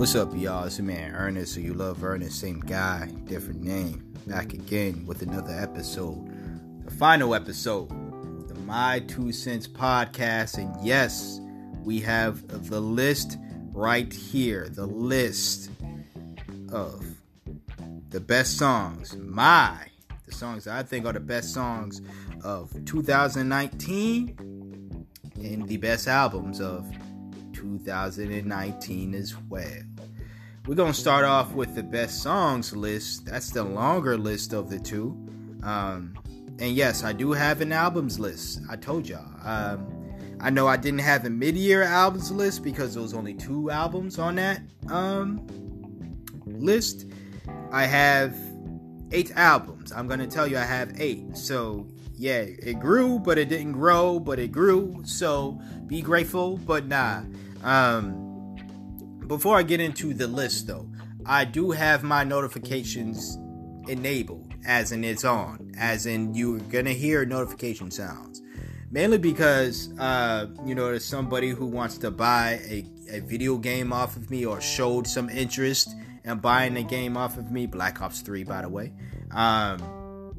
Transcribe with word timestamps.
What's 0.00 0.14
up, 0.14 0.32
y'all? 0.34 0.64
It's 0.64 0.78
your 0.78 0.86
man 0.86 1.14
Ernest, 1.14 1.52
so 1.52 1.60
you 1.60 1.74
love 1.74 2.02
Ernest, 2.02 2.40
same 2.40 2.60
guy, 2.60 3.10
different 3.26 3.62
name. 3.62 4.14
Back 4.26 4.54
again 4.54 5.04
with 5.04 5.20
another 5.20 5.52
episode, 5.52 6.26
the 6.86 6.90
final 6.90 7.34
episode, 7.34 7.90
the 8.48 8.54
My 8.60 9.00
Two 9.00 9.30
Cents 9.30 9.68
podcast. 9.68 10.56
And 10.56 10.74
yes, 10.82 11.38
we 11.84 12.00
have 12.00 12.48
the 12.70 12.80
list 12.80 13.36
right 13.72 14.10
here 14.10 14.70
the 14.70 14.86
list 14.86 15.70
of 16.72 17.04
the 18.08 18.20
best 18.20 18.56
songs, 18.56 19.14
my, 19.18 19.86
the 20.24 20.32
songs 20.32 20.66
I 20.66 20.82
think 20.82 21.04
are 21.04 21.12
the 21.12 21.20
best 21.20 21.52
songs 21.52 22.00
of 22.42 22.72
2019 22.86 25.06
and 25.42 25.68
the 25.68 25.76
best 25.76 26.08
albums 26.08 26.58
of 26.58 26.90
2019 27.52 29.14
as 29.14 29.36
well. 29.50 29.82
We're 30.66 30.74
going 30.74 30.92
to 30.92 30.98
start 30.98 31.24
off 31.24 31.52
with 31.52 31.74
the 31.74 31.82
best 31.82 32.22
songs 32.22 32.76
list. 32.76 33.24
That's 33.24 33.50
the 33.50 33.64
longer 33.64 34.18
list 34.18 34.52
of 34.52 34.68
the 34.68 34.78
two. 34.78 35.16
Um, 35.62 36.14
and 36.58 36.74
yes, 36.74 37.02
I 37.02 37.14
do 37.14 37.32
have 37.32 37.62
an 37.62 37.72
albums 37.72 38.20
list. 38.20 38.60
I 38.68 38.76
told 38.76 39.08
y'all. 39.08 39.26
Um, 39.42 39.86
I 40.38 40.50
know 40.50 40.68
I 40.68 40.76
didn't 40.76 41.00
have 41.00 41.24
a 41.24 41.30
mid-year 41.30 41.82
albums 41.82 42.30
list 42.30 42.62
because 42.62 42.92
there 42.92 43.02
was 43.02 43.14
only 43.14 43.32
two 43.34 43.70
albums 43.70 44.18
on 44.18 44.34
that 44.36 44.60
um, 44.88 45.46
list. 46.46 47.06
I 47.72 47.86
have 47.86 48.36
eight 49.12 49.32
albums. 49.36 49.92
I'm 49.92 50.08
gonna 50.08 50.26
tell 50.26 50.46
you 50.46 50.58
I 50.58 50.64
have 50.64 51.00
eight. 51.00 51.36
So 51.36 51.86
yeah, 52.16 52.40
it 52.40 52.80
grew, 52.80 53.18
but 53.18 53.38
it 53.38 53.48
didn't 53.48 53.72
grow, 53.72 54.20
but 54.20 54.38
it 54.38 54.52
grew. 54.52 55.02
So 55.04 55.60
be 55.86 56.02
grateful, 56.02 56.58
but 56.58 56.86
nah. 56.86 57.22
Um, 57.62 58.29
before 59.30 59.56
I 59.56 59.62
get 59.62 59.80
into 59.80 60.12
the 60.12 60.26
list 60.26 60.66
though, 60.66 60.90
I 61.24 61.44
do 61.44 61.70
have 61.70 62.02
my 62.02 62.24
notifications 62.24 63.38
enabled, 63.86 64.52
as 64.66 64.90
in 64.90 65.04
it's 65.04 65.24
on, 65.24 65.70
as 65.78 66.04
in 66.04 66.34
you're 66.34 66.58
gonna 66.58 66.90
hear 66.90 67.24
notification 67.24 67.92
sounds. 67.92 68.42
Mainly 68.90 69.18
because 69.18 69.96
uh, 70.00 70.48
you 70.66 70.74
know 70.74 70.86
there's 70.86 71.04
somebody 71.04 71.50
who 71.50 71.66
wants 71.66 71.96
to 71.98 72.10
buy 72.10 72.60
a, 72.68 72.84
a 73.08 73.20
video 73.20 73.56
game 73.56 73.92
off 73.92 74.16
of 74.16 74.32
me 74.32 74.44
or 74.44 74.60
showed 74.60 75.06
some 75.06 75.30
interest 75.30 75.94
in 76.24 76.38
buying 76.38 76.76
a 76.76 76.82
game 76.82 77.16
off 77.16 77.38
of 77.38 77.52
me. 77.52 77.66
Black 77.66 78.02
ops 78.02 78.22
3 78.22 78.42
by 78.42 78.62
the 78.62 78.68
way. 78.68 78.92
Um, 79.30 80.34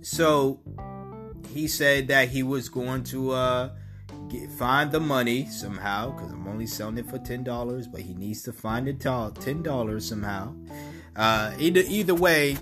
so 0.00 0.58
he 1.52 1.68
said 1.68 2.08
that 2.08 2.30
he 2.30 2.42
was 2.42 2.70
going 2.70 3.04
to 3.04 3.32
uh, 3.32 3.70
get, 4.32 4.50
find 4.50 4.90
the 4.90 5.00
money 5.00 5.46
somehow 5.46 6.10
because 6.10 6.32
i'm 6.32 6.48
only 6.48 6.66
selling 6.66 6.98
it 6.98 7.08
for 7.08 7.18
$10 7.18 7.92
but 7.92 8.00
he 8.00 8.14
needs 8.14 8.42
to 8.42 8.52
find 8.52 8.88
it 8.88 9.06
all 9.06 9.30
$10 9.30 10.02
somehow. 10.02 10.54
Uh, 11.14 11.52
either 11.58 11.82
either 11.86 12.14
way 12.14 12.56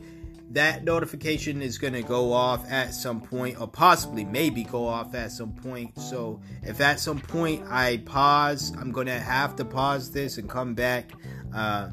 that 0.50 0.82
notification 0.82 1.62
is 1.62 1.78
going 1.78 1.92
to 1.92 2.02
go 2.02 2.32
off 2.32 2.68
at 2.68 2.92
some 2.92 3.20
point 3.20 3.60
or 3.60 3.68
possibly 3.68 4.24
maybe 4.24 4.64
go 4.64 4.84
off 4.84 5.14
at 5.14 5.30
some 5.30 5.52
point. 5.52 5.96
So 5.96 6.40
if 6.64 6.80
at 6.80 6.98
some 6.98 7.20
point 7.20 7.64
i 7.70 7.98
pause 7.98 8.72
i'm 8.78 8.90
going 8.90 9.06
to 9.06 9.20
have 9.20 9.54
to 9.56 9.64
pause 9.64 10.10
this 10.10 10.38
and 10.38 10.48
come 10.48 10.74
back. 10.74 11.12
Uh, 11.54 11.90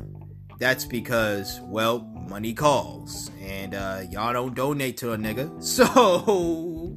that's 0.59 0.86
because 0.86 1.59
well 1.62 2.00
money 2.28 2.53
calls 2.53 3.30
and 3.41 3.75
uh, 3.75 4.02
y'all 4.09 4.34
don't 4.34 4.56
donate 4.56 4.97
to 4.97 5.14
a 5.14 5.17
nigga. 5.17 5.47
So 5.64 6.95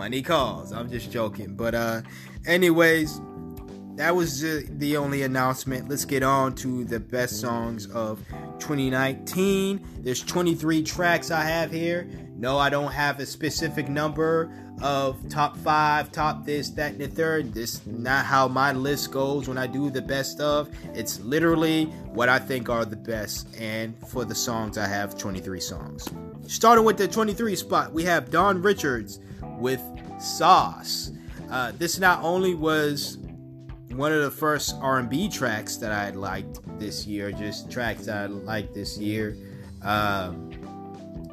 money 0.00 0.22
calls 0.22 0.72
i'm 0.72 0.90
just 0.90 1.12
joking 1.12 1.54
but 1.54 1.74
uh 1.74 2.00
anyways 2.46 3.20
that 4.00 4.16
was 4.16 4.40
the 4.40 4.96
only 4.96 5.24
announcement. 5.24 5.90
Let's 5.90 6.06
get 6.06 6.22
on 6.22 6.54
to 6.54 6.84
the 6.84 6.98
best 6.98 7.38
songs 7.38 7.86
of 7.90 8.18
2019. 8.58 9.78
There's 9.98 10.22
23 10.22 10.82
tracks 10.84 11.30
I 11.30 11.42
have 11.42 11.70
here. 11.70 12.08
No, 12.34 12.56
I 12.56 12.70
don't 12.70 12.92
have 12.92 13.20
a 13.20 13.26
specific 13.26 13.90
number 13.90 14.50
of 14.80 15.28
top 15.28 15.54
five, 15.58 16.10
top 16.10 16.46
this, 16.46 16.70
that, 16.70 16.92
and 16.92 17.00
the 17.02 17.08
third. 17.08 17.52
This 17.52 17.86
not 17.86 18.24
how 18.24 18.48
my 18.48 18.72
list 18.72 19.10
goes 19.10 19.48
when 19.48 19.58
I 19.58 19.66
do 19.66 19.90
the 19.90 20.00
best 20.00 20.40
of. 20.40 20.70
It's 20.94 21.20
literally 21.20 21.84
what 22.14 22.30
I 22.30 22.38
think 22.38 22.70
are 22.70 22.86
the 22.86 22.96
best. 22.96 23.54
And 23.60 23.94
for 24.08 24.24
the 24.24 24.34
songs, 24.34 24.78
I 24.78 24.86
have 24.86 25.18
23 25.18 25.60
songs. 25.60 26.08
Starting 26.46 26.86
with 26.86 26.96
the 26.96 27.06
23 27.06 27.54
spot, 27.54 27.92
we 27.92 28.04
have 28.04 28.30
Dawn 28.30 28.62
Richards 28.62 29.20
with 29.58 29.82
Sauce. 30.20 31.12
Uh, 31.50 31.72
this 31.78 31.98
not 31.98 32.22
only 32.22 32.54
was 32.54 33.18
one 33.92 34.12
of 34.12 34.22
the 34.22 34.30
first 34.30 34.76
R&B 34.80 35.28
tracks 35.28 35.76
that 35.76 35.92
I 35.92 36.10
liked 36.10 36.60
this 36.78 37.06
year, 37.06 37.32
just 37.32 37.70
tracks 37.70 38.06
that 38.06 38.16
I 38.16 38.26
liked 38.26 38.74
this 38.74 38.96
year. 38.98 39.36
Um, 39.82 40.50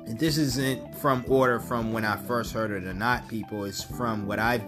and 0.05 0.17
this 0.17 0.37
isn't 0.37 0.95
from 0.95 1.25
order 1.27 1.59
from 1.59 1.91
when 1.91 2.05
I 2.05 2.15
first 2.15 2.53
heard 2.53 2.71
it 2.71 2.87
or 2.87 2.93
not, 2.93 3.27
people. 3.27 3.65
It's 3.65 3.83
from 3.83 4.25
what 4.25 4.39
I 4.39 4.61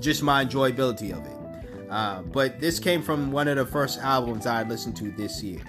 just 0.00 0.22
my 0.22 0.44
enjoyability 0.44 1.12
of 1.12 1.24
it. 1.26 1.88
Uh, 1.90 2.22
but 2.22 2.60
this 2.60 2.78
came 2.78 3.02
from 3.02 3.32
one 3.32 3.48
of 3.48 3.56
the 3.56 3.66
first 3.66 3.98
albums 3.98 4.46
I 4.46 4.62
listened 4.62 4.96
to 4.98 5.10
this 5.12 5.42
year. 5.42 5.60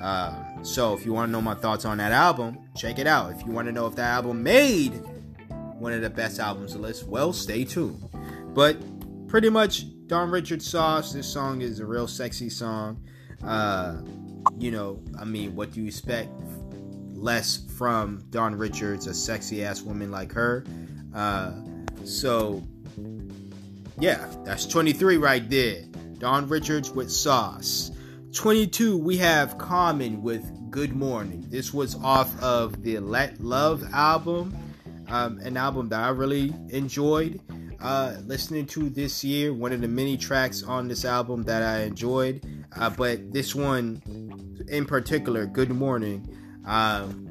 Uh, 0.00 0.62
so 0.62 0.94
if 0.94 1.04
you 1.04 1.12
want 1.12 1.28
to 1.28 1.32
know 1.32 1.40
my 1.40 1.54
thoughts 1.54 1.84
on 1.84 1.98
that 1.98 2.12
album, 2.12 2.58
check 2.76 2.98
it 2.98 3.06
out. 3.06 3.32
If 3.32 3.46
you 3.46 3.52
want 3.52 3.66
to 3.66 3.72
know 3.72 3.86
if 3.86 3.94
that 3.96 4.08
album 4.08 4.42
made 4.42 5.00
one 5.78 5.92
of 5.92 6.02
the 6.02 6.10
best 6.10 6.40
albums 6.40 6.72
the 6.72 6.78
list, 6.78 7.06
well, 7.06 7.32
stay 7.32 7.64
tuned. 7.64 8.02
But 8.54 8.76
pretty 9.28 9.50
much 9.50 9.84
Dawn 10.06 10.30
Richard 10.30 10.62
Sauce. 10.62 11.12
This 11.12 11.26
song 11.30 11.60
is 11.60 11.80
a 11.80 11.86
real 11.86 12.08
sexy 12.08 12.48
song. 12.48 13.02
Uh, 13.44 14.00
you 14.58 14.70
know, 14.70 15.00
I 15.20 15.24
mean, 15.24 15.54
what 15.54 15.72
do 15.72 15.80
you 15.80 15.86
expect 15.86 16.30
less 17.12 17.58
from 17.76 18.24
Dawn 18.30 18.54
Richards, 18.54 19.06
a 19.06 19.14
sexy 19.14 19.64
ass 19.64 19.82
woman 19.82 20.10
like 20.10 20.32
her? 20.32 20.64
Uh, 21.14 21.52
so, 22.04 22.62
yeah, 23.98 24.26
that's 24.44 24.66
23 24.66 25.18
right 25.18 25.48
there. 25.48 25.82
Dawn 26.18 26.48
Richards 26.48 26.90
with 26.90 27.10
Sauce. 27.10 27.90
22, 28.32 28.96
we 28.96 29.16
have 29.18 29.58
Common 29.58 30.22
with 30.22 30.70
Good 30.70 30.94
Morning. 30.94 31.44
This 31.48 31.72
was 31.72 31.94
off 31.96 32.40
of 32.42 32.82
the 32.82 32.98
Let 32.98 33.40
Love 33.40 33.84
album, 33.92 34.56
um, 35.08 35.38
an 35.38 35.56
album 35.56 35.88
that 35.88 36.00
I 36.00 36.10
really 36.10 36.54
enjoyed 36.70 37.40
uh, 37.80 38.16
listening 38.24 38.66
to 38.66 38.88
this 38.90 39.22
year. 39.22 39.52
One 39.54 39.72
of 39.72 39.80
the 39.80 39.88
many 39.88 40.16
tracks 40.16 40.62
on 40.62 40.88
this 40.88 41.04
album 41.04 41.42
that 41.44 41.62
I 41.62 41.82
enjoyed, 41.82 42.44
uh, 42.76 42.90
but 42.90 43.32
this 43.32 43.54
one 43.54 44.02
in 44.68 44.84
particular, 44.84 45.46
"Good 45.46 45.70
Morning," 45.70 46.26
um, 46.66 47.28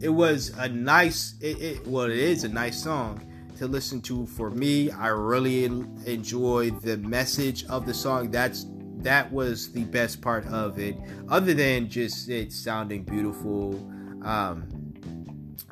it 0.00 0.08
was 0.08 0.50
a 0.58 0.68
nice. 0.68 1.34
It, 1.40 1.60
it, 1.60 1.86
well, 1.86 2.06
it 2.06 2.18
is 2.18 2.44
a 2.44 2.48
nice 2.48 2.82
song 2.82 3.22
to 3.58 3.66
listen 3.66 4.00
to 4.02 4.26
for 4.26 4.50
me. 4.50 4.90
I 4.90 5.08
really 5.08 5.64
enjoyed 5.64 6.82
the 6.82 6.98
message 6.98 7.64
of 7.66 7.86
the 7.86 7.94
song. 7.94 8.30
That's 8.30 8.66
that 8.98 9.30
was 9.32 9.72
the 9.72 9.84
best 9.84 10.20
part 10.20 10.46
of 10.46 10.78
it, 10.78 10.96
other 11.28 11.54
than 11.54 11.88
just 11.88 12.28
it 12.28 12.52
sounding 12.52 13.04
beautiful. 13.04 13.74
Um, 14.22 14.68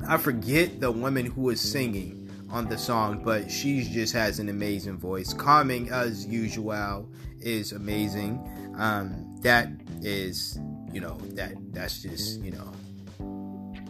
I 0.07 0.17
forget 0.17 0.79
the 0.79 0.91
woman 0.91 1.25
who 1.25 1.41
was 1.41 1.59
singing 1.59 2.29
on 2.51 2.67
the 2.67 2.77
song, 2.77 3.23
but 3.23 3.49
she 3.49 3.83
just 3.83 4.13
has 4.13 4.39
an 4.39 4.49
amazing 4.49 4.97
voice. 4.97 5.33
Common 5.33 5.89
as 5.89 6.25
usual 6.25 7.09
is 7.39 7.71
amazing. 7.71 8.39
Um, 8.77 9.35
that 9.41 9.69
is, 10.01 10.59
you 10.91 11.01
know, 11.01 11.17
that 11.33 11.53
that's 11.73 12.01
just, 12.01 12.41
you 12.41 12.51
know, 12.51 12.71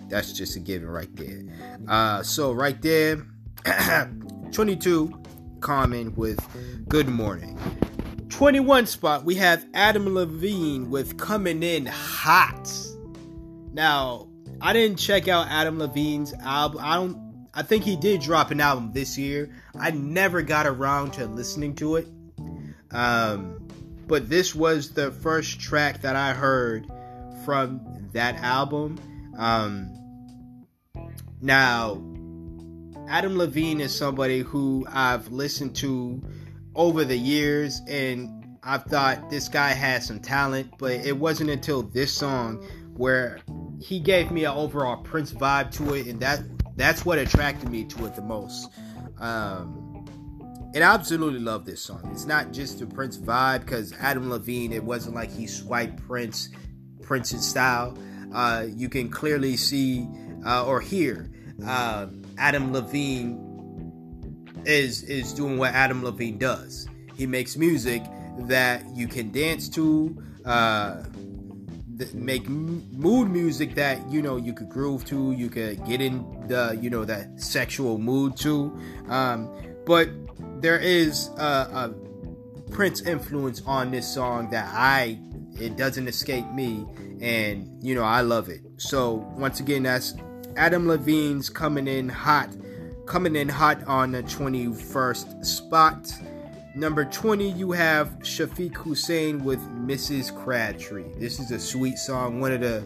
that's 0.10 0.34
just 0.34 0.56
a 0.56 0.60
given 0.60 0.90
right 0.90 1.14
there. 1.16 1.44
Uh, 1.88 2.24
so 2.24 2.52
right 2.52 2.82
there, 2.82 3.26
22, 4.52 5.22
Common 5.60 6.16
with 6.16 6.40
Good 6.88 7.08
Morning. 7.08 7.60
21 8.30 8.86
spot, 8.86 9.24
we 9.24 9.36
have 9.36 9.66
Adam 9.74 10.14
Levine 10.14 10.90
with 10.90 11.18
Coming 11.18 11.64
In 11.64 11.86
Hot. 11.86 12.70
Now, 13.74 14.28
I 14.62 14.74
didn't 14.74 14.98
check 14.98 15.28
out 15.28 15.48
Adam 15.50 15.80
Levine's 15.80 16.34
album. 16.34 16.82
I 16.84 16.96
don't 16.96 17.26
I 17.58 17.62
think 17.62 17.86
he 17.86 17.96
did 17.96 18.20
drop 18.20 18.52
an 18.52 18.60
album 18.60 18.92
this 18.92 19.18
year. 19.18 19.50
I 19.80 19.92
never 19.92 20.42
got 20.42 20.68
around 20.68 21.14
to 21.14 21.26
listening 21.26 21.76
to 21.76 21.96
it. 21.96 22.08
Um, 22.92 23.66
but 24.08 24.30
this 24.30 24.54
was 24.54 24.92
the 24.92 25.12
first 25.12 25.60
track 25.62 26.02
that 26.02 26.18
I 26.18 26.34
heard 26.34 26.86
from 27.46 28.10
that 28.12 28.36
album. 28.36 29.00
Um, 29.38 29.94
now, 31.42 32.04
Adam 33.08 33.38
Levine 33.38 33.80
is 33.80 33.96
somebody 33.96 34.42
who 34.42 34.86
I've 34.92 35.30
listened 35.32 35.78
to 35.78 36.22
over 36.76 37.06
the 37.06 37.18
years, 37.18 37.80
and 37.88 38.58
I've 38.64 38.84
thought 38.84 39.30
this 39.30 39.48
guy 39.48 39.70
has 39.70 40.08
some 40.08 40.20
talent, 40.20 40.74
but 40.78 40.92
it 40.92 41.18
wasn't 41.18 41.52
until 41.52 41.84
this 41.84 42.12
song 42.12 42.58
where 42.98 43.40
he 43.82 44.00
gave 44.00 44.32
me 44.32 44.46
an 44.46 44.56
overall 44.56 44.98
Prince 44.98 45.34
vibe 45.34 45.72
to 45.72 45.94
it, 45.94 46.08
and 46.08 46.20
that 46.20 46.42
that's 46.76 47.06
what 47.06 47.18
attracted 47.18 47.70
me 47.70 47.86
to 47.86 48.06
it 48.06 48.16
the 48.16 48.22
most. 48.22 48.70
Um, 49.20 50.06
and 50.74 50.84
I 50.84 50.94
absolutely 50.94 51.40
love 51.40 51.66
this 51.66 51.82
song. 51.82 52.10
It's 52.12 52.26
not 52.26 52.52
just 52.52 52.80
the 52.80 52.86
Prince 52.86 53.18
vibe 53.18 53.62
because 53.62 53.94
Adam 53.94 54.30
Levine, 54.30 54.74
it 54.74 54.84
wasn't 54.84 55.16
like 55.16 55.32
he 55.32 55.48
swiped 55.48 56.06
Prince, 56.06 56.50
Prince's 57.02 57.48
style. 57.48 57.98
Uh, 58.34 58.66
you 58.76 58.90
can 58.90 59.10
clearly 59.10 59.56
see 59.56 60.08
uh, 60.46 60.66
or 60.66 60.82
hear 60.82 61.32
uh, 61.66 62.08
Adam 62.38 62.74
Levine 62.74 63.42
is 64.66 65.04
is 65.04 65.34
doing 65.34 65.58
what 65.58 65.74
Adam 65.74 66.04
Levine 66.04 66.38
does. 66.38 66.88
He 67.16 67.26
makes 67.26 67.56
music 67.56 68.04
that 68.40 68.84
you 68.94 69.08
can 69.08 69.32
dance 69.32 69.70
to, 69.70 70.22
uh, 70.44 71.04
make 72.14 72.48
mood 72.48 73.30
music 73.30 73.76
that 73.76 74.10
you 74.10 74.22
know 74.22 74.38
you 74.38 74.54
could 74.54 74.70
groove 74.70 75.06
to, 75.06 75.32
you 75.32 75.50
could 75.50 75.84
get 75.86 76.02
in 76.02 76.48
the 76.48 76.78
you 76.82 76.90
know 76.90 77.06
that 77.06 77.40
sexual 77.42 77.98
mood 77.98 78.38
to. 78.38 78.78
Um, 79.10 79.50
but 79.86 80.10
there 80.62 80.80
is 80.80 81.30
a, 81.38 81.42
a 81.42 81.96
Prince 82.72 83.02
influence 83.02 83.62
on 83.66 83.92
this 83.92 84.12
song 84.12 84.50
that 84.50 84.70
I 84.74 85.20
it 85.60 85.78
doesn't 85.78 86.08
escape 86.08 86.48
me, 86.52 86.86
and 87.22 87.70
you 87.82 87.96
know 87.96 88.04
I 88.04 88.22
love 88.22 88.50
it. 88.50 88.62
So 88.78 89.14
once 89.38 89.60
again, 89.60 89.84
that's 89.84 90.16
Adam 90.58 90.88
Levine's 90.88 91.50
coming 91.50 91.88
in 91.88 92.10
hot, 92.10 92.50
coming 93.06 93.36
in 93.36 93.50
hot 93.50 93.84
on 93.86 94.12
the 94.12 94.24
21st 94.24 95.46
spot. 95.46 96.14
Number 96.76 97.06
20, 97.06 97.52
you 97.52 97.72
have 97.72 98.10
Shafiq 98.20 98.74
Husayn 98.74 99.44
with 99.44 99.62
Mrs. 99.70 100.36
Crabtree. 100.36 101.06
This 101.18 101.40
is 101.40 101.52
a 101.52 101.60
sweet 101.60 101.98
song, 101.98 102.42
one 102.42 102.52
of 102.52 102.60
the 102.60 102.82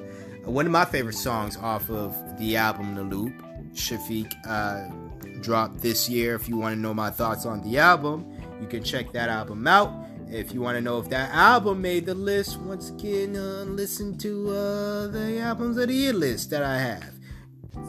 one 0.45 0.68
of 0.68 0.71
my 0.71 0.86
favorite 0.86 1.15
songs 1.15 1.57
off 1.57 1.89
of 1.89 2.15
the 2.38 2.56
album 2.56 2.94
The 2.94 3.01
Loop. 3.01 3.33
Shafiq 3.74 4.31
uh, 4.45 5.39
dropped 5.41 5.80
this 5.80 6.07
year. 6.07 6.36
If 6.36 6.47
you 6.47 6.56
want 6.56 6.75
to 6.75 6.80
know 6.80 6.94
my 6.94 7.09
thoughts 7.09 7.47
on 7.47 7.63
the 7.63 7.80
album, 7.80 8.31
you 8.62 8.68
can 8.68 8.83
check 8.83 9.12
that 9.13 9.27
album 9.27 9.68
out. 9.68 9.91
If 10.30 10.53
you 10.53 10.62
want 10.62 10.77
to 10.77 10.81
know 10.81 11.00
if 11.00 11.09
that 11.09 11.31
album 11.31 11.81
made 11.81 12.06
the 12.06 12.13
list, 12.13 12.59
once 12.59 12.91
again, 12.91 13.36
uh, 13.36 13.65
listen 13.68 14.19
to 14.19 14.50
uh, 14.51 15.07
the 15.07 15.39
albums 15.39 15.77
of 15.77 15.88
the 15.88 15.95
year 15.95 16.13
list 16.13 16.51
that 16.51 16.62
I 16.62 16.77
have. 16.77 17.13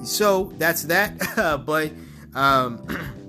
So 0.03 0.55
that's 0.57 0.85
that. 0.85 1.19
but 1.67 1.93
um, 2.35 2.87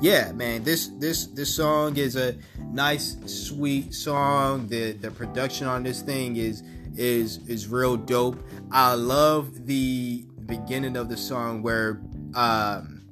yeah, 0.00 0.32
man, 0.32 0.64
this 0.64 0.88
this 0.98 1.26
this 1.26 1.54
song 1.54 1.96
is 1.96 2.16
a 2.16 2.36
nice, 2.72 3.16
sweet 3.26 3.94
song. 3.94 4.66
The 4.68 4.92
the 4.92 5.10
production 5.10 5.66
on 5.66 5.82
this 5.82 6.00
thing 6.00 6.36
is 6.36 6.62
is 6.96 7.46
is 7.48 7.68
real 7.68 7.96
dope. 7.96 8.42
I 8.70 8.94
love 8.94 9.66
the 9.66 10.24
beginning 10.46 10.96
of 10.96 11.08
the 11.08 11.16
song 11.16 11.62
where 11.62 12.00
um, 12.34 13.02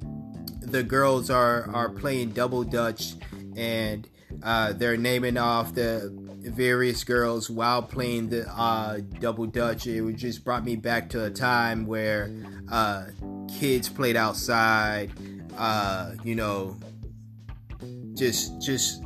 the 0.61 0.83
girls 0.83 1.29
are 1.29 1.69
are 1.73 1.89
playing 1.89 2.31
double 2.31 2.63
dutch 2.63 3.13
and 3.55 4.07
uh, 4.43 4.73
they're 4.73 4.97
naming 4.97 5.37
off 5.37 5.73
the 5.73 6.11
various 6.41 7.03
girls 7.03 7.49
while 7.49 7.81
playing 7.81 8.29
the 8.29 8.49
uh, 8.49 8.99
double 9.19 9.45
dutch. 9.45 9.85
It 9.85 10.01
just 10.15 10.43
brought 10.43 10.63
me 10.63 10.75
back 10.75 11.09
to 11.09 11.25
a 11.25 11.29
time 11.29 11.85
where 11.85 12.31
uh, 12.71 13.07
kids 13.59 13.89
played 13.89 14.15
outside. 14.15 15.11
Uh, 15.59 16.15
you 16.23 16.35
know, 16.35 16.77
just 18.13 18.61
just 18.61 19.03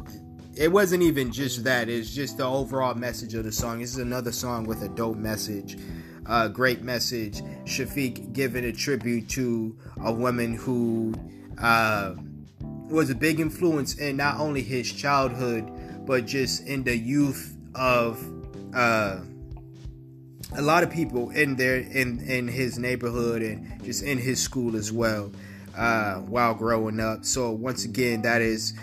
it 0.55 0.71
wasn't 0.71 1.01
even 1.01 1.31
just 1.31 1.63
that. 1.63 1.89
It's 1.89 2.13
just 2.13 2.38
the 2.38 2.45
overall 2.45 2.94
message 2.94 3.33
of 3.33 3.44
the 3.44 3.51
song. 3.51 3.79
This 3.79 3.89
is 3.89 3.97
another 3.97 4.31
song 4.31 4.65
with 4.65 4.83
a 4.83 4.89
dope 4.89 5.17
message. 5.17 5.79
Uh, 6.27 6.47
great 6.47 6.83
message. 6.83 7.41
Shafiq 7.65 8.33
giving 8.33 8.65
a 8.65 8.71
tribute 8.71 9.27
to 9.29 9.75
a 10.03 10.13
woman 10.13 10.53
who 10.53 11.15
uh, 11.57 12.13
was 12.61 13.09
a 13.09 13.15
big 13.15 13.39
influence 13.39 13.95
in 13.95 14.17
not 14.17 14.39
only 14.39 14.61
his 14.61 14.91
childhood, 14.91 15.71
but 16.05 16.27
just 16.27 16.67
in 16.67 16.83
the 16.83 16.95
youth 16.95 17.57
of 17.73 18.23
uh, 18.75 19.21
a 20.55 20.61
lot 20.61 20.83
of 20.83 20.91
people 20.91 21.31
in 21.31 21.55
there 21.55 21.77
in 21.77 22.19
in 22.27 22.47
his 22.47 22.77
neighborhood 22.77 23.41
and 23.41 23.83
just 23.83 24.03
in 24.03 24.19
his 24.19 24.39
school 24.39 24.75
as 24.75 24.91
well 24.91 25.31
uh, 25.75 26.16
while 26.22 26.54
growing 26.54 27.00
up. 27.00 27.25
So 27.25 27.52
once 27.52 27.86
again, 27.86 28.22
that 28.24 28.42
is 28.42 28.74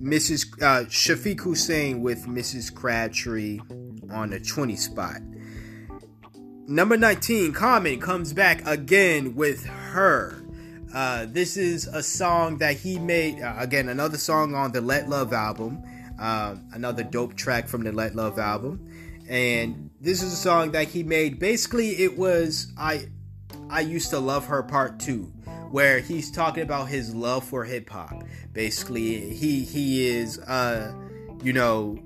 Mrs. 0.00 0.52
Uh, 0.62 0.84
Shafiq 0.86 1.40
Husayn 1.40 2.00
with 2.00 2.26
Mrs. 2.26 2.74
Crabtree 2.74 3.60
on 4.12 4.30
the 4.30 4.40
20 4.40 4.76
spot. 4.76 5.20
Number 6.66 6.96
19, 6.96 7.52
Common 7.52 7.98
comes 7.98 8.32
back 8.32 8.66
again 8.66 9.34
with 9.34 9.64
her. 9.64 10.44
Uh, 10.94 11.26
this 11.28 11.56
is 11.56 11.86
a 11.86 12.02
song 12.02 12.58
that 12.58 12.76
he 12.76 12.98
made, 12.98 13.40
uh, 13.42 13.54
again, 13.58 13.88
another 13.88 14.18
song 14.18 14.54
on 14.54 14.72
the 14.72 14.80
Let 14.80 15.08
Love 15.08 15.32
album, 15.32 15.82
um, 16.18 16.68
another 16.72 17.02
dope 17.02 17.34
track 17.34 17.68
from 17.68 17.84
the 17.84 17.92
Let 17.92 18.14
Love 18.14 18.38
album. 18.38 18.86
And 19.28 19.90
this 20.00 20.22
is 20.22 20.32
a 20.32 20.36
song 20.36 20.72
that 20.72 20.88
he 20.88 21.02
made. 21.02 21.38
Basically, 21.38 21.90
it 22.02 22.16
was 22.16 22.72
I 22.78 23.08
I 23.68 23.80
used 23.80 24.10
to 24.10 24.18
love 24.18 24.46
her 24.46 24.62
part 24.62 24.98
two 24.98 25.32
where 25.70 26.00
he's 26.00 26.30
talking 26.30 26.62
about 26.62 26.88
his 26.88 27.14
love 27.14 27.44
for 27.44 27.64
hip 27.64 27.88
hop. 27.90 28.22
Basically, 28.52 29.34
he 29.34 29.64
he 29.64 30.06
is 30.06 30.38
uh 30.40 30.92
you 31.42 31.52
know 31.52 31.98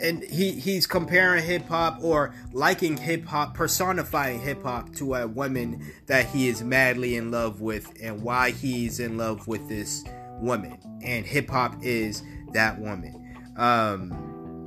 and 0.00 0.22
he 0.24 0.52
he's 0.52 0.86
comparing 0.86 1.44
hip 1.44 1.68
hop 1.68 1.98
or 2.02 2.34
liking 2.52 2.96
hip 2.96 3.24
hop, 3.26 3.54
personifying 3.54 4.40
hip 4.40 4.62
hop 4.62 4.94
to 4.94 5.14
a 5.14 5.26
woman 5.26 5.84
that 6.06 6.26
he 6.26 6.48
is 6.48 6.62
madly 6.62 7.16
in 7.16 7.30
love 7.30 7.60
with, 7.60 7.92
and 8.02 8.22
why 8.22 8.50
he's 8.50 9.00
in 9.00 9.16
love 9.16 9.46
with 9.46 9.68
this 9.68 10.04
woman, 10.38 10.78
and 11.02 11.26
hip 11.26 11.50
hop 11.50 11.76
is 11.82 12.22
that 12.52 12.78
woman. 12.80 13.16
Um, 13.56 14.66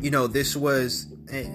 you 0.00 0.10
know, 0.10 0.26
this 0.26 0.54
was 0.54 1.06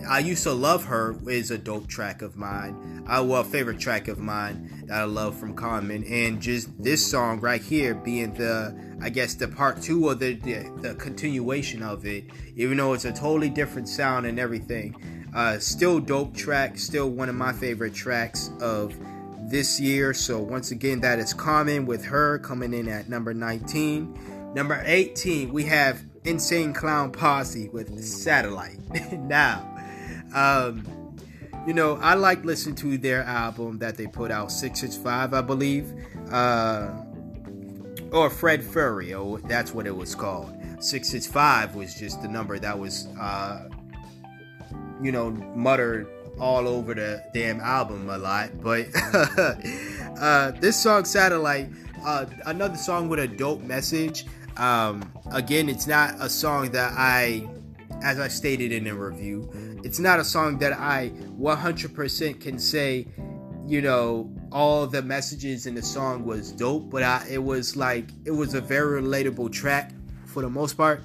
I 0.08 0.20
used 0.20 0.44
to 0.44 0.52
love 0.52 0.86
her 0.86 1.16
is 1.28 1.50
a 1.50 1.58
dope 1.58 1.88
track 1.88 2.22
of 2.22 2.38
mine. 2.38 3.04
I 3.08 3.22
well 3.22 3.44
favorite 3.44 3.80
track 3.80 4.08
of 4.08 4.20
mine 4.20 4.86
that 4.88 5.02
I 5.02 5.04
love 5.06 5.38
from 5.38 5.56
Common, 5.56 6.04
and 6.04 6.42
just 6.42 6.70
this 6.82 7.06
song 7.10 7.40
right 7.40 7.62
here 7.62 7.96
being 7.96 8.34
the 8.34 8.78
I 9.02 9.10
guess 9.10 9.34
the 9.34 9.48
part 9.48 9.82
two 9.82 10.10
of 10.10 10.20
the 10.20 10.36
the, 10.36 10.72
the 10.82 10.96
continuation 10.96 11.82
of 11.82 12.06
it, 12.06 12.26
even 12.56 12.78
though 12.78 12.94
it's 12.94 13.06
a 13.06 13.12
totally 13.12 13.50
different 13.50 13.90
sound 13.90 14.26
and 14.26 14.40
everything. 14.40 14.96
Uh, 15.36 15.58
still 15.58 16.00
dope 16.00 16.36
track, 16.36 16.78
still 16.78 17.10
one 17.10 17.28
of 17.28 17.36
my 17.36 17.52
favorite 17.52 17.96
tracks 17.96 18.52
of 18.62 18.96
this 19.50 19.80
year. 19.80 20.14
So 20.14 20.40
once 20.40 20.72
again, 20.72 21.02
that 21.02 21.18
is 21.18 21.34
Common 21.34 21.86
with 21.88 22.06
her 22.06 22.38
coming 22.40 22.74
in 22.74 22.88
at 22.88 23.10
number 23.10 23.34
19. 23.34 24.54
Number 24.54 24.84
18, 24.86 25.52
we 25.52 25.64
have 25.64 26.04
Insane 26.26 26.74
Clown 26.74 27.12
Posse 27.12 27.70
with 27.70 28.04
Satellite. 28.04 28.80
now, 29.12 29.70
um, 30.34 30.86
you 31.68 31.74
know, 31.74 31.96
I 31.98 32.16
like 32.16 32.44
listening 32.44 32.76
to 32.76 32.98
their 32.98 33.24
album 33.24 33.80
that 33.80 33.98
they 33.98 34.08
put 34.08 34.32
out, 34.32 34.52
665, 34.52 35.34
I 35.34 35.42
believe. 35.42 35.94
Uh, 36.32 36.92
or 38.12 38.30
Fred 38.30 38.64
Fury, 38.64 39.14
or 39.14 39.40
that's 39.40 39.74
what 39.74 39.88
it 39.88 39.96
was 39.96 40.14
called. 40.16 40.54
665 40.80 41.76
was 41.76 41.96
just 41.96 42.22
the 42.22 42.28
number 42.28 42.60
that 42.60 42.78
was, 42.78 43.08
uh, 43.20 43.70
you 45.02 45.12
know, 45.12 45.32
muttered 45.32 46.08
all 46.40 46.68
over 46.68 46.94
the 46.94 47.24
damn 47.34 47.60
album 47.60 48.10
a 48.10 48.18
lot. 48.18 48.50
But 48.62 48.88
uh, 50.20 50.52
this 50.60 50.80
song, 50.80 51.06
Satellite, 51.06 51.70
uh, 52.06 52.26
another 52.46 52.78
song 52.78 53.10
with 53.10 53.20
a 53.20 53.28
dope 53.28 53.62
message. 53.62 54.26
Um, 54.58 55.12
again, 55.32 55.70
it's 55.70 55.88
not 55.88 56.16
a 56.20 56.30
song 56.30 56.72
that 56.72 56.94
I, 56.94 57.48
as 58.04 58.20
I 58.20 58.28
stated 58.28 58.72
in 58.72 58.84
the 58.84 58.94
review, 58.94 59.50
it's 59.84 60.00
not 60.00 60.20
a 60.20 60.24
song 60.24 60.60
that 60.60 60.74
I 60.74 61.10
100% 61.40 62.42
can 62.42 62.60
say, 62.60 63.08
you 63.68 63.82
know, 63.82 64.34
all 64.52 64.86
the 64.88 65.02
messages 65.02 65.66
in 65.66 65.76
the 65.76 65.82
song 65.82 66.26
was 66.26 66.52
dope, 66.52 66.90
but 66.90 67.04
I, 67.04 67.26
it 67.30 67.44
was 67.44 67.76
like, 67.76 68.06
it 68.26 68.32
was 68.32 68.54
a 68.54 68.62
very 68.62 69.02
relatable 69.02 69.52
track 69.52 69.92
for 70.26 70.42
the 70.42 70.50
most 70.50 70.74
part. 70.74 71.02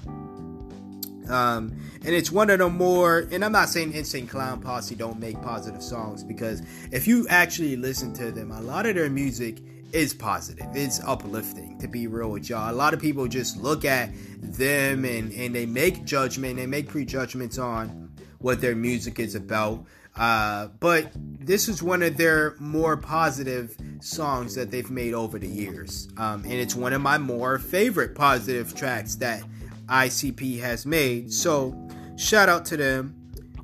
Um, 1.29 1.77
and 2.05 2.15
it's 2.15 2.31
one 2.31 2.49
of 2.49 2.59
the 2.59 2.69
more, 2.69 3.27
and 3.31 3.45
I'm 3.45 3.51
not 3.51 3.69
saying 3.69 3.93
Insane 3.93 4.27
Clown 4.27 4.61
Posse 4.61 4.95
don't 4.95 5.19
make 5.19 5.39
positive 5.41 5.83
songs 5.83 6.23
because 6.23 6.61
if 6.91 7.07
you 7.07 7.27
actually 7.29 7.75
listen 7.75 8.13
to 8.15 8.31
them, 8.31 8.51
a 8.51 8.61
lot 8.61 8.85
of 8.85 8.95
their 8.95 9.09
music 9.09 9.59
is 9.93 10.13
positive. 10.13 10.67
It's 10.73 10.99
uplifting 11.01 11.77
to 11.79 11.87
be 11.87 12.07
real 12.07 12.29
with 12.29 12.49
y'all. 12.49 12.71
A 12.71 12.73
lot 12.73 12.93
of 12.93 12.99
people 12.99 13.27
just 13.27 13.57
look 13.57 13.85
at 13.85 14.09
them 14.41 15.05
and, 15.05 15.31
and 15.33 15.55
they 15.55 15.65
make 15.65 16.05
judgment, 16.05 16.57
they 16.57 16.67
make 16.67 16.87
prejudgments 16.87 17.57
on 17.57 18.11
what 18.39 18.61
their 18.61 18.75
music 18.75 19.19
is 19.19 19.35
about. 19.35 19.85
Uh, 20.15 20.67
but 20.79 21.11
this 21.15 21.69
is 21.69 21.81
one 21.81 22.01
of 22.03 22.17
their 22.17 22.55
more 22.59 22.97
positive 22.97 23.75
songs 24.01 24.55
that 24.55 24.71
they've 24.71 24.91
made 24.91 25.13
over 25.13 25.39
the 25.39 25.47
years. 25.47 26.09
Um, 26.17 26.43
and 26.43 26.53
it's 26.53 26.75
one 26.75 26.93
of 26.93 27.01
my 27.01 27.17
more 27.17 27.57
favorite 27.57 28.15
positive 28.15 28.75
tracks 28.75 29.15
that 29.15 29.43
ICP 29.87 30.59
has 30.59 30.85
made. 30.85 31.33
So 31.33 31.75
shout 32.17 32.49
out 32.49 32.65
to 32.65 32.77
them. 32.77 33.15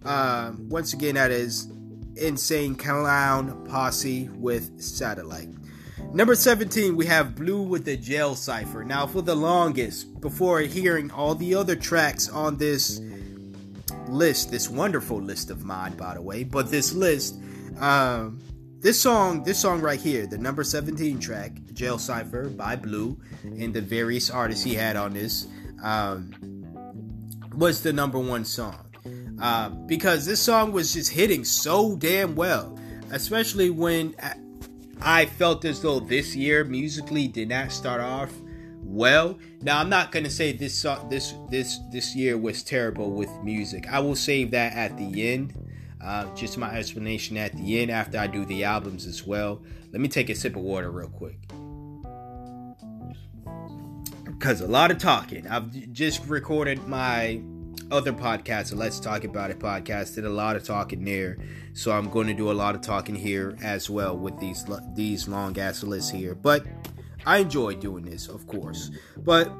Uh, 0.03 0.53
once 0.69 0.93
again, 0.93 1.15
that 1.15 1.31
is 1.31 1.67
Insane 2.15 2.75
Clown 2.75 3.65
Posse 3.65 4.29
with 4.35 4.81
Satellite. 4.81 5.49
Number 6.13 6.35
17, 6.35 6.95
we 6.95 7.05
have 7.07 7.35
Blu 7.35 7.61
with 7.61 7.85
the 7.85 7.97
Jail 7.97 8.35
Cipher. 8.35 8.83
Now, 8.83 9.05
for 9.05 9.21
the 9.21 9.35
longest, 9.35 10.21
before 10.21 10.61
hearing 10.61 11.11
all 11.11 11.35
the 11.35 11.55
other 11.55 11.75
tracks 11.75 12.29
on 12.29 12.57
this 12.57 13.01
list, 14.07 14.49
this 14.49 14.69
wonderful 14.69 15.21
list 15.21 15.49
of 15.49 15.65
mine, 15.65 15.95
by 15.97 16.13
the 16.13 16.21
way, 16.21 16.43
but 16.43 16.71
this 16.71 16.93
list, 16.93 17.37
um, 17.79 18.39
this 18.79 19.01
song, 19.01 19.43
this 19.43 19.59
song 19.59 19.81
right 19.81 19.99
here, 19.99 20.25
the 20.25 20.37
number 20.37 20.63
17 20.63 21.19
track, 21.19 21.51
Jail 21.73 21.97
Cipher 21.97 22.49
by 22.49 22.75
Blu, 22.75 23.19
and 23.43 23.73
the 23.73 23.81
various 23.81 24.29
artists 24.29 24.63
he 24.63 24.73
had 24.73 24.95
on 24.95 25.13
this, 25.13 25.47
um, 25.83 26.31
was 27.55 27.81
the 27.81 27.91
number 27.91 28.19
one 28.19 28.45
song. 28.45 28.85
Uh, 29.41 29.69
because 29.69 30.25
this 30.25 30.41
song 30.41 30.71
was 30.71 30.93
just 30.93 31.11
hitting 31.11 31.43
so 31.43 31.95
damn 31.97 32.35
well, 32.35 32.79
especially 33.11 33.69
when 33.69 34.15
I 35.01 35.25
felt 35.25 35.65
as 35.65 35.81
though 35.81 35.99
this 35.99 36.35
year 36.35 36.63
musically 36.63 37.27
did 37.27 37.49
not 37.49 37.71
start 37.71 38.01
off 38.01 38.31
well. 38.81 39.37
Now 39.61 39.79
I'm 39.79 39.89
not 39.89 40.11
gonna 40.11 40.29
say 40.29 40.53
this 40.53 40.85
this 41.09 41.33
this 41.49 41.79
this 41.91 42.15
year 42.15 42.37
was 42.37 42.63
terrible 42.63 43.11
with 43.11 43.29
music. 43.43 43.87
I 43.91 43.99
will 43.99 44.15
save 44.15 44.51
that 44.51 44.73
at 44.73 44.97
the 44.97 45.31
end. 45.31 45.53
Uh, 46.01 46.33
just 46.35 46.57
my 46.57 46.71
explanation 46.77 47.35
at 47.35 47.53
the 47.53 47.81
end 47.81 47.89
after 47.89 48.19
I 48.19 48.27
do 48.27 48.45
the 48.45 48.63
albums 48.63 49.07
as 49.07 49.25
well. 49.25 49.61
Let 49.91 50.01
me 50.01 50.07
take 50.07 50.29
a 50.29 50.35
sip 50.35 50.55
of 50.55 50.61
water 50.61 50.91
real 50.91 51.09
quick. 51.09 51.39
Because 54.23 54.61
a 54.61 54.67
lot 54.67 54.91
of 54.91 54.99
talking. 54.99 55.47
I've 55.47 55.71
just 55.93 56.25
recorded 56.27 56.87
my 56.87 57.41
other 57.89 58.13
podcast, 58.13 58.75
Let's 58.75 58.99
Talk 58.99 59.23
About 59.23 59.49
It 59.49 59.59
podcast, 59.59 60.15
did 60.15 60.25
a 60.25 60.29
lot 60.29 60.55
of 60.55 60.63
talking 60.63 61.03
there. 61.03 61.37
So 61.75 61.91
I'm 61.91 62.09
going 62.09 62.27
to 62.27 62.33
do 62.33 62.49
a 62.49 62.53
lot 62.53 62.73
of 62.73 62.81
talking 62.81 63.15
here 63.15 63.57
as 63.61 63.89
well 63.89 64.17
with 64.17 64.39
these 64.39 64.65
these 64.93 65.27
long 65.27 65.59
ass 65.59 65.83
lists 65.83 66.09
here. 66.09 66.33
But 66.33 66.65
I 67.25 67.39
enjoy 67.39 67.75
doing 67.75 68.05
this, 68.05 68.29
of 68.29 68.47
course. 68.47 68.91
But 69.17 69.51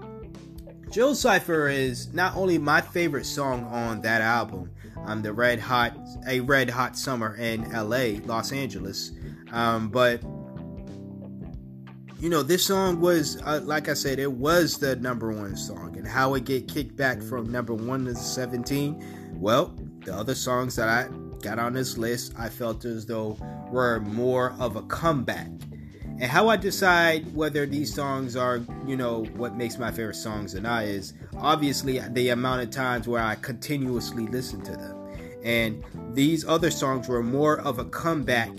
Jail 0.92 1.14
Cipher 1.14 1.68
is 1.68 2.14
not 2.14 2.34
only 2.38 2.58
my 2.58 2.80
favorite 2.80 3.26
song 3.26 3.66
on 3.66 4.00
that 4.02 4.22
album, 4.22 4.72
um, 5.06 5.22
the 5.24 5.34
Red 5.34 5.60
Hot, 5.60 5.94
a 6.26 6.40
Red 6.40 6.70
Hot 6.70 6.98
Summer 6.98 7.36
in 7.36 7.74
L.A., 7.74 8.20
Los 8.22 8.54
Angeles, 8.54 9.12
um, 9.52 9.90
but 9.90 10.24
you 12.20 12.30
know, 12.30 12.44
this 12.44 12.64
song 12.64 13.02
was, 13.02 13.42
uh, 13.44 13.60
like 13.66 13.90
I 13.90 13.94
said, 13.94 14.20
it 14.20 14.32
was 14.32 14.78
the 14.78 14.96
number 14.96 15.32
one 15.32 15.58
song. 15.58 15.98
And 15.98 16.08
how 16.08 16.34
it 16.36 16.46
get 16.46 16.68
kicked 16.68 16.96
back 16.96 17.22
from 17.22 17.52
number 17.52 17.74
one 17.74 18.06
to 18.06 18.16
17, 18.16 19.36
well, 19.36 19.76
the 20.06 20.16
other 20.16 20.34
songs 20.34 20.78
that 20.78 20.88
I 20.88 21.10
got 21.46 21.60
on 21.60 21.74
this 21.74 21.98
list, 21.98 22.34
I 22.38 22.50
felt 22.50 22.86
as 22.86 23.06
though 23.06 23.38
were 23.72 24.00
more 24.00 24.56
of 24.60 24.76
a 24.76 24.82
comeback. 24.82 25.48
And 26.04 26.24
how 26.24 26.48
I 26.48 26.58
decide 26.58 27.34
whether 27.36 27.66
these 27.66 27.94
songs 27.94 28.36
are, 28.36 28.62
you 28.88 28.96
know, 28.96 29.26
what 29.36 29.56
makes 29.56 29.78
my 29.78 29.92
favorite 29.92 30.16
songs 30.16 30.56
or 30.56 30.62
not 30.62 30.86
is 30.86 31.14
obviously 31.38 32.00
the 32.00 32.30
amount 32.30 32.64
of 32.64 32.72
times 32.72 33.08
where 33.08 33.22
I 33.22 33.36
continuously 33.36 34.26
listen 34.28 34.62
to 34.64 34.72
them. 34.72 34.96
And 35.44 35.84
these 36.14 36.46
other 36.48 36.72
songs 36.72 37.08
were 37.08 37.22
more 37.22 37.60
of 37.60 37.78
a 37.78 37.86
comeback. 37.86 38.50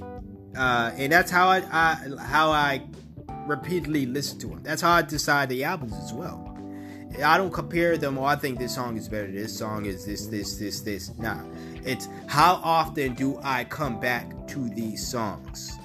Uh, 0.57 0.93
and 0.97 1.11
that's 1.11 1.31
how 1.31 1.49
I, 1.49 1.62
I 1.73 1.97
how 2.21 2.52
I 2.52 2.83
repeatedly 3.47 4.07
listen 4.07 4.38
to 4.40 4.47
them. 4.49 4.62
That's 4.62 4.83
how 4.83 4.93
I 4.93 5.02
decide 5.02 5.49
the 5.49 5.64
albums 5.64 5.95
as 6.05 6.12
well. 6.12 6.47
I 7.25 7.38
don't 7.38 7.52
compare 7.52 7.97
them. 7.97 8.19
Oh, 8.19 8.25
I 8.25 8.37
think 8.37 8.59
this 8.59 8.75
song 8.75 8.97
is 8.97 9.09
better. 9.09 9.31
This 9.31 9.57
song 9.57 9.87
is 9.87 10.05
this, 10.05 10.26
this, 10.26 10.59
this, 10.59 10.81
this. 10.81 11.16
Nah, 11.19 11.43
it's 11.87 12.09
how 12.26 12.61
often 12.62 13.14
do 13.14 13.38
I 13.43 13.64
come 13.64 14.00
back 14.00 14.47
to 14.49 14.69
these 14.71 15.07
songs, 15.07 15.78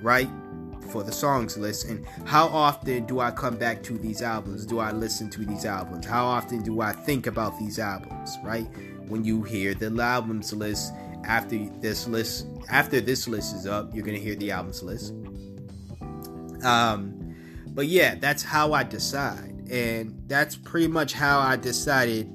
right? 0.00 0.28
For 0.90 1.02
the 1.02 1.12
songs 1.12 1.58
list, 1.58 1.86
and 1.86 2.06
how 2.24 2.46
often 2.46 3.04
do 3.04 3.20
I 3.20 3.30
come 3.30 3.56
back 3.56 3.82
to 3.84 3.98
these 3.98 4.22
albums? 4.22 4.64
Do 4.64 4.78
I 4.78 4.92
listen 4.92 5.28
to 5.30 5.44
these 5.44 5.66
albums? 5.66 6.06
How 6.06 6.24
often 6.24 6.62
do 6.62 6.80
I 6.80 6.92
think 6.92 7.26
about 7.26 7.58
these 7.58 7.78
albums, 7.78 8.38
right? 8.42 8.66
When 9.08 9.24
you 9.24 9.42
hear 9.42 9.74
the 9.74 9.94
albums 10.00 10.52
list 10.52 10.94
after 11.24 11.58
this 11.80 12.08
list, 12.08 12.46
after 12.70 13.00
this 13.00 13.28
list 13.28 13.54
is 13.54 13.66
up, 13.66 13.94
you're 13.94 14.04
gonna 14.04 14.18
hear 14.18 14.34
the 14.34 14.50
albums 14.50 14.82
list 14.82 15.12
um, 16.62 17.34
but 17.68 17.86
yeah, 17.86 18.16
that's 18.16 18.42
how 18.42 18.72
I 18.72 18.84
decide, 18.84 19.68
and 19.70 20.22
that's 20.26 20.56
pretty 20.56 20.88
much 20.88 21.12
how 21.12 21.38
I 21.38 21.56
decided 21.56 22.30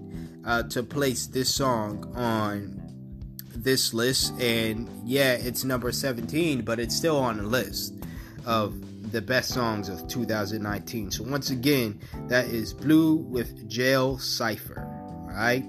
uh, 0.46 0.64
to 0.64 0.84
place 0.84 1.28
this 1.28 1.54
song 1.54 2.14
on 2.16 2.83
this 3.54 3.94
list. 3.94 4.34
And 4.40 4.90
yeah, 5.06 5.34
it's 5.34 5.64
number 5.64 5.92
17, 5.92 6.62
but 6.62 6.80
it's 6.80 6.96
still 6.96 7.18
on 7.18 7.38
the 7.38 7.44
list 7.44 7.94
of 8.46 9.12
the 9.12 9.22
best 9.22 9.50
songs 9.50 9.90
of 9.90 10.08
2019. 10.08 11.12
So 11.12 11.24
once 11.24 11.50
again, 11.50 12.00
that 12.28 12.46
is 12.46 12.74
Blu 12.74 13.16
with 13.16 13.70
Jail 13.70 14.18
Cipher. 14.18 14.88
Right 15.28 15.66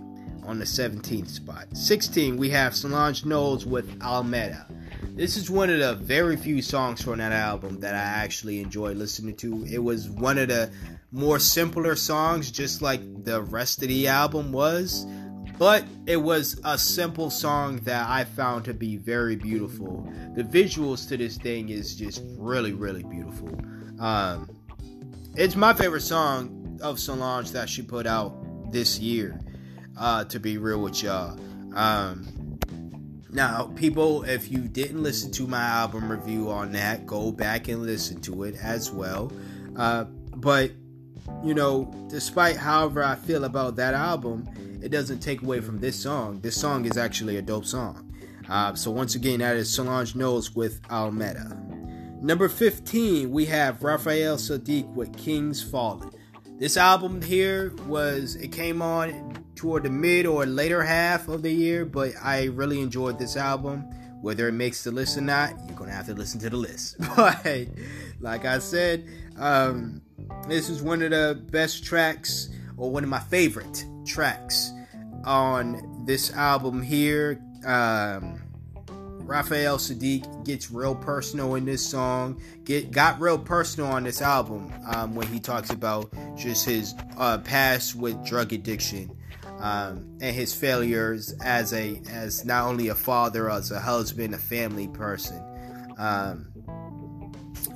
on 0.47 0.59
the 0.59 0.65
17th 0.65 1.29
spot. 1.29 1.67
16, 1.73 2.37
we 2.37 2.51
have 2.51 2.77
Solange 2.77 3.25
Knowles 3.25 3.65
with 3.65 4.03
Almeda. 4.03 4.67
This 5.15 5.37
is 5.37 5.51
one 5.51 5.71
of 5.71 5.79
the 5.79 5.95
very 5.95 6.37
few 6.37 6.61
songs 6.61 7.03
from 7.03 7.19
that 7.19 7.33
album 7.33 7.81
that 7.81 7.95
I 7.95 8.23
actually 8.23 8.61
enjoy 8.61 8.93
listening 8.93 9.37
to. 9.37 9.65
It 9.65 9.79
was 9.79 10.11
one 10.11 10.39
of 10.39 10.49
the 10.49 10.71
more 11.13 11.39
simpler 11.39 11.95
songs, 11.95 12.51
just 12.51 12.83
like 12.83 13.01
the 13.25 13.41
rest 13.43 13.83
of 13.83 13.89
the 13.89 14.09
album 14.09 14.53
was. 14.53 15.07
But 15.59 15.85
it 16.07 16.17
was 16.17 16.61
a 16.65 16.77
simple 16.77 17.31
song 17.31 17.77
that 17.85 18.09
I 18.09 18.25
found 18.25 18.65
to 18.67 18.75
be 18.75 18.97
very 18.97 19.37
beautiful. 19.37 20.09
The 20.35 20.43
visuals 20.43 21.09
to 21.09 21.17
this 21.17 21.37
thing 21.37 21.69
is 21.69 21.95
just 21.95 22.23
really, 22.37 22.73
really 22.73 23.05
beautiful. 23.05 23.51
Um, 24.01 24.51
it's 25.37 25.57
my 25.57 25.73
favorite 25.73 26.03
song 26.03 26.79
of 26.83 26.99
Solange 26.99 27.53
that 27.53 27.69
she 27.69 27.83
put 27.83 28.07
out 28.07 28.73
this 28.73 28.99
year. 28.99 29.41
Uh, 29.97 30.25
to 30.25 30.41
be 30.41 30.59
real 30.59 30.83
with 30.83 31.05
y'all. 31.05 31.39
Um, 31.77 32.59
now, 33.31 33.71
people, 33.77 34.25
if 34.25 34.51
you 34.51 34.67
didn't 34.67 35.01
listen 35.01 35.31
to 35.33 35.47
my 35.47 35.63
album 35.63 36.11
review 36.11 36.51
on 36.51 36.73
that, 36.73 37.07
go 37.07 37.31
back 37.31 37.69
and 37.69 37.85
listen 37.85 38.21
to 38.23 38.43
it 38.43 38.57
as 38.61 38.91
well. 38.91 39.31
Uh, 39.77 40.03
but, 40.35 40.73
you 41.45 41.55
know, 41.55 41.93
despite 42.09 42.57
however 42.57 43.05
I 43.05 43.15
feel 43.15 43.45
about 43.45 43.77
that 43.77 43.95
album, 43.95 44.49
it 44.85 44.91
doesn't 44.91 45.21
take 45.21 45.41
away 45.41 45.63
from 45.63 45.81
this 45.81 45.97
song. 45.97 46.41
This 46.41 46.61
song 46.61 46.85
is 46.85 46.99
actually 46.99 47.39
a 47.39 47.43
dope 47.43 47.65
song. 47.65 48.15
Uh, 48.51 48.75
so, 48.75 48.91
once 48.91 49.15
again, 49.15 49.39
that 49.39 49.57
is 49.57 49.71
Solange 49.71 50.15
Knowles 50.15 50.55
with 50.55 50.79
Almeda. 50.91 51.59
Number 52.21 52.51
15, 52.51 53.31
we 53.31 53.47
have 53.47 53.83
Raphael 53.83 54.37
Saadiq 54.37 54.87
with 54.93 55.17
Kings 55.17 55.63
Fallen. 55.63 56.11
This 56.59 56.77
album 56.77 57.23
here 57.23 57.73
was, 57.87 58.37
it 58.37 58.53
came 58.53 58.83
on 58.83 59.43
toward 59.55 59.85
the 59.85 59.91
mid 59.91 60.27
or 60.27 60.45
later 60.45 60.83
half 60.83 61.29
of 61.29 61.41
the 61.41 61.51
year, 61.51 61.87
but 61.87 62.13
I 62.23 62.45
really 62.45 62.83
enjoyed 62.83 63.19
this 63.19 63.39
album. 63.39 63.85
Whether 64.21 64.49
it 64.49 64.53
makes 64.53 64.85
the 64.85 64.91
list 64.91 65.17
or 65.17 65.23
not, 65.23 65.55
you're 65.67 65.79
gonna 65.79 65.93
have 65.93 66.07
to 66.07 66.15
listen 66.15 66.41
to 66.41 66.51
the 66.51 66.59
list. 66.59 66.97
But 67.17 67.69
like 68.21 68.45
I 68.45 68.59
said, 68.59 69.09
um, 69.39 70.03
this 70.47 70.69
is 70.69 70.83
one 70.83 71.01
of 71.01 71.11
the 71.11 71.43
best 71.51 71.85
tracks, 71.85 72.51
or 72.77 72.91
one 72.91 73.03
of 73.03 73.09
my 73.09 73.21
favorite 73.21 73.87
tracks 74.05 74.74
on 75.25 76.05
this 76.07 76.33
album 76.33 76.83
here. 76.83 77.41
Um, 77.65 78.41
Raphael 79.27 79.79
Saadiq 79.79 80.45
gets 80.45 80.71
real 80.71 80.95
personal 80.95 81.55
in 81.55 81.65
this 81.65 81.87
song. 81.87 82.41
Get 82.65 82.91
got 82.91 83.19
real 83.21 83.39
personal 83.39 83.91
on 83.91 84.05
this 84.05 84.21
album 84.21 84.73
um, 84.87 85.15
when 85.15 85.27
he 85.29 85.41
talks 85.41 85.71
about 85.71 86.13
just 86.37 86.67
his 86.67 86.95
uh, 87.17 87.39
past 87.39 87.95
with 87.95 88.23
drug 88.25 88.53
addiction 88.53 89.11
um, 89.61 90.19
and 90.21 90.37
his 90.37 90.55
failures 90.55 91.35
as 91.43 91.73
a 91.73 92.01
as 92.11 92.45
not 92.45 92.67
only 92.67 92.89
a 92.89 92.95
father, 92.95 93.51
as 93.51 93.71
a 93.71 93.81
husband, 93.81 94.35
a 94.35 94.39
family 94.39 94.89
person. 94.89 95.43
Um, 95.97 96.49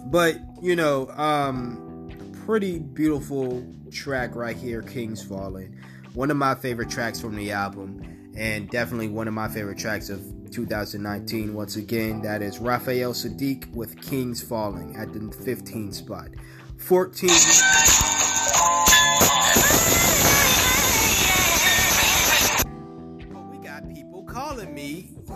but 0.07 0.39
you 0.61 0.77
know, 0.77 1.09
um, 1.11 2.11
pretty 2.45 2.79
beautiful 2.79 3.65
track 3.91 4.35
right 4.35 4.57
here, 4.57 4.83
Kings 4.83 5.23
Fallen. 5.23 5.79
One 6.19 6.33
of 6.33 6.37
my 6.37 6.57
favorite 6.57 6.91
tracks 6.91 7.21
from 7.21 7.37
the 7.37 7.53
album, 7.53 8.33
and 8.37 8.69
definitely 8.69 9.07
one 9.07 9.29
of 9.29 9.35
my 9.35 9.47
favorite 9.47 9.79
tracks 9.79 10.11
of 10.11 10.21
2019. 10.51 11.55
Once 11.55 11.77
again, 11.77 12.23
that 12.23 12.43
is 12.43 12.59
Raphael 12.59 13.13
Saadiq 13.13 13.73
with 13.73 14.03
Kings 14.03 14.43
Falling 14.43 14.97
at 14.97 15.13
the 15.13 15.31
15 15.45 15.93
spot. 15.93 16.31
14. 16.79 17.31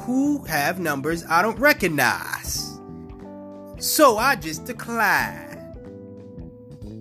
who 0.04 0.42
have 0.46 0.80
numbers 0.80 1.24
I 1.28 1.42
don't 1.42 1.60
recognize. 1.60 2.80
So 3.78 4.18
I 4.18 4.34
just 4.34 4.64
decline. 4.64 5.76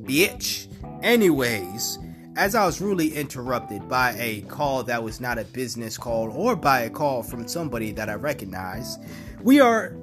Bitch. 0.04 0.68
Anyways, 1.02 1.98
as 2.38 2.56
I 2.56 2.66
was 2.66 2.80
rudely 2.80 3.14
interrupted 3.14 3.90
by 3.90 4.16
a 4.18 4.42
call 4.42 4.84
that 4.84 5.04
was 5.04 5.20
not 5.20 5.38
a 5.38 5.44
business 5.44 5.98
call 5.98 6.32
or 6.32 6.56
by 6.56 6.82
a 6.82 6.90
call 6.90 7.24
from 7.24 7.48
somebody 7.48 7.92
that 7.92 8.10
I 8.10 8.14
recognize, 8.14 8.98
we 9.42 9.60
are 9.60 9.96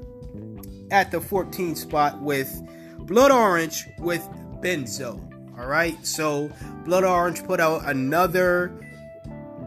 at 0.90 1.10
the 1.10 1.18
14th 1.18 1.78
spot 1.78 2.20
with 2.20 2.62
Blood 2.98 3.30
Orange 3.30 3.86
with 3.98 4.26
Benzo. 4.60 5.24
All 5.58 5.66
right, 5.66 5.96
so 6.06 6.50
Blood 6.84 7.04
Orange 7.04 7.42
put 7.44 7.60
out 7.60 7.88
another 7.88 8.78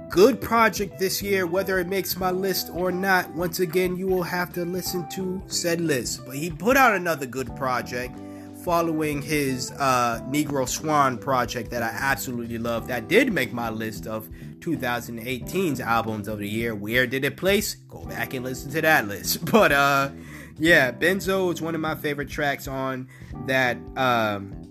good 0.09 0.39
project 0.39 0.99
this 0.99 1.21
year. 1.21 1.47
Whether 1.47 1.79
it 1.79 1.87
makes 1.87 2.15
my 2.15 2.31
list 2.31 2.69
or 2.73 2.91
not, 2.91 3.33
once 3.33 3.59
again, 3.59 3.97
you 3.97 4.07
will 4.07 4.23
have 4.23 4.53
to 4.53 4.65
listen 4.65 5.09
to 5.09 5.41
said 5.47 5.81
list. 5.81 6.25
But 6.25 6.35
he 6.35 6.51
put 6.51 6.77
out 6.77 6.93
another 6.93 7.25
good 7.25 7.53
project 7.55 8.17
following 8.63 9.21
his 9.21 9.71
uh, 9.71 10.21
Negro 10.29 10.67
Swan 10.67 11.17
project 11.17 11.71
that 11.71 11.83
I 11.83 11.89
absolutely 11.89 12.57
love. 12.57 12.87
That 12.87 13.07
did 13.07 13.31
make 13.31 13.53
my 13.53 13.69
list 13.69 14.07
of 14.07 14.29
2018's 14.59 15.79
albums 15.79 16.27
of 16.27 16.39
the 16.39 16.47
year. 16.47 16.75
Where 16.75 17.07
did 17.07 17.25
it 17.25 17.37
place? 17.37 17.75
Go 17.75 18.05
back 18.05 18.33
and 18.33 18.45
listen 18.45 18.71
to 18.71 18.81
that 18.81 19.07
list. 19.07 19.45
But 19.51 19.71
uh, 19.71 20.09
yeah, 20.57 20.91
Benzo 20.91 21.53
is 21.53 21.61
one 21.61 21.75
of 21.75 21.81
my 21.81 21.95
favorite 21.95 22.29
tracks 22.29 22.67
on 22.67 23.07
that. 23.47 23.77
Um, 23.95 24.61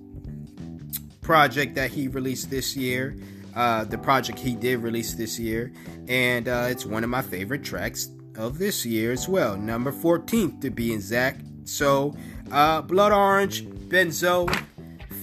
project 1.31 1.77
that 1.77 1.93
he 1.93 2.09
released 2.09 2.51
this 2.51 2.77
year. 2.77 3.17
Uh, 3.55 3.85
the 3.85 3.97
project 3.99 4.37
he 4.37 4.57
did 4.57 4.81
release 4.81 5.15
this 5.15 5.39
year, 5.39 5.73
and 6.09 6.49
uh, 6.49 6.67
it's 6.69 6.85
one 6.85 7.05
of 7.05 7.11
my 7.11 7.23
favorite 7.23 7.63
tracks 7.63 8.09
of 8.37 8.59
this 8.59 8.85
year 8.85 9.13
as 9.13 9.29
well. 9.29 9.57
Number 9.57 9.93
14th 9.93 10.61
to 10.63 10.71
be 10.71 10.93
exact. 10.93 11.43
So, 11.65 12.17
uh, 12.51 12.83
Blood 12.83 13.13
Orange, 13.13 13.67
Benzo, 13.67 14.49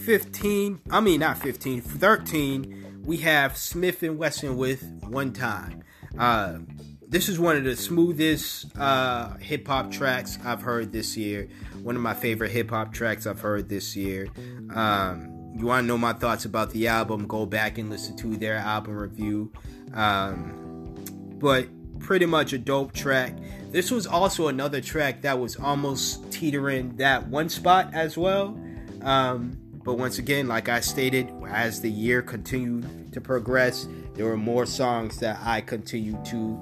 15. 0.06 0.80
I 0.90 1.00
mean, 1.00 1.20
not 1.20 1.38
15, 1.38 1.82
13. 1.82 3.02
We 3.06 3.18
have 3.18 3.54
Smif-N-Wessun 3.54 4.56
with 4.56 4.84
One 5.08 5.34
Time. 5.34 5.84
Uh, 6.18 6.60
this 7.08 7.30
is 7.30 7.40
one 7.40 7.56
of 7.56 7.64
the 7.64 7.76
smoothest 7.76 8.78
uh, 8.78 9.38
hip 9.38 9.68
hop 9.68 9.92
tracks 9.92 10.38
I've 10.44 10.62
heard 10.62 10.92
this 10.92 11.16
year. 11.16 11.48
One 11.82 11.96
of 11.96 12.02
my 12.02 12.14
favorite 12.14 12.52
hip 12.52 12.70
hop 12.70 12.94
tracks 12.94 13.26
I've 13.26 13.40
heard 13.40 13.70
this 13.70 13.96
year. 13.96 14.28
Um, 14.74 15.54
you 15.56 15.66
want 15.66 15.84
to 15.84 15.88
know 15.88 15.98
my 15.98 16.14
thoughts 16.14 16.46
about 16.46 16.72
the 16.72 16.88
album, 16.88 17.26
go 17.28 17.46
back 17.46 17.78
and 17.78 17.90
listen 17.90 18.16
to 18.18 18.36
their 18.36 18.56
album 18.56 18.96
review. 18.96 19.52
Um, 19.94 20.96
but 21.40 21.68
pretty 22.00 22.26
much 22.26 22.54
a 22.54 22.58
dope 22.58 22.94
track. 22.94 23.36
This 23.72 23.92
was 23.92 24.08
also 24.08 24.48
another 24.48 24.82
track 24.82 25.22
that 25.22 25.40
was 25.40 25.56
almost 25.58 26.32
teetering 26.32 26.96
that 26.98 27.28
one 27.28 27.50
spot 27.50 27.94
as 27.94 28.18
well. 28.18 28.60
Um, 29.02 29.58
but 29.84 29.98
once 29.98 30.18
again, 30.18 30.48
like 30.48 30.70
I 30.70 30.80
stated, 30.80 31.32
as 31.48 31.82
the 31.82 31.92
year 31.92 32.22
continued 32.22 33.14
to 33.14 33.22
progress, 33.22 33.88
there 34.16 34.26
were 34.26 34.38
more 34.38 34.66
songs 34.66 35.20
that 35.20 35.40
I 35.44 35.62
continued 35.62 36.24
to 36.26 36.62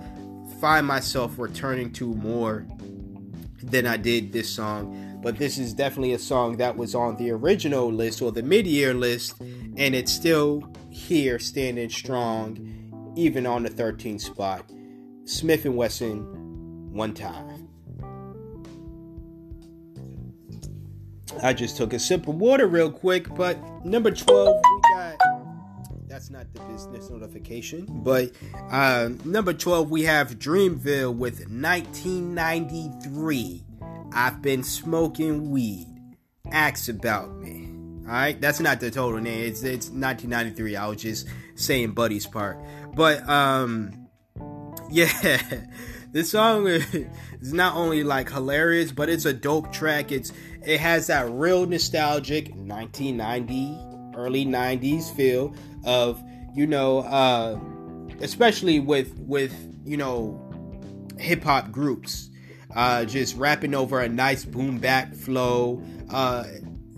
find 0.59 0.85
myself 0.85 1.37
returning 1.37 1.91
to 1.93 2.13
more 2.15 2.65
than 3.63 3.87
I 3.87 3.97
did 3.97 4.31
this 4.31 4.49
song 4.49 5.05
but 5.25 5.39
this 5.39 5.57
is 5.57 5.73
definitely 5.73 6.13
a 6.13 6.19
song 6.19 6.57
that 6.57 6.77
was 6.77 6.93
on 6.93 7.15
the 7.15 7.31
original 7.31 7.91
list 7.91 8.21
or 8.21 8.31
the 8.31 8.43
mid-year 8.43 8.93
list 8.93 9.39
and 9.39 9.95
it's 9.95 10.11
still 10.11 10.63
here 10.91 11.39
standing 11.39 11.89
strong 11.89 13.13
even 13.17 13.47
on 13.47 13.63
the 13.63 13.69
13th 13.69 14.21
spot 14.21 14.69
Smif-N-Wessun 15.25 16.91
one 16.91 17.13
time 17.13 17.67
i 21.43 21.51
just 21.51 21.75
took 21.75 21.91
a 21.91 21.99
sip 21.99 22.25
of 22.27 22.35
water 22.35 22.67
real 22.67 22.89
quick 22.89 23.27
but 23.35 23.57
number 23.85 24.11
12 24.11 24.61
we 24.63 24.81
got 24.93 25.17
that's 26.07 26.29
not 26.29 26.45
the 26.53 26.61
business 26.61 27.09
notification 27.09 27.85
but 27.89 28.31
uh, 28.71 29.09
number 29.25 29.53
12 29.53 29.89
we 29.89 30.03
have 30.03 30.39
dreamville 30.39 31.13
with 31.13 31.39
1993 31.49 33.65
I've 34.15 34.41
been 34.41 34.63
smoking 34.63 35.51
weed. 35.51 35.87
Ask 36.49 36.87
about 36.87 37.35
me. 37.35 37.69
Alright, 38.05 38.39
that's 38.39 38.61
not 38.61 38.79
the 38.79 38.89
total 38.89 39.19
name. 39.19 39.43
It's 39.43 39.61
it's 39.63 39.89
1993. 39.89 40.77
I 40.77 40.87
was 40.87 41.01
just 41.01 41.27
saying 41.55 41.91
Buddy's 41.91 42.25
part. 42.25 42.57
But 42.95 43.27
um 43.27 44.04
yeah, 44.95 45.37
this 46.11 46.31
song 46.31 46.67
is 46.67 47.53
not 47.53 47.75
only 47.75 48.03
like 48.03 48.31
hilarious, 48.31 48.91
but 48.91 49.09
it's 49.09 49.25
a 49.25 49.33
dope 49.33 49.71
track. 49.71 50.11
It's 50.11 50.31
it 50.65 50.79
has 50.79 51.07
that 51.07 51.29
real 51.29 51.65
nostalgic 51.65 52.47
1990, 52.55 53.77
early 54.15 54.45
90s 54.45 55.13
feel 55.15 55.53
of, 55.83 56.23
you 56.55 56.65
know, 56.65 56.99
uh 56.99 57.59
especially 58.21 58.79
with 58.79 59.13
with, 59.19 59.53
you 59.85 59.97
know, 59.97 60.41
hip 61.19 61.43
hop 61.43 61.71
groups 61.71 62.29
uh, 62.75 63.05
just 63.05 63.35
rapping 63.37 63.73
over 63.73 64.01
a 64.01 64.09
nice 64.09 64.43
boom 64.43 64.77
bap 64.79 65.13
flow, 65.13 65.81
uh, 66.09 66.43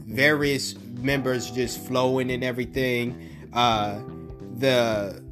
various 0.07 0.75
members 0.79 1.51
just 1.51 1.79
flowing 1.85 2.31
and 2.31 2.43
everything. 2.43 3.29
Uh, 3.53 3.99
the 4.57 5.23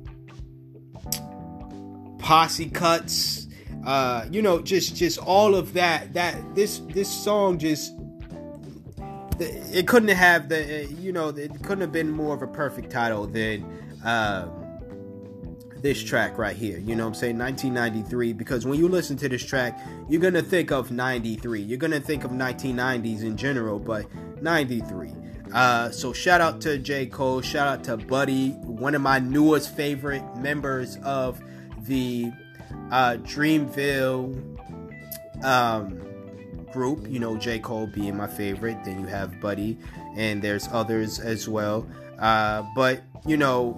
posse 2.25 2.67
cuts, 2.71 3.45
uh, 3.85 4.25
you 4.31 4.41
know, 4.41 4.59
just 4.59 4.95
just 4.95 5.19
all 5.19 5.53
of 5.53 5.73
that. 5.73 6.11
That 6.13 6.55
this 6.55 6.79
this 6.89 7.07
song 7.07 7.59
just 7.59 7.93
it 9.39 9.88
couldn't 9.88 10.09
have 10.09 10.49
the 10.49 10.88
you 10.99 11.11
know 11.13 11.29
it 11.29 11.51
couldn't 11.61 11.81
have 11.81 11.91
been 11.91 12.09
more 12.09 12.33
of 12.33 12.41
a 12.41 12.47
perfect 12.47 12.89
title 12.89 13.27
than. 13.27 13.63
Um, 14.03 14.61
this 15.81 16.01
track 16.01 16.35
right 16.39 16.55
here. 16.55 16.79
You 16.79 16.95
know 16.95 17.03
what 17.03 17.09
I'm 17.09 17.13
saying? 17.13 17.38
1993. 17.38 18.33
Because 18.33 18.65
when 18.65 18.79
you 18.79 18.88
listen 18.88 19.17
to 19.17 19.29
this 19.29 19.45
track, 19.45 19.79
you're 20.09 20.19
to 20.33 20.41
think 20.41 20.71
of 20.71 20.89
93. 20.89 21.61
You're 21.61 21.77
to 21.91 21.99
think 21.99 22.23
of 22.23 22.31
1990s 22.31 23.21
in 23.21 23.38
general, 23.38 23.77
but 23.77 24.07
93. 24.41 25.13
Uh, 25.53 25.91
so 25.91 26.11
shout 26.11 26.41
out 26.41 26.59
to 26.61 26.79
J. 26.79 27.05
Cole. 27.05 27.41
Shout 27.41 27.67
out 27.67 27.83
to 27.83 27.97
Buddy, 27.97 28.51
one 28.63 28.95
of 28.95 29.01
my 29.01 29.19
newest 29.19 29.75
favorite 29.75 30.23
members 30.38 30.97
of 31.03 31.39
the 31.86 32.32
uh, 32.91 33.17
Dreamville 33.21 34.34
um, 35.43 36.00
group. 36.71 37.08
You 37.10 37.19
know, 37.19 37.38
J. 37.38 37.60
Cole 37.60 37.88
being 37.88 38.17
my 38.17 38.28
favorite. 38.28 38.78
Then 38.84 39.00
you 39.00 39.08
have 39.08 39.39
Buddy, 39.39 39.78
and 40.15 40.41
there's 40.41 40.67
others 40.71 41.19
as 41.19 41.48
well. 41.48 41.88
Uh, 42.19 42.63
but, 42.76 43.02
you 43.26 43.38
know, 43.38 43.78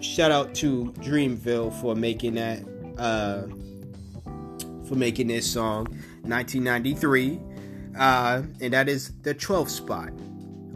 shout 0.00 0.30
out 0.30 0.54
to 0.56 0.92
Dreamville 0.98 1.72
for 1.80 1.94
making 1.94 2.34
that 2.34 2.62
uh, 2.98 3.42
for 4.88 4.94
making 4.94 5.28
this 5.28 5.50
song 5.50 5.84
1993 6.22 7.38
uh, 7.98 8.42
and 8.60 8.72
that 8.72 8.88
is 8.88 9.12
the 9.22 9.34
12th 9.34 9.68
spot 9.68 10.10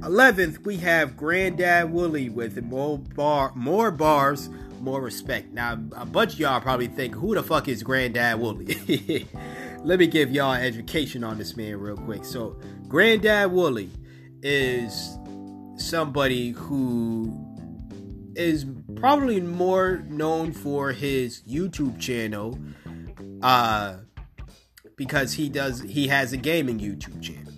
11th 0.00 0.58
we 0.64 0.76
have 0.76 1.16
granddad 1.16 1.90
Woolly 1.90 2.28
with 2.28 2.62
more 2.62 2.98
bar 2.98 3.52
more 3.54 3.90
bars 3.90 4.50
more 4.82 5.00
respect. 5.00 5.52
Now 5.52 5.74
a 5.96 6.04
bunch 6.04 6.34
of 6.34 6.40
y'all 6.40 6.60
probably 6.60 6.88
think 6.88 7.14
who 7.14 7.34
the 7.34 7.42
fuck 7.42 7.68
is 7.68 7.82
granddad 7.82 8.40
Woolly? 8.40 9.28
Let 9.84 9.98
me 9.98 10.06
give 10.06 10.30
y'all 10.32 10.54
education 10.54 11.22
on 11.22 11.38
this 11.38 11.56
man 11.56 11.78
real 11.78 11.96
quick. 11.96 12.24
So 12.24 12.58
granddad 12.88 13.52
Woolly 13.52 13.90
is 14.42 15.16
somebody 15.76 16.50
who 16.50 17.38
is 18.34 18.66
probably 18.96 19.40
more 19.40 20.04
known 20.08 20.52
for 20.52 20.92
his 20.92 21.42
YouTube 21.42 22.00
channel 22.00 22.58
uh 23.42 23.96
because 24.96 25.32
he 25.34 25.48
does 25.48 25.80
he 25.82 26.08
has 26.08 26.32
a 26.32 26.36
gaming 26.36 26.80
YouTube 26.80 27.22
channel. 27.22 27.52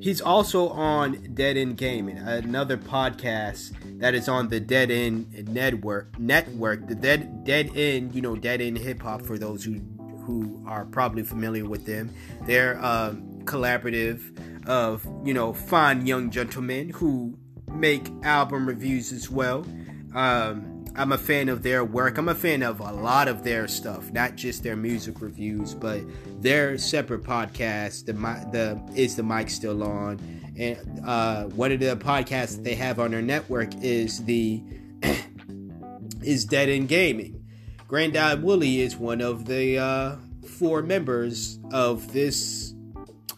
He's 0.00 0.20
also 0.20 0.68
on 0.68 1.34
Dead 1.34 1.56
End 1.56 1.78
Gaming, 1.78 2.18
another 2.18 2.76
podcast 2.76 3.72
that 3.98 4.14
is 4.14 4.28
on 4.28 4.48
the 4.48 4.60
Dead 4.60 4.90
End 4.90 5.48
Network. 5.48 6.18
Network, 6.18 6.88
the 6.88 6.94
Dead 6.94 7.44
Dead 7.44 7.70
End, 7.74 8.14
you 8.14 8.22
know, 8.22 8.36
Dead 8.36 8.60
End 8.60 8.78
Hip 8.78 9.02
Hop 9.02 9.22
for 9.22 9.38
those 9.38 9.64
who 9.64 9.80
who 10.24 10.62
are 10.66 10.84
probably 10.86 11.22
familiar 11.22 11.64
with 11.64 11.86
them. 11.86 12.14
They're 12.46 12.82
um, 12.84 13.42
collaborative 13.44 14.68
of 14.68 15.06
you 15.24 15.34
know 15.34 15.52
fine 15.52 16.06
young 16.06 16.30
gentlemen 16.30 16.90
who 16.90 17.38
make 17.72 18.08
album 18.22 18.66
reviews 18.66 19.12
as 19.12 19.30
well. 19.30 19.66
Um, 20.14 20.84
I'm 20.96 21.10
a 21.10 21.18
fan 21.18 21.48
of 21.48 21.64
their 21.64 21.84
work. 21.84 22.18
I'm 22.18 22.28
a 22.28 22.36
fan 22.36 22.62
of 22.62 22.78
a 22.78 22.92
lot 22.92 23.26
of 23.26 23.42
their 23.42 23.66
stuff, 23.66 24.12
not 24.12 24.36
just 24.36 24.62
their 24.62 24.76
music 24.76 25.20
reviews, 25.20 25.74
but 25.74 26.02
their 26.40 26.78
separate 26.78 27.24
podcast. 27.24 28.06
The 28.06 28.12
the 28.12 28.80
is 28.94 29.16
the 29.16 29.24
mic 29.24 29.50
still 29.50 29.82
on? 29.82 30.43
And 30.56 31.00
uh, 31.04 31.44
one 31.44 31.72
of 31.72 31.80
the 31.80 31.96
podcasts 31.96 32.62
they 32.62 32.74
have 32.74 33.00
on 33.00 33.10
their 33.10 33.22
network 33.22 33.74
is 33.82 34.24
the 34.24 34.62
is 36.22 36.44
Dead 36.44 36.68
End 36.68 36.88
Gaming. 36.88 37.44
Granddad 37.88 38.42
Woolly 38.42 38.80
is 38.80 38.96
one 38.96 39.20
of 39.20 39.46
the 39.46 39.78
uh, 39.78 40.16
four 40.58 40.82
members 40.82 41.58
of 41.72 42.12
this 42.12 42.74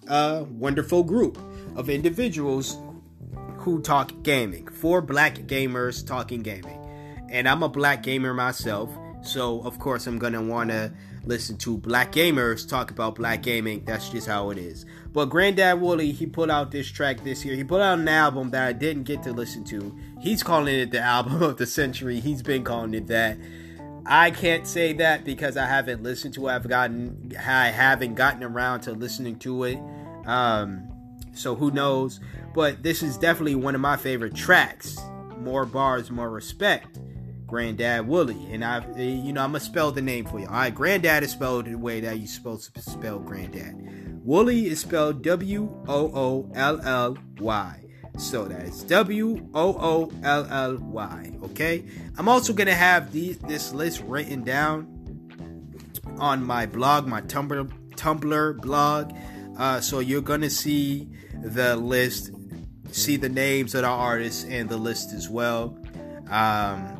uh, 0.09 0.45
wonderful 0.49 1.03
group 1.03 1.39
of 1.75 1.91
individuals 1.91 2.79
who 3.59 3.81
talk 3.81 4.13
gaming. 4.23 4.67
Four 4.69 5.03
black 5.03 5.35
gamers 5.47 6.07
talking 6.07 6.43
gaming. 6.43 6.81
And 7.29 7.49
I'm 7.49 7.63
a 7.63 7.69
black 7.69 8.03
gamer 8.03 8.33
myself, 8.33 8.91
So 9.23 9.61
of 9.63 9.79
course 9.79 10.07
I'm 10.07 10.19
gonna 10.19 10.43
want 10.43 10.71
to 10.71 10.93
listen 11.25 11.57
to 11.59 11.77
black 11.77 12.13
gamers 12.13 12.69
talk 12.69 12.91
about 12.91 13.17
black 13.17 13.43
gaming. 13.43 13.85
That's 13.85 14.09
just 14.11 14.29
how 14.29 14.51
it 14.51 14.59
is. 14.59 14.87
But 15.17 15.31
Granddad 15.31 15.81
Woolly, 15.81 16.13
he 16.13 16.27
put 16.27 16.51
out 16.51 16.71
this 16.71 16.91
track 16.91 17.25
this 17.25 17.43
year. 17.43 17.57
He 17.57 17.65
put 17.65 17.81
out 17.81 17.99
an 17.99 18.07
album 18.07 18.51
that 18.51 18.69
I 18.69 18.75
didn't 18.75 19.05
get 19.05 19.23
to 19.23 19.33
listen 19.33 19.65
to. 19.65 19.97
He's 20.21 20.43
calling 20.43 20.75
it 20.75 20.91
the 20.91 21.01
album 21.01 21.43
of 21.43 21.57
the 21.57 21.65
century. 21.65 22.21
He's 22.21 22.43
been 22.43 22.63
calling 22.63 22.93
it 22.93 23.07
that. 23.07 23.39
I 24.05 24.31
can't 24.31 24.67
say 24.67 24.93
that 24.93 25.25
because 25.25 25.57
I 25.57 25.65
haven't 25.65 26.03
listened 26.03 26.35
to 26.35 26.49
it. 26.49 26.53
I've 26.53 26.69
gotten 26.69 27.33
I 27.35 27.69
haven't 27.69 28.17
gotten 28.17 28.45
around 28.45 28.83
to 28.83 28.93
listening 28.93 29.39
to 29.39 29.65
it. 29.65 29.79
Um, 30.27 30.87
so 31.33 31.55
who 31.55 31.71
knows? 31.71 32.21
But 32.53 32.83
this 32.83 33.03
is 33.03 33.17
definitely 33.17 33.55
one 33.55 33.75
of 33.75 33.81
my 33.81 33.97
favorite 33.97 34.35
tracks. 34.35 34.99
More 35.39 35.65
bars, 35.65 36.11
more 36.11 36.29
respect. 36.29 36.99
Granddad 37.47 38.07
Woolly. 38.07 38.53
And 38.53 38.63
I, 38.63 38.87
you 38.99 39.33
know, 39.33 39.43
I'm 39.43 39.53
gonna 39.53 39.61
spell 39.61 39.93
the 39.93 40.03
name 40.03 40.27
for 40.27 40.41
you. 40.41 40.47
All 40.47 40.53
right, 40.53 40.75
Granddad 40.75 41.23
is 41.23 41.31
spelled 41.31 41.65
the 41.65 41.77
way 41.77 42.01
that 42.01 42.19
you're 42.19 42.27
supposed 42.27 42.75
to 42.75 42.83
spell 42.83 43.19
Granddad. 43.19 44.06
Woolly 44.27 44.67
is 44.67 44.81
spelled 44.81 45.23
W 45.23 45.73
O 45.87 46.11
O 46.13 46.51
L 46.53 46.81
L 46.81 47.17
Y. 47.39 47.81
So 48.19 48.47
that 48.47 48.63
is 48.65 48.83
W 48.83 49.49
O 49.55 49.77
O 49.79 50.13
L 50.25 50.47
L 50.51 50.79
Y. 50.79 51.33
Okay. 51.45 51.85
I'm 52.19 52.29
also 52.29 52.53
gonna 52.53 52.75
have 52.75 53.13
these 53.13 53.39
this 53.39 53.73
list 53.73 54.03
written 54.05 54.43
down 54.43 54.89
on 56.19 56.43
my 56.43 56.67
blog, 56.67 57.07
my 57.07 57.21
Tumblr 57.21 57.71
Tumblr 57.91 58.61
blog. 58.63 59.13
Uh, 59.57 59.81
so 59.81 60.01
you're 60.01 60.23
gonna 60.23 60.51
see 60.51 61.09
the 61.41 61.77
list, 61.77 62.33
see 62.91 63.17
the 63.17 63.29
names 63.29 63.77
of 63.77 63.83
the 63.83 63.89
artists 63.89 64.45
and 64.45 64.69
the 64.69 64.77
list 64.77 65.13
as 65.13 65.29
well. 65.31 65.79
Um, 66.29 66.96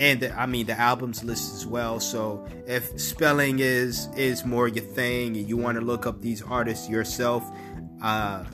and 0.00 0.20
the, 0.20 0.36
I 0.38 0.46
mean 0.46 0.66
the 0.66 0.78
albums 0.80 1.22
list 1.22 1.54
as 1.54 1.66
well. 1.66 2.00
So 2.00 2.46
if 2.66 2.98
spelling 2.98 3.58
is 3.60 4.08
is 4.16 4.44
more 4.44 4.66
your 4.66 4.84
thing 4.84 5.36
and 5.36 5.48
you 5.48 5.56
want 5.56 5.78
to 5.78 5.84
look 5.84 6.06
up 6.06 6.22
these 6.22 6.42
artists 6.42 6.88
yourself, 6.88 7.44
uh, 8.02 8.44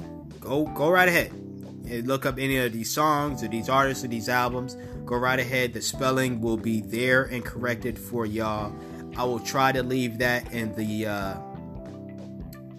go 0.40 0.66
go 0.66 0.90
right 0.90 1.08
ahead 1.08 1.30
and 1.30 2.06
look 2.08 2.26
up 2.26 2.38
any 2.38 2.58
of 2.58 2.72
these 2.72 2.92
songs 2.92 3.44
or 3.44 3.48
these 3.48 3.68
artists 3.68 4.04
or 4.04 4.08
these 4.08 4.28
albums. 4.28 4.76
Go 5.04 5.16
right 5.16 5.38
ahead. 5.38 5.72
The 5.72 5.80
spelling 5.80 6.40
will 6.40 6.56
be 6.56 6.80
there 6.80 7.22
and 7.22 7.44
corrected 7.44 7.96
for 7.96 8.26
y'all. 8.26 8.74
I 9.16 9.22
will 9.22 9.38
try 9.38 9.70
to 9.70 9.84
leave 9.84 10.18
that 10.18 10.52
in 10.52 10.74
the 10.74 11.06
uh, 11.06 11.38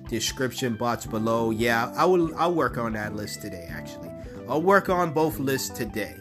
description 0.10 0.75
box 0.75 1.06
below. 1.06 1.51
Yeah, 1.51 1.93
I 1.95 2.03
will. 2.03 2.36
I'll 2.36 2.53
work 2.53 2.77
on 2.77 2.93
that 2.93 3.15
list 3.15 3.41
today. 3.41 3.65
Actually, 3.71 4.12
I'll 4.49 4.62
work 4.62 4.89
on 4.89 5.13
both 5.13 5.39
lists 5.39 5.69
today 5.69 6.17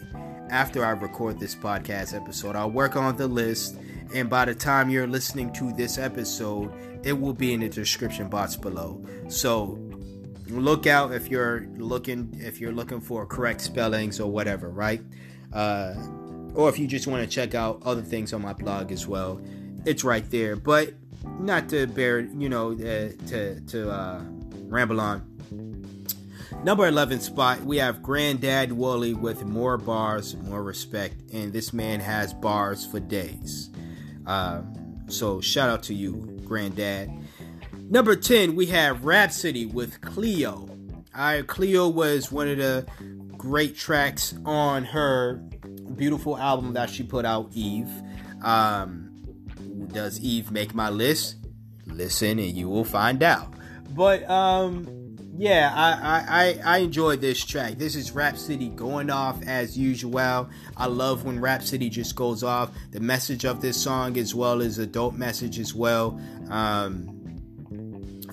after 0.49 0.85
I 0.85 0.91
record 0.91 1.39
this 1.39 1.55
podcast 1.55 2.15
episode. 2.15 2.55
I'll 2.55 2.71
work 2.71 2.95
on 2.95 3.15
the 3.17 3.27
list, 3.27 3.77
and 4.13 4.29
by 4.29 4.45
the 4.45 4.55
time 4.55 4.89
you're 4.89 5.07
listening 5.07 5.51
to 5.53 5.71
this 5.73 5.97
episode, 5.97 6.71
it 7.03 7.13
will 7.13 7.33
be 7.33 7.53
in 7.53 7.61
the 7.61 7.69
description 7.69 8.27
box 8.29 8.55
below. 8.55 9.03
So 9.27 9.79
look 10.49 10.87
out 10.87 11.11
if 11.13 11.29
you're 11.29 11.67
looking 11.75 12.35
if 12.39 12.59
you're 12.61 12.71
looking 12.71 13.01
for 13.01 13.25
correct 13.25 13.61
spellings 13.61 14.19
or 14.19 14.31
whatever, 14.31 14.69
right? 14.69 15.01
Uh, 15.53 15.93
or 16.53 16.69
if 16.69 16.79
you 16.79 16.87
just 16.87 17.07
want 17.07 17.23
to 17.23 17.29
check 17.29 17.53
out 17.53 17.81
other 17.85 18.01
things 18.01 18.33
on 18.33 18.41
my 18.41 18.53
blog 18.53 18.91
as 18.91 19.07
well, 19.07 19.41
it's 19.85 20.03
right 20.03 20.29
there. 20.31 20.55
But 20.55 20.93
not 21.39 21.69
to 21.69 21.87
bear, 21.87 22.21
you 22.21 22.49
know, 22.49 22.71
uh, 22.71 23.11
to 23.27 23.61
to 23.61 23.91
uh, 23.91 24.21
ramble 24.67 24.99
on. 24.99 25.36
Number 26.63 26.87
11 26.87 27.21
spot, 27.21 27.61
we 27.61 27.77
have 27.77 28.03
Granddad 28.03 28.73
Woolly 28.73 29.13
with 29.13 29.45
more 29.45 29.77
bars, 29.77 30.35
more 30.35 30.63
respect, 30.63 31.15
and 31.31 31.53
this 31.53 31.71
man 31.71 31.99
has 31.99 32.33
bars 32.33 32.85
for 32.85 32.99
days. 32.99 33.69
Uh, 34.25 34.63
so 35.07 35.39
shout 35.39 35.69
out 35.69 35.83
to 35.83 35.93
you, 35.93 36.39
Granddad. 36.43 37.09
Number 37.89 38.15
10, 38.15 38.55
we 38.55 38.65
have 38.65 39.05
Rapsody 39.05 39.65
with 39.65 40.01
Cleo. 40.01 40.67
I, 41.13 41.43
Cleo 41.43 41.87
was 41.87 42.31
one 42.31 42.49
of 42.49 42.57
the 42.57 42.85
great 43.37 43.77
tracks 43.77 44.33
on 44.43 44.83
her 44.83 45.35
beautiful 45.95 46.37
album 46.37 46.73
that 46.73 46.89
she 46.89 47.03
put 47.03 47.23
out, 47.23 47.49
Eve. 47.53 47.89
Um, 48.41 49.09
does 49.93 50.19
Eve 50.19 50.51
make 50.51 50.75
my 50.75 50.89
list? 50.89 51.37
Listen 51.85 52.39
and 52.39 52.57
you 52.57 52.67
will 52.67 52.83
find 52.83 53.23
out. 53.23 53.53
But 53.91 54.29
um, 54.29 54.96
yeah, 55.37 55.71
I, 55.75 56.59
I, 56.65 56.75
I 56.75 56.77
enjoyed 56.79 57.21
this 57.21 57.43
track. 57.45 57.77
This 57.77 57.95
is 57.95 58.11
Rapsody 58.11 58.69
going 58.69 59.11
off 59.11 59.39
as 59.45 59.77
usual. 59.77 60.49
I 60.75 60.87
love 60.87 61.25
when 61.25 61.39
Rapsody 61.39 61.89
just 61.89 62.15
goes 62.15 62.41
off. 62.43 62.71
The 62.91 62.99
message 62.99 63.45
of 63.45 63.61
this 63.61 63.79
song, 63.79 64.17
as 64.17 64.33
well 64.33 64.63
as 64.63 64.79
a 64.79 64.87
dope 64.87 65.13
message 65.13 65.59
as 65.59 65.75
well. 65.75 66.19
Um, 66.49 67.13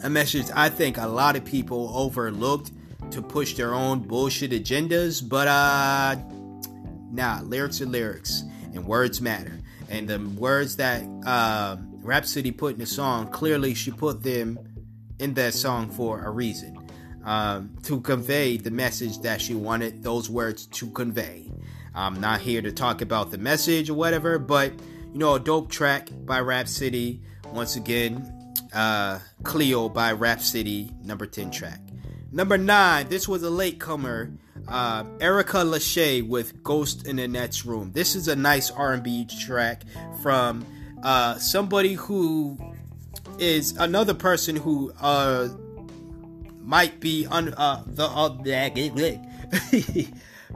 a 0.02 0.08
message 0.08 0.46
I 0.54 0.70
think 0.70 0.96
a 0.96 1.06
lot 1.06 1.36
of 1.36 1.44
people 1.44 1.90
overlooked 1.94 2.72
to 3.10 3.20
push 3.20 3.54
their 3.54 3.74
own 3.74 4.00
bullshit 4.00 4.52
agendas, 4.52 5.26
but 5.26 5.46
uh, 5.46 6.16
nah, 7.12 7.40
lyrics 7.42 7.82
are 7.82 7.86
lyrics, 7.86 8.44
and 8.72 8.86
words 8.86 9.20
matter. 9.20 9.60
And 9.90 10.08
the 10.08 10.18
words 10.18 10.76
that 10.76 11.02
uh, 11.26 11.76
Rapsody 12.02 12.50
put 12.50 12.74
in 12.74 12.78
the 12.78 12.86
song, 12.86 13.28
clearly 13.28 13.74
she 13.74 13.90
put 13.90 14.22
them 14.22 14.58
in 15.18 15.34
that 15.34 15.52
song 15.52 15.90
for 15.90 16.24
a 16.24 16.30
reason 16.30 16.83
um, 17.24 17.76
to 17.84 18.00
convey 18.00 18.56
the 18.56 18.70
message 18.70 19.20
that 19.20 19.40
she 19.40 19.54
wanted 19.54 20.02
those 20.02 20.30
words 20.30 20.66
to 20.66 20.90
convey. 20.90 21.50
I'm 21.94 22.20
not 22.20 22.40
here 22.40 22.60
to 22.60 22.72
talk 22.72 23.00
about 23.02 23.30
the 23.30 23.38
message 23.38 23.88
or 23.88 23.94
whatever, 23.94 24.38
but 24.38 24.72
you 25.12 25.18
know, 25.18 25.34
a 25.34 25.40
dope 25.40 25.70
track 25.70 26.08
by 26.24 26.40
Rapsody. 26.40 27.20
Once 27.52 27.76
again, 27.76 28.54
uh, 28.72 29.20
Cleo 29.44 29.88
by 29.88 30.12
Rapsody, 30.12 30.90
number 31.02 31.26
10 31.26 31.50
track. 31.50 31.80
Number 32.32 32.58
9, 32.58 33.08
this 33.08 33.28
was 33.28 33.44
a 33.44 33.50
latecomer. 33.50 34.32
Uh, 34.66 35.04
Erica 35.20 35.58
Lachey 35.58 36.26
with 36.26 36.62
Ghost 36.64 37.06
in 37.06 37.16
the 37.16 37.28
Next 37.28 37.64
Room. 37.64 37.92
This 37.92 38.16
is 38.16 38.28
a 38.28 38.34
nice 38.34 38.70
R&B 38.70 39.26
track 39.26 39.84
from 40.22 40.66
uh, 41.04 41.36
somebody 41.36 41.94
who 41.94 42.58
is 43.38 43.76
another 43.76 44.14
person 44.14 44.56
who 44.56 44.92
uh, 45.00 45.48
might 46.64 46.98
be 46.98 47.26
un 47.30 47.52
uh, 47.54 47.82
the 47.86 48.04
uh, 48.04 48.30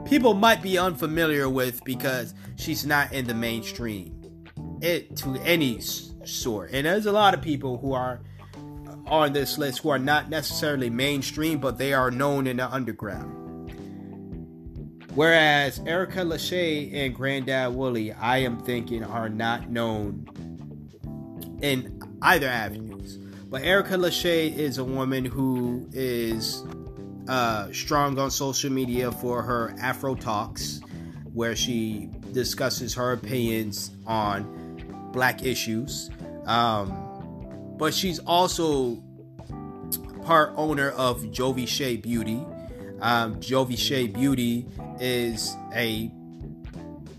people 0.05 0.33
might 0.33 0.61
be 0.61 0.77
unfamiliar 0.77 1.47
with 1.47 1.83
because 1.83 2.33
she's 2.55 2.85
not 2.85 3.13
in 3.13 3.27
the 3.27 3.33
mainstream. 3.33 4.15
It 4.81 5.15
to 5.17 5.35
any 5.43 5.79
sort. 5.81 6.71
And 6.71 6.85
there's 6.85 7.05
a 7.05 7.11
lot 7.11 7.33
of 7.33 7.41
people 7.41 7.77
who 7.77 7.93
are 7.93 8.21
on 9.05 9.33
this 9.33 9.57
list 9.57 9.79
who 9.79 9.89
are 9.89 9.99
not 9.99 10.29
necessarily 10.29 10.89
mainstream 10.89 11.59
but 11.59 11.77
they 11.77 11.93
are 11.93 12.11
known 12.11 12.47
in 12.47 12.57
the 12.57 12.69
underground. 12.69 13.35
Whereas 15.15 15.79
erica 15.85 16.19
lachey 16.19 16.93
and 16.93 17.15
granddad 17.15 17.73
woolly 17.73 18.13
i 18.13 18.37
am 18.37 18.59
thinking 18.59 19.03
are 19.03 19.27
not 19.27 19.69
known 19.69 20.27
in 21.61 21.99
either 22.21 22.47
avenues 22.47 23.17
but 23.49 23.63
Erica 23.63 23.95
Lachey 23.95 24.55
is 24.55 24.77
a 24.77 24.83
woman 24.83 25.25
who 25.25 25.87
is 25.91 26.63
uh, 27.27 27.71
strong 27.71 28.17
on 28.19 28.29
social 28.29 28.71
media 28.71 29.11
for 29.11 29.41
her 29.41 29.75
Afro 29.81 30.13
Talks, 30.15 30.81
where 31.33 31.55
she 31.55 32.09
discusses 32.31 32.93
her 32.93 33.11
opinions 33.11 33.91
on 34.05 35.11
black 35.11 35.43
issues. 35.43 36.11
Um, 36.45 37.75
but 37.77 37.93
she's 37.93 38.19
also 38.19 39.01
part 40.23 40.53
owner 40.55 40.91
of 40.91 41.21
Jovi 41.23 41.67
Shea 41.67 41.97
Beauty. 41.97 42.45
Um, 43.01 43.35
Jovi 43.37 43.77
Shea 43.77 44.07
Beauty 44.07 44.67
is 44.99 45.55
a 45.73 46.11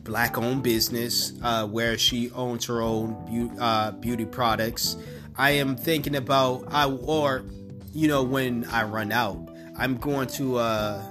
black 0.04 0.38
owned 0.38 0.62
business 0.62 1.32
uh, 1.42 1.66
where 1.66 1.98
she 1.98 2.30
owns 2.32 2.66
her 2.66 2.82
own 2.82 3.24
be- 3.26 3.50
uh, 3.58 3.92
beauty 3.92 4.24
products. 4.24 4.96
I 5.40 5.52
am 5.52 5.74
thinking 5.74 6.16
about 6.16 6.66
I 6.68 6.84
or 6.84 7.46
you 7.94 8.08
know 8.08 8.22
when 8.22 8.66
I 8.66 8.82
run 8.82 9.10
out, 9.10 9.48
I'm 9.74 9.96
going 9.96 10.28
to 10.28 10.58
uh 10.58 11.02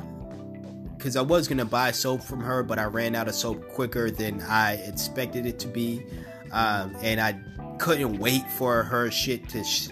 because 0.95 1.15
I 1.15 1.23
was 1.23 1.47
gonna 1.47 1.65
buy 1.65 1.89
soap 1.89 2.21
from 2.21 2.39
her, 2.41 2.61
but 2.61 2.77
I 2.77 2.83
ran 2.83 3.15
out 3.15 3.27
of 3.27 3.33
soap 3.33 3.67
quicker 3.69 4.11
than 4.11 4.41
I 4.43 4.73
expected 4.73 5.47
it 5.47 5.57
to 5.59 5.67
be, 5.67 6.05
um, 6.51 6.95
and 7.01 7.19
I 7.19 7.39
couldn't 7.79 8.19
wait 8.19 8.43
for 8.51 8.83
her 8.83 9.09
shit 9.09 9.49
to, 9.49 9.63
sh- 9.63 9.89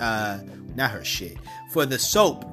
uh, 0.00 0.38
not 0.76 0.92
her 0.92 1.02
shit, 1.02 1.36
for 1.72 1.84
the 1.84 1.98
soap. 1.98 2.44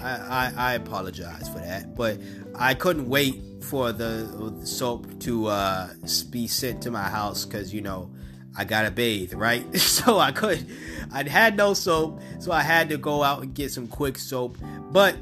I, 0.00 0.12
I, 0.12 0.52
I 0.56 0.74
apologize 0.74 1.48
for 1.48 1.58
that, 1.58 1.96
but 1.96 2.20
I 2.54 2.74
couldn't 2.74 3.08
wait 3.08 3.42
for 3.62 3.90
the, 3.90 4.52
the 4.60 4.66
soap 4.66 5.18
to 5.20 5.46
uh, 5.46 5.88
be 6.30 6.46
sent 6.46 6.82
to 6.82 6.92
my 6.92 7.08
house 7.08 7.44
because 7.44 7.72
you 7.72 7.80
know 7.80 8.10
I 8.56 8.64
gotta 8.64 8.90
bathe, 8.90 9.34
right? 9.34 9.76
so 9.78 10.18
I 10.18 10.32
could, 10.32 10.66
I 11.12 11.28
had 11.28 11.56
no 11.56 11.74
soap, 11.74 12.20
so 12.38 12.52
I 12.52 12.62
had 12.62 12.88
to 12.90 12.98
go 12.98 13.22
out 13.22 13.42
and 13.42 13.54
get 13.54 13.70
some 13.70 13.86
quick 13.86 14.18
soap. 14.18 14.56
But 14.90 15.16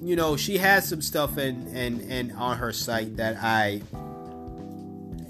you 0.00 0.16
know, 0.16 0.36
she 0.36 0.58
has 0.58 0.88
some 0.88 1.02
stuff 1.02 1.38
in 1.38 1.68
and 1.74 2.00
and 2.10 2.32
on 2.32 2.56
her 2.58 2.72
site 2.72 3.16
that 3.16 3.36
I 3.42 3.82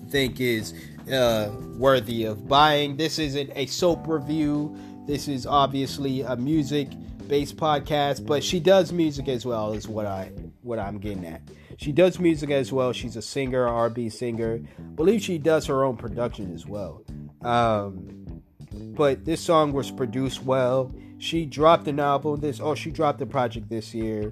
think 0.09 0.41
is 0.41 0.75
uh, 1.11 1.51
worthy 1.77 2.25
of 2.25 2.49
buying. 2.49 2.97
This 2.97 3.19
isn't 3.19 3.51
a 3.55 3.67
soap 3.67 4.07
review. 4.07 4.77
This 5.07 5.29
is 5.29 5.47
obviously 5.47 6.23
a 6.23 6.37
music 6.37 6.89
based 7.29 7.57
podcast, 7.57 8.27
but 8.27 8.43
she 8.43 8.61
does 8.61 8.93
music 8.93 9.29
as 9.29 9.45
well. 9.47 9.73
Is 9.73 9.89
what 9.89 10.07
I 10.07 10.31
what 10.63 10.79
I'm 10.79 10.99
getting 10.99 11.25
at. 11.25 11.43
She 11.79 11.93
does 11.93 12.19
music 12.19 12.51
as 12.51 12.73
well. 12.73 12.93
She's 12.93 13.17
a 13.17 13.23
singer, 13.23 13.69
R&B 13.69 14.09
singer. 14.09 14.61
I 14.79 14.83
believe 14.95 15.23
she 15.23 15.37
does 15.37 15.67
her 15.67 15.85
own 15.85 15.97
production 15.97 16.55
as 16.55 16.67
well. 16.67 17.03
Um, 17.43 18.43
but 18.73 19.25
this 19.25 19.41
song 19.41 19.73
was 19.73 19.91
produced 19.91 20.43
well. 20.43 20.95
She 21.19 21.47
dropped 21.47 21.89
an 21.89 21.99
album 21.99 22.41
this 22.41 22.61
oh 22.61 22.75
she 22.75 22.91
dropped 22.91 23.21
a 23.23 23.27
project 23.27 23.69
this 23.69 23.95
year. 23.95 24.31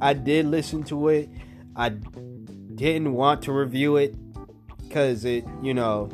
I 0.00 0.14
did 0.14 0.46
listen 0.46 0.82
to 0.84 1.08
it. 1.08 1.28
I 1.76 1.90
didn't 1.90 3.12
want 3.12 3.42
to 3.42 3.52
review 3.52 3.96
it 3.96 4.14
because 4.82 5.24
it, 5.24 5.44
you 5.62 5.74
know, 5.74 6.10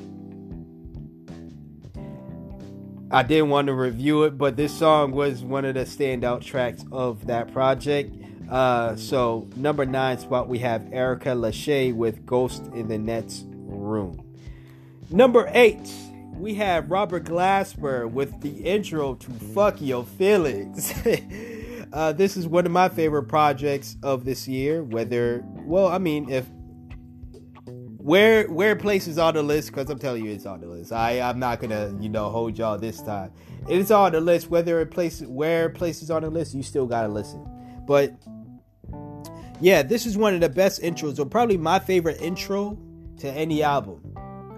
I 3.10 3.22
didn't 3.22 3.50
want 3.50 3.66
to 3.66 3.74
review 3.74 4.24
it, 4.24 4.38
but 4.38 4.56
this 4.56 4.72
song 4.76 5.12
was 5.12 5.42
one 5.42 5.64
of 5.64 5.74
the 5.74 5.80
standout 5.80 6.42
tracks 6.42 6.84
of 6.92 7.26
that 7.26 7.52
project. 7.52 8.14
Uh, 8.50 8.96
so 8.96 9.48
number 9.56 9.84
nine 9.86 10.18
spot 10.18 10.48
we 10.48 10.58
have 10.58 10.92
Erica 10.92 11.30
Lachey 11.30 11.94
with 11.94 12.26
"Ghost 12.26 12.64
in 12.74 12.88
the 12.88 12.98
Next 12.98 13.46
Room." 13.48 14.22
Number 15.10 15.50
eight 15.52 15.90
we 16.40 16.54
have 16.54 16.90
Robert 16.90 17.24
Glasper 17.24 18.10
with 18.10 18.40
the 18.40 18.50
intro 18.50 19.14
to 19.14 19.30
"Fuck 19.30 19.80
Your 19.80 20.04
Feelings." 20.04 20.92
uh, 21.92 22.12
this 22.12 22.36
is 22.36 22.48
one 22.48 22.66
of 22.66 22.72
my 22.72 22.88
favorite 22.88 23.24
projects 23.24 23.96
of 24.02 24.24
this 24.24 24.48
year. 24.48 24.82
Whether 24.82 25.44
well, 25.64 25.88
I 25.88 25.98
mean, 25.98 26.30
if 26.30 26.46
where 27.98 28.48
where 28.48 28.74
places 28.76 29.18
on 29.18 29.34
the 29.34 29.42
list 29.42 29.68
because 29.68 29.90
i'm 29.90 29.98
telling 29.98 30.24
you 30.24 30.30
it's 30.30 30.46
on 30.46 30.58
the 30.58 30.66
list 30.66 30.90
i 30.90 31.20
i'm 31.20 31.38
not 31.38 31.60
gonna 31.60 31.94
you 32.00 32.08
know 32.08 32.30
hold 32.30 32.56
y'all 32.56 32.78
this 32.78 33.02
time 33.02 33.30
it's 33.68 33.90
on 33.90 34.10
the 34.10 34.20
list 34.20 34.48
whether 34.48 34.80
it 34.80 34.90
places 34.90 35.28
where 35.28 35.68
places 35.68 36.10
on 36.10 36.22
the 36.22 36.30
list 36.30 36.54
you 36.54 36.62
still 36.62 36.86
gotta 36.86 37.08
listen 37.08 37.46
but 37.86 38.14
yeah, 39.60 39.82
this 39.82 40.06
is 40.06 40.16
one 40.16 40.34
of 40.34 40.40
the 40.40 40.48
best 40.48 40.82
intros, 40.82 41.18
or 41.18 41.26
probably 41.26 41.58
my 41.58 41.78
favorite 41.78 42.20
intro 42.20 42.78
to 43.18 43.30
any 43.30 43.62
album 43.62 44.00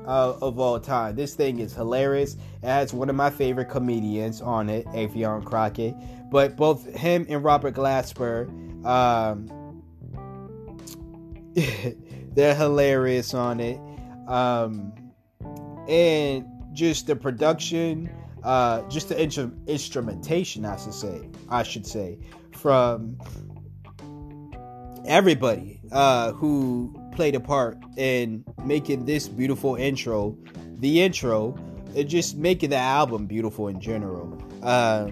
uh, 0.07 0.35
of 0.41 0.59
all 0.59 0.79
time. 0.81 1.17
This 1.17 1.35
thing 1.35 1.59
is 1.59 1.73
hilarious. 1.73 2.35
It 2.63 2.67
has 2.67 2.93
one 2.93 3.09
of 3.09 3.17
my 3.17 3.31
favorite 3.31 3.67
comedians 3.67 4.41
on 4.41 4.69
it, 4.69 4.87
Affion 4.89 5.45
Crockett. 5.45 5.95
But 6.31 6.57
both 6.57 6.87
him 6.95 7.27
and 7.29 7.45
Robert 7.45 7.75
Glasper, 7.75 8.49
um, 8.87 9.83
they're 12.35 12.55
hilarious 12.55 13.35
on 13.35 13.61
it. 13.61 13.79
Um, 14.29 14.93
and 15.89 16.47
just 16.73 17.07
the 17.07 17.17
production, 17.17 18.11
uh, 18.43 18.83
just 18.89 19.09
the 19.09 19.21
instrumentation, 19.21 20.65
I 20.65 20.77
should 20.77 20.95
say, 20.95 21.29
I 21.49 21.63
should 21.63 21.87
say, 21.87 22.19
from 22.53 23.19
everybody 25.05 25.81
uh, 25.91 26.33
who 26.33 26.95
played 27.13 27.35
a 27.35 27.41
part 27.41 27.79
in 27.97 28.45
making 28.65 29.05
this 29.05 29.29
beautiful 29.29 29.77
intro, 29.77 30.37
the 30.79 31.03
intro, 31.03 31.57
and 31.95 32.09
just 32.09 32.37
making 32.37 32.71
the 32.71 32.77
album 32.77 33.27
beautiful 33.27 33.69
in 33.69 33.81
general. 33.81 34.43
Uh, 34.63 35.11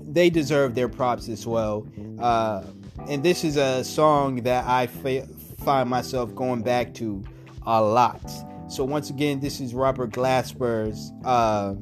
they 0.00 0.30
deserve 0.30 0.74
their 0.74 0.88
props 0.88 1.28
as 1.28 1.46
well. 1.46 1.86
Uh, 2.18 2.62
and 3.08 3.22
this 3.22 3.44
is 3.44 3.56
a 3.56 3.84
song 3.84 4.36
that 4.42 4.64
I 4.66 4.84
f- 4.84 5.28
find 5.64 5.88
myself 5.90 6.34
going 6.34 6.62
back 6.62 6.94
to 6.94 7.22
a 7.66 7.82
lot. 7.82 8.22
So 8.68 8.84
once 8.84 9.10
again, 9.10 9.40
this 9.40 9.60
is 9.60 9.74
Robert 9.74 10.10
Glasper's 10.10 11.12
uh, 11.24 11.74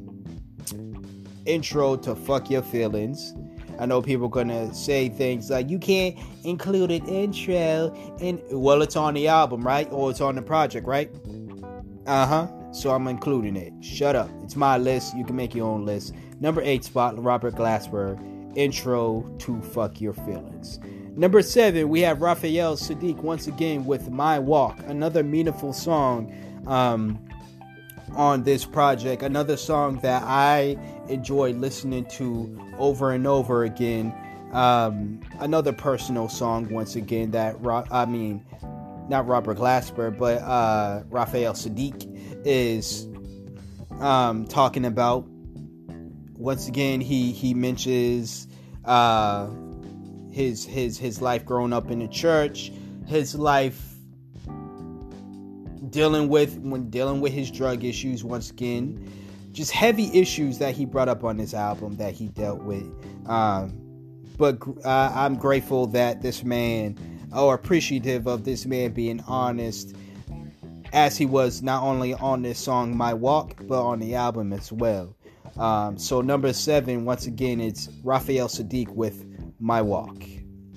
intro 1.45 1.95
to 1.97 2.15
"Fuck 2.15 2.49
Your 2.49 2.61
Feelings." 2.61 3.33
I 3.79 3.85
know 3.85 4.01
people 4.01 4.27
are 4.27 4.29
gonna 4.29 4.73
say 4.73 5.09
things 5.09 5.49
like 5.49 5.69
you 5.69 5.79
can't 5.79 6.17
include 6.43 6.91
an 6.91 7.05
intro 7.07 7.93
and 8.21 8.41
well 8.51 8.81
it's 8.81 8.95
on 8.95 9.13
the 9.13 9.27
album, 9.27 9.61
right? 9.61 9.87
Or 9.91 10.11
it's 10.11 10.21
on 10.21 10.35
the 10.35 10.41
project, 10.41 10.87
right? 10.87 11.09
Uh-huh. 12.05 12.47
So 12.71 12.91
I'm 12.91 13.07
including 13.07 13.55
it. 13.55 13.73
Shut 13.81 14.15
up. 14.15 14.29
It's 14.43 14.55
my 14.55 14.77
list. 14.77 15.15
You 15.15 15.23
can 15.25 15.35
make 15.35 15.55
your 15.55 15.67
own 15.67 15.85
list. 15.85 16.13
Number 16.39 16.61
eight 16.61 16.83
spot, 16.83 17.21
Robert 17.21 17.55
Glasper, 17.55 18.19
intro 18.57 19.21
to 19.39 19.61
Fuck 19.61 20.01
Your 20.01 20.13
Feelings. 20.13 20.79
Number 21.15 21.41
seven, 21.41 21.87
we 21.87 22.01
have 22.01 22.21
Raphael 22.21 22.75
Saadiq 22.75 23.17
once 23.17 23.47
again 23.47 23.85
with 23.85 24.09
My 24.09 24.37
Walk, 24.37 24.77
another 24.87 25.23
meaningful 25.23 25.71
song 25.71 26.33
um, 26.67 27.24
on 28.15 28.43
this 28.43 28.65
project. 28.65 29.21
Another 29.21 29.57
song 29.57 29.99
that 29.99 30.23
I 30.23 30.77
enjoy 31.09 31.51
listening 31.51 32.05
to 32.11 32.59
over 32.77 33.11
and 33.11 33.27
over 33.27 33.63
again. 33.63 34.13
Um, 34.53 35.19
another 35.39 35.73
personal 35.73 36.29
song, 36.29 36.69
once 36.69 36.95
again, 36.95 37.31
that 37.31 37.57
I 37.91 38.05
mean, 38.05 38.45
not 39.09 39.27
Robert 39.27 39.57
Glasper, 39.57 40.17
but 40.17 40.41
uh, 40.41 41.03
Raphael 41.09 41.53
Saadiq 41.53 42.45
is 42.45 43.07
um, 43.99 44.45
talking 44.45 44.85
about. 44.85 45.25
Once 46.37 46.67
again, 46.67 47.01
he 47.01 47.31
he 47.31 47.53
mentions 47.53 48.47
uh, 48.85 49.49
his 50.31 50.65
his 50.65 50.97
his 50.97 51.21
life 51.21 51.45
growing 51.45 51.73
up 51.73 51.89
in 51.91 51.99
the 51.99 52.07
church, 52.07 52.71
his 53.07 53.35
life 53.35 53.94
dealing 55.95 56.27
with 56.27 56.57
when 56.59 56.89
dealing 56.89 57.21
with 57.21 57.31
his 57.31 57.49
drug 57.49 57.85
issues 57.85 58.21
once 58.21 58.51
again 58.51 59.09
just 59.53 59.71
heavy 59.71 60.11
issues 60.13 60.57
that 60.57 60.75
he 60.75 60.85
brought 60.85 61.07
up 61.07 61.23
on 61.23 61.37
this 61.37 61.53
album 61.53 61.95
that 61.95 62.13
he 62.13 62.27
dealt 62.27 62.61
with. 62.63 62.83
Um, 63.25 63.81
but 64.37 64.59
uh, 64.83 65.11
i'm 65.15 65.35
grateful 65.37 65.87
that 65.87 66.21
this 66.21 66.43
man 66.43 66.97
or 67.33 67.55
appreciative 67.55 68.27
of 68.27 68.43
this 68.43 68.65
man 68.65 68.91
being 68.91 69.21
honest 69.27 69.95
as 70.91 71.17
he 71.17 71.25
was 71.25 71.61
not 71.61 71.81
only 71.81 72.13
on 72.15 72.41
this 72.41 72.59
song 72.59 72.97
my 72.97 73.13
walk 73.13 73.55
but 73.65 73.81
on 73.81 73.99
the 73.99 74.15
album 74.15 74.51
as 74.51 74.73
well. 74.73 75.15
Um, 75.57 75.97
so 75.97 76.19
number 76.19 76.51
seven 76.51 77.05
once 77.05 77.25
again 77.25 77.61
it's 77.61 77.87
raphael 78.03 78.49
saadiq 78.49 78.89
with 78.89 79.25
my 79.61 79.81
walk. 79.81 80.21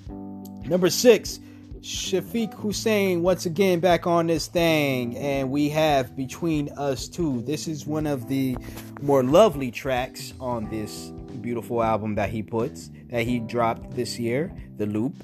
Number 0.07 0.89
six 0.89 1.41
Shafiq 1.81 2.53
Husayn 2.55 3.21
once 3.21 3.45
again 3.45 3.79
back 3.79 4.05
on 4.05 4.27
this 4.27 4.47
thing, 4.47 5.15
and 5.17 5.49
we 5.49 5.69
have 5.69 6.13
Between 6.15 6.69
Us 6.77 7.07
Two. 7.07 7.41
This 7.43 7.69
is 7.69 7.85
one 7.85 8.05
of 8.05 8.27
the 8.27 8.57
more 9.01 9.23
lovely 9.23 9.71
tracks 9.71 10.33
on 10.41 10.69
this 10.69 11.11
beautiful 11.39 11.81
album 11.81 12.15
that 12.15 12.29
he 12.29 12.43
puts, 12.43 12.89
that 13.09 13.23
he 13.23 13.39
dropped 13.39 13.91
this 13.95 14.19
year, 14.19 14.51
The 14.75 14.87
Loop. 14.87 15.15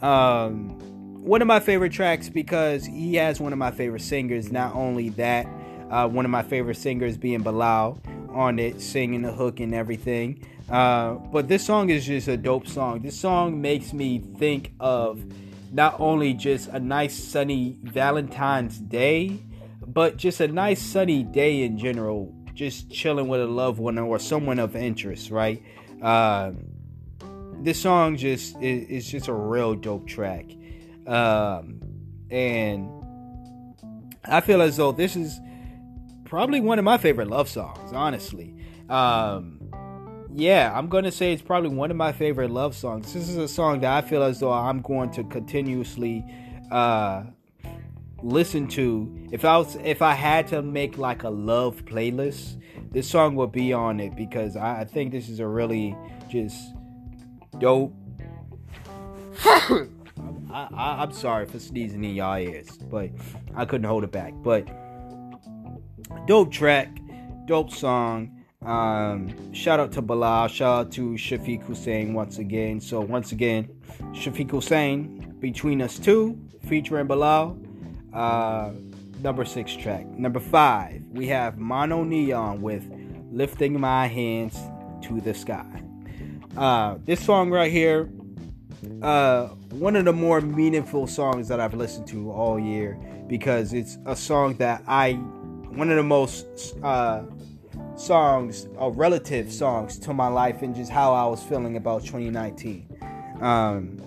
Um, 0.00 0.78
one 1.24 1.40
of 1.40 1.48
my 1.48 1.58
favorite 1.58 1.92
tracks 1.92 2.28
because 2.28 2.84
he 2.84 3.14
has 3.14 3.40
one 3.40 3.54
of 3.54 3.58
my 3.58 3.70
favorite 3.70 4.02
singers. 4.02 4.52
Not 4.52 4.74
only 4.74 5.08
that, 5.10 5.46
uh, 5.90 6.06
one 6.06 6.26
of 6.26 6.30
my 6.30 6.42
favorite 6.42 6.76
singers 6.76 7.16
being 7.16 7.42
Bilal 7.42 7.98
on 8.28 8.58
it, 8.58 8.82
singing 8.82 9.22
the 9.22 9.32
hook 9.32 9.58
and 9.58 9.74
everything. 9.74 10.44
Uh, 10.68 11.14
but 11.14 11.48
this 11.48 11.64
song 11.64 11.88
is 11.88 12.04
just 12.04 12.28
a 12.28 12.36
dope 12.36 12.66
song. 12.66 13.00
This 13.00 13.18
song 13.18 13.62
makes 13.62 13.94
me 13.94 14.18
think 14.18 14.72
of 14.80 15.24
not 15.74 15.98
only 15.98 16.32
just 16.34 16.68
a 16.68 16.78
nice 16.78 17.12
sunny 17.12 17.76
Valentine's 17.82 18.78
Day, 18.78 19.40
but 19.84 20.16
just 20.16 20.40
a 20.40 20.46
nice 20.46 20.80
sunny 20.80 21.24
day 21.24 21.64
in 21.64 21.78
general, 21.78 22.32
just 22.54 22.92
chilling 22.92 23.26
with 23.26 23.40
a 23.40 23.46
loved 23.46 23.80
one 23.80 23.98
or 23.98 24.20
someone 24.20 24.60
of 24.60 24.76
interest, 24.76 25.32
right? 25.32 25.60
Uh, 26.00 26.52
this 27.60 27.82
song 27.82 28.16
just 28.16 28.56
is, 28.62 28.88
is, 28.88 29.10
just 29.10 29.26
a 29.26 29.32
real 29.32 29.74
dope 29.74 30.06
track, 30.06 30.46
um, 31.08 31.80
and 32.30 32.88
I 34.24 34.40
feel 34.42 34.62
as 34.62 34.76
though 34.76 34.92
this 34.92 35.16
is 35.16 35.40
probably 36.24 36.60
one 36.60 36.78
of 36.78 36.84
my 36.84 36.98
favorite 36.98 37.28
love 37.28 37.48
songs, 37.48 37.92
honestly. 37.92 38.54
Um, 38.88 39.53
yeah, 40.36 40.76
I'm 40.76 40.88
gonna 40.88 41.12
say 41.12 41.32
it's 41.32 41.42
probably 41.42 41.70
one 41.70 41.92
of 41.92 41.96
my 41.96 42.10
favorite 42.12 42.50
love 42.50 42.74
songs. 42.74 43.12
This 43.12 43.28
is 43.28 43.36
a 43.36 43.46
song 43.46 43.80
that 43.80 44.04
I 44.04 44.06
feel 44.06 44.22
as 44.24 44.40
though 44.40 44.52
I'm 44.52 44.82
going 44.82 45.10
to 45.12 45.22
continuously 45.22 46.24
uh, 46.72 47.22
listen 48.20 48.66
to. 48.68 49.28
If 49.30 49.44
I 49.44 49.58
was, 49.58 49.76
if 49.76 50.02
I 50.02 50.14
had 50.14 50.48
to 50.48 50.60
make 50.60 50.98
like 50.98 51.22
a 51.22 51.30
love 51.30 51.84
playlist, 51.84 52.60
this 52.90 53.08
song 53.08 53.36
would 53.36 53.52
be 53.52 53.72
on 53.72 54.00
it 54.00 54.16
because 54.16 54.56
I, 54.56 54.80
I 54.80 54.84
think 54.84 55.12
this 55.12 55.28
is 55.28 55.38
a 55.38 55.46
really 55.46 55.96
just 56.28 56.74
dope. 57.58 57.94
I, 59.44 59.88
I, 60.52 61.02
I'm 61.02 61.12
sorry 61.12 61.46
for 61.46 61.60
sneezing 61.60 62.02
in 62.02 62.16
y'all 62.16 62.38
ears, 62.38 62.76
but 62.90 63.10
I 63.54 63.64
couldn't 63.66 63.86
hold 63.86 64.02
it 64.02 64.10
back. 64.10 64.34
But 64.42 64.66
dope 66.26 66.50
track, 66.50 66.88
dope 67.46 67.70
song. 67.70 68.33
Um, 68.64 69.52
shout 69.52 69.78
out 69.78 69.92
to 69.92 70.02
Bilal. 70.02 70.48
Shout 70.48 70.86
out 70.86 70.92
to 70.92 71.10
Shafiq 71.10 71.64
Husayn 71.66 72.14
once 72.14 72.38
again. 72.38 72.80
So 72.80 73.00
once 73.00 73.32
again, 73.32 73.68
Shafiq 74.12 74.48
Husayn, 74.48 75.38
Between 75.40 75.82
Us 75.82 75.98
Two, 75.98 76.38
featuring 76.66 77.06
Bilal. 77.06 77.58
Uh, 78.12 78.70
number 79.22 79.44
six 79.44 79.74
track. 79.74 80.06
Number 80.06 80.40
five, 80.40 81.02
we 81.10 81.26
have 81.28 81.58
Mono 81.58 82.04
Neon 82.04 82.62
with 82.62 82.84
"Lifting 83.30 83.78
My 83.78 84.06
Hands 84.06 84.56
to 85.02 85.20
the 85.20 85.34
Sky." 85.34 85.82
Uh, 86.56 86.96
this 87.04 87.20
song 87.20 87.50
right 87.50 87.70
here, 87.70 88.08
uh, 89.02 89.48
one 89.70 89.96
of 89.96 90.04
the 90.04 90.12
more 90.12 90.40
meaningful 90.40 91.06
songs 91.06 91.48
that 91.48 91.60
I've 91.60 91.74
listened 91.74 92.06
to 92.08 92.30
all 92.30 92.58
year 92.58 92.98
because 93.26 93.72
it's 93.72 93.98
a 94.06 94.14
song 94.14 94.54
that 94.54 94.82
I, 94.86 95.14
one 95.14 95.90
of 95.90 95.96
the 95.96 96.02
most 96.02 96.46
uh, 96.82 97.22
songs 97.96 98.66
or 98.76 98.92
relative 98.92 99.52
songs 99.52 99.98
to 100.00 100.12
my 100.12 100.28
life 100.28 100.62
and 100.62 100.74
just 100.74 100.90
how 100.90 101.14
I 101.14 101.26
was 101.26 101.42
feeling 101.42 101.76
about 101.76 102.02
2019. 102.04 102.88
Um, 103.40 103.98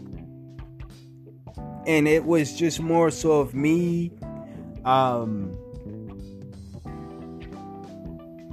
and 1.86 2.08
it 2.08 2.26
was 2.26 2.54
just 2.54 2.80
more 2.80 3.12
so 3.12 3.39
of 3.39 3.54
me. 3.54 4.12
Um, 4.84 5.52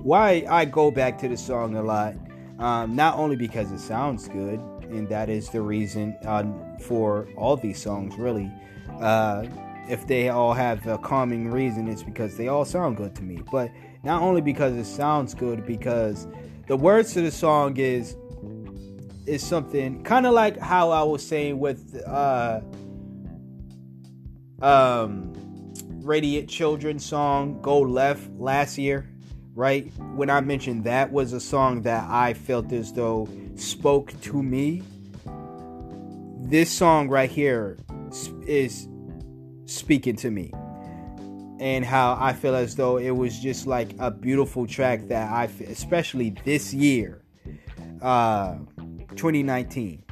why 0.03 0.45
I 0.49 0.67
go 0.67 0.91
back 0.91 1.19
to 1.19 1.29
the 1.29 1.37
song 1.37 1.77
a 1.77 1.83
lot, 1.83 2.15
um, 2.59 2.95
not 2.95 3.19
only 3.19 3.37
because 3.37 3.73
it 3.73 3.81
sounds 3.81 4.29
good, 4.29 4.61
and 4.91 5.09
that 5.09 5.29
is 5.29 5.49
the 5.49 5.63
reason 5.63 6.17
uh, 6.25 6.45
for 6.81 7.27
all 7.37 7.57
these 7.57 7.81
songs, 7.81 8.17
really. 8.17 8.51
Uh, 9.01 9.47
if 9.89 10.07
they 10.07 10.29
all 10.29 10.53
have 10.53 10.87
a 10.87 10.99
calming 10.99 11.51
reason, 11.51 11.89
it's 11.89 12.03
because 12.03 12.37
they 12.37 12.49
all 12.49 12.65
sound 12.65 12.97
good 12.97 13.15
to 13.17 13.23
me. 13.23 13.41
But 13.51 13.71
not 14.05 14.23
only 14.23 14.41
because 14.41 14.77
it 14.77 14.85
sounds 14.85 15.35
good, 15.35 15.67
because 15.67 16.29
the 16.67 16.77
words 16.77 17.13
to 17.15 17.23
the 17.23 17.31
song 17.31 17.77
is 17.77 18.17
is 19.27 19.43
something 19.43 20.03
kind 20.05 20.27
of 20.27 20.35
like 20.35 20.59
how 20.59 20.91
I 20.91 21.03
was 21.03 21.27
saying 21.27 21.59
with 21.59 22.03
uh, 22.07 22.61
um, 24.61 25.33
Radiant 26.03 26.49
Children 26.49 26.99
song 26.99 27.61
"Go 27.63 27.81
Left" 27.81 28.31
last 28.39 28.77
year, 28.77 29.09
right? 29.55 29.91
When 30.15 30.29
I 30.29 30.41
mentioned 30.43 30.85
that 30.85 31.11
was 31.11 31.33
a 31.33 31.41
song 31.41 31.83
that 31.83 32.09
I 32.11 32.35
felt 32.35 32.71
as 32.73 32.93
though 32.93 33.29
spoke 33.57 34.19
to 34.23 34.43
me. 34.43 34.83
This 36.47 36.71
song 36.71 37.09
right 37.09 37.31
here 37.31 37.79
is 38.47 38.87
speaking 39.65 40.15
to 40.17 40.31
me 40.31 40.53
and 41.61 41.85
how 41.85 42.17
I 42.21 42.33
feel 42.33 42.55
as 42.55 42.75
though 42.75 42.97
it 42.99 43.11
was 43.11 43.39
just 43.39 43.67
like 43.67 43.95
a 43.99 44.11
beautiful 44.11 44.67
track 44.67 45.09
that 45.09 45.31
I, 45.31 45.45
especially 45.67 46.35
this 46.45 46.75
year, 46.75 47.23
uh, 48.03 48.57
2019, 49.17 50.03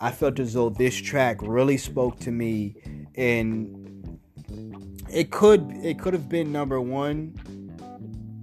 I 0.00 0.10
felt 0.10 0.38
as 0.38 0.52
though 0.52 0.70
this 0.70 0.96
track 0.96 1.38
really 1.42 1.76
spoke 1.76 2.18
to 2.20 2.30
me, 2.30 2.76
and 3.16 4.18
it 5.10 5.30
could 5.30 5.72
it 5.82 5.98
could 5.98 6.12
have 6.12 6.28
been 6.28 6.52
number 6.52 6.80
one. 6.80 7.34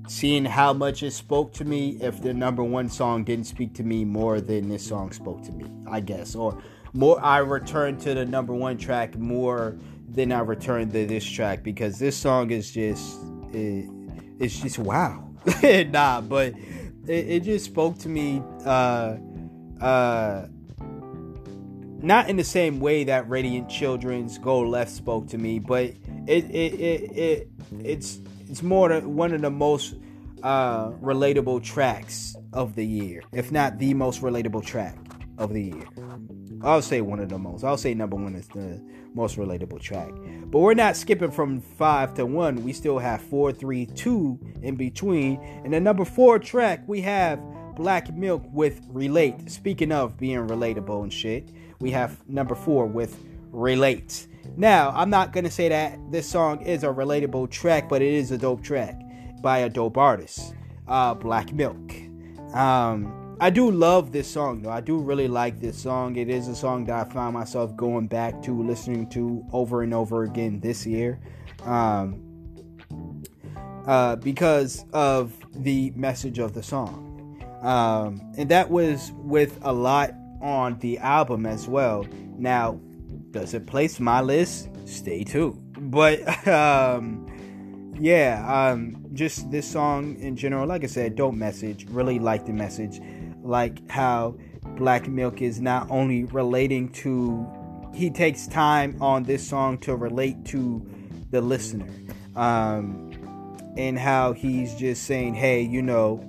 Seeing 0.07 0.45
how 0.45 0.71
much 0.71 1.01
it 1.01 1.11
spoke 1.11 1.51
to 1.53 1.65
me, 1.65 1.97
if 1.99 2.21
the 2.21 2.31
number 2.31 2.63
one 2.63 2.89
song 2.89 3.23
didn't 3.23 3.45
speak 3.45 3.73
to 3.75 3.83
me 3.83 4.05
more 4.05 4.39
than 4.39 4.69
this 4.69 4.85
song 4.85 5.11
spoke 5.11 5.41
to 5.43 5.51
me, 5.51 5.65
I 5.89 5.99
guess, 5.99 6.35
or 6.35 6.61
more, 6.93 7.19
I 7.23 7.39
returned 7.39 8.01
to 8.01 8.13
the 8.13 8.23
number 8.23 8.53
one 8.53 8.77
track 8.77 9.17
more 9.17 9.77
then 10.15 10.31
I 10.31 10.39
returned 10.39 10.93
to 10.93 11.05
this 11.05 11.25
track 11.25 11.63
because 11.63 11.99
this 11.99 12.15
song 12.15 12.51
is 12.51 12.71
just 12.71 13.17
it, 13.51 13.89
it's 14.39 14.59
just 14.59 14.79
wow. 14.79 15.29
nah, 15.89 16.21
but 16.21 16.53
it, 17.07 17.29
it, 17.29 17.43
just 17.43 17.65
spoke 17.65 17.99
to 17.99 18.09
me 18.09 18.41
uh 18.65 19.15
uh 19.79 20.47
not 22.01 22.29
in 22.29 22.35
the 22.37 22.43
same 22.43 22.79
way 22.79 23.03
that 23.03 23.29
Radiant 23.29 23.69
Children's 23.69 24.37
Go 24.37 24.59
Left 24.59 24.91
spoke 24.91 25.27
to 25.29 25.37
me, 25.37 25.59
but 25.59 25.85
it 26.27 26.45
it 26.45 26.73
it, 26.73 27.17
it 27.17 27.47
it's 27.83 28.19
it's 28.49 28.63
more 28.63 28.99
one 29.01 29.33
of 29.33 29.41
the 29.41 29.51
most 29.51 29.95
uh 30.43 30.91
relatable 30.91 31.63
tracks 31.63 32.35
of 32.53 32.75
the 32.75 32.85
year, 32.85 33.21
if 33.33 33.51
not 33.51 33.77
the 33.79 33.93
most 33.93 34.21
relatable 34.21 34.65
track 34.65 34.95
of 35.37 35.53
the 35.53 35.61
year. 35.61 35.87
I'll 36.61 36.81
say 36.81 37.01
one 37.01 37.19
of 37.19 37.29
the 37.29 37.37
most. 37.37 37.63
I'll 37.63 37.77
say 37.77 37.93
number 37.93 38.15
one 38.15 38.35
is 38.35 38.47
the 38.47 38.81
most 39.13 39.37
relatable 39.37 39.81
track. 39.81 40.11
But 40.45 40.59
we're 40.59 40.73
not 40.73 40.95
skipping 40.95 41.31
from 41.31 41.61
five 41.61 42.13
to 42.15 42.25
one. 42.25 42.63
We 42.63 42.73
still 42.73 42.99
have 42.99 43.21
four, 43.21 43.51
three, 43.51 43.85
two 43.85 44.39
in 44.61 44.75
between. 44.75 45.39
And 45.63 45.73
the 45.73 45.79
number 45.79 46.05
four 46.05 46.39
track, 46.39 46.83
we 46.87 47.01
have 47.01 47.39
Black 47.75 48.13
Milk 48.13 48.43
with 48.51 48.81
Relate. 48.89 49.49
Speaking 49.51 49.91
of 49.91 50.17
being 50.17 50.47
relatable 50.47 51.03
and 51.03 51.11
shit, 51.11 51.51
we 51.79 51.91
have 51.91 52.17
number 52.27 52.55
four 52.55 52.85
with 52.85 53.17
Relate. 53.51 54.27
Now, 54.57 54.91
I'm 54.91 55.09
not 55.09 55.33
gonna 55.33 55.51
say 55.51 55.69
that 55.69 55.99
this 56.11 56.29
song 56.29 56.61
is 56.61 56.83
a 56.83 56.87
relatable 56.87 57.49
track, 57.49 57.89
but 57.89 58.01
it 58.01 58.13
is 58.13 58.31
a 58.31 58.37
dope 58.37 58.63
track 58.63 58.99
by 59.41 59.59
a 59.59 59.69
dope 59.69 59.97
artist, 59.97 60.53
uh, 60.87 61.13
Black 61.13 61.53
Milk. 61.53 61.93
Um, 62.53 63.24
I 63.39 63.49
do 63.49 63.69
love 63.69 64.11
this 64.11 64.31
song 64.31 64.61
though. 64.61 64.71
I 64.71 64.81
do 64.81 64.97
really 64.97 65.27
like 65.27 65.59
this 65.59 65.77
song. 65.77 66.15
It 66.15 66.29
is 66.29 66.47
a 66.47 66.55
song 66.55 66.85
that 66.85 67.07
I 67.07 67.09
found 67.11 67.33
myself 67.33 67.75
going 67.75 68.07
back 68.07 68.41
to 68.43 68.63
listening 68.63 69.09
to 69.09 69.45
over 69.51 69.81
and 69.81 69.93
over 69.93 70.23
again 70.23 70.61
this 70.61 70.85
year. 70.85 71.19
Um, 71.63 72.21
uh, 73.85 74.15
because 74.15 74.85
of 74.93 75.37
the 75.53 75.91
message 75.95 76.39
of 76.39 76.53
the 76.53 76.63
song. 76.63 77.11
Um, 77.61 78.21
and 78.37 78.49
that 78.49 78.69
was 78.69 79.11
with 79.17 79.59
a 79.63 79.73
lot 79.73 80.13
on 80.41 80.79
the 80.79 80.97
album 80.99 81.45
as 81.45 81.67
well. 81.67 82.05
Now, 82.37 82.79
does 83.31 83.53
it 83.53 83.67
place 83.67 83.99
my 83.99 84.21
list? 84.21 84.69
Stay 84.85 85.23
tuned. 85.23 85.61
But 85.91 86.47
um, 86.47 87.27
yeah, 87.99 88.45
um, 88.47 89.05
just 89.13 89.51
this 89.51 89.69
song 89.69 90.15
in 90.19 90.35
general, 90.35 90.67
like 90.67 90.83
I 90.83 90.87
said, 90.87 91.15
dope 91.15 91.35
message. 91.35 91.85
Really 91.89 92.19
like 92.19 92.45
the 92.45 92.53
message 92.53 93.01
like 93.45 93.89
how 93.89 94.35
Black 94.75 95.07
Milk 95.07 95.41
is 95.41 95.61
not 95.61 95.89
only 95.89 96.25
relating 96.25 96.89
to, 96.89 97.47
he 97.93 98.09
takes 98.09 98.47
time 98.47 98.97
on 99.01 99.23
this 99.23 99.47
song 99.47 99.77
to 99.79 99.95
relate 99.95 100.43
to 100.45 100.85
the 101.31 101.41
listener. 101.41 101.87
Um, 102.35 103.11
and 103.77 103.99
how 103.99 104.33
he's 104.33 104.73
just 104.75 105.03
saying, 105.03 105.35
hey, 105.35 105.61
you 105.61 105.81
know, 105.81 106.23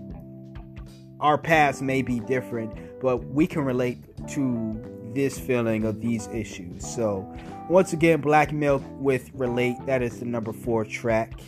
our 1.20 1.38
paths 1.38 1.80
may 1.80 2.02
be 2.02 2.20
different, 2.20 3.00
but 3.00 3.18
we 3.24 3.46
can 3.46 3.64
relate 3.64 3.98
to 4.28 5.12
this 5.14 5.38
feeling 5.38 5.84
of 5.84 6.00
these 6.00 6.26
issues. 6.28 6.86
So, 6.86 7.32
once 7.68 7.92
again, 7.92 8.20
Black 8.20 8.52
Milk 8.52 8.82
with 9.00 9.30
Relate, 9.34 9.76
that 9.86 10.02
is 10.02 10.20
the 10.20 10.26
number 10.26 10.52
four 10.52 10.84
track 10.84 11.40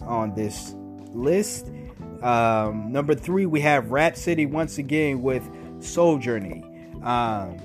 on 0.00 0.34
this 0.34 0.74
list. 1.12 1.70
Um, 2.22 2.90
number 2.90 3.14
three, 3.14 3.46
we 3.46 3.60
have 3.60 3.90
Rapsody 3.90 4.46
once 4.46 4.78
again 4.78 5.22
with 5.22 5.48
Sojourner. 5.80 6.62
Um, 7.02 7.56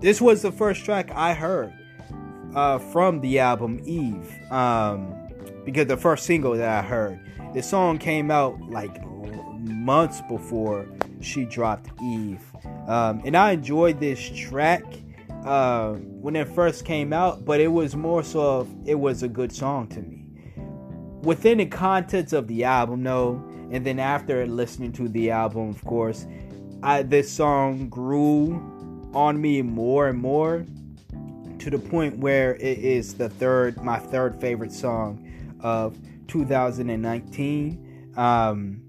this 0.00 0.20
was 0.20 0.42
the 0.42 0.52
first 0.52 0.84
track 0.84 1.10
I 1.12 1.32
heard 1.32 1.72
uh, 2.54 2.78
from 2.78 3.20
the 3.20 3.38
album 3.38 3.80
Eve, 3.84 4.30
um, 4.50 5.14
because 5.64 5.86
the 5.86 5.96
first 5.96 6.26
single 6.26 6.54
that 6.54 6.84
I 6.84 6.86
heard. 6.86 7.20
The 7.54 7.62
song 7.62 7.98
came 7.98 8.30
out 8.30 8.60
like 8.70 9.02
months 9.60 10.22
before 10.28 10.86
she 11.20 11.44
dropped 11.44 11.90
Eve, 12.02 12.42
um, 12.88 13.22
and 13.24 13.36
I 13.36 13.52
enjoyed 13.52 14.00
this 14.00 14.20
track 14.30 14.82
uh, 15.44 15.92
when 15.92 16.36
it 16.36 16.48
first 16.48 16.84
came 16.84 17.12
out, 17.12 17.44
but 17.44 17.60
it 17.60 17.68
was 17.68 17.94
more 17.94 18.22
so 18.22 18.60
of 18.60 18.68
it 18.86 18.94
was 18.94 19.22
a 19.22 19.28
good 19.28 19.52
song 19.52 19.88
to 19.88 20.02
me. 20.02 20.26
Within 21.22 21.58
the 21.58 21.66
contents 21.66 22.32
of 22.32 22.48
the 22.48 22.64
album, 22.64 23.02
though, 23.04 23.42
and 23.72 23.86
then 23.86 23.98
after 23.98 24.46
listening 24.46 24.92
to 24.92 25.08
the 25.08 25.30
album, 25.30 25.70
of 25.70 25.82
course, 25.84 26.26
I, 26.82 27.02
this 27.02 27.32
song 27.32 27.88
grew 27.88 29.10
on 29.14 29.40
me 29.40 29.62
more 29.62 30.08
and 30.08 30.18
more 30.18 30.66
to 31.58 31.70
the 31.70 31.78
point 31.78 32.18
where 32.18 32.56
it 32.56 32.78
is 32.78 33.14
the 33.14 33.30
third, 33.30 33.82
my 33.82 33.98
third 33.98 34.38
favorite 34.40 34.72
song 34.72 35.26
of 35.60 35.96
2019. 36.28 38.12
Um, 38.16 38.82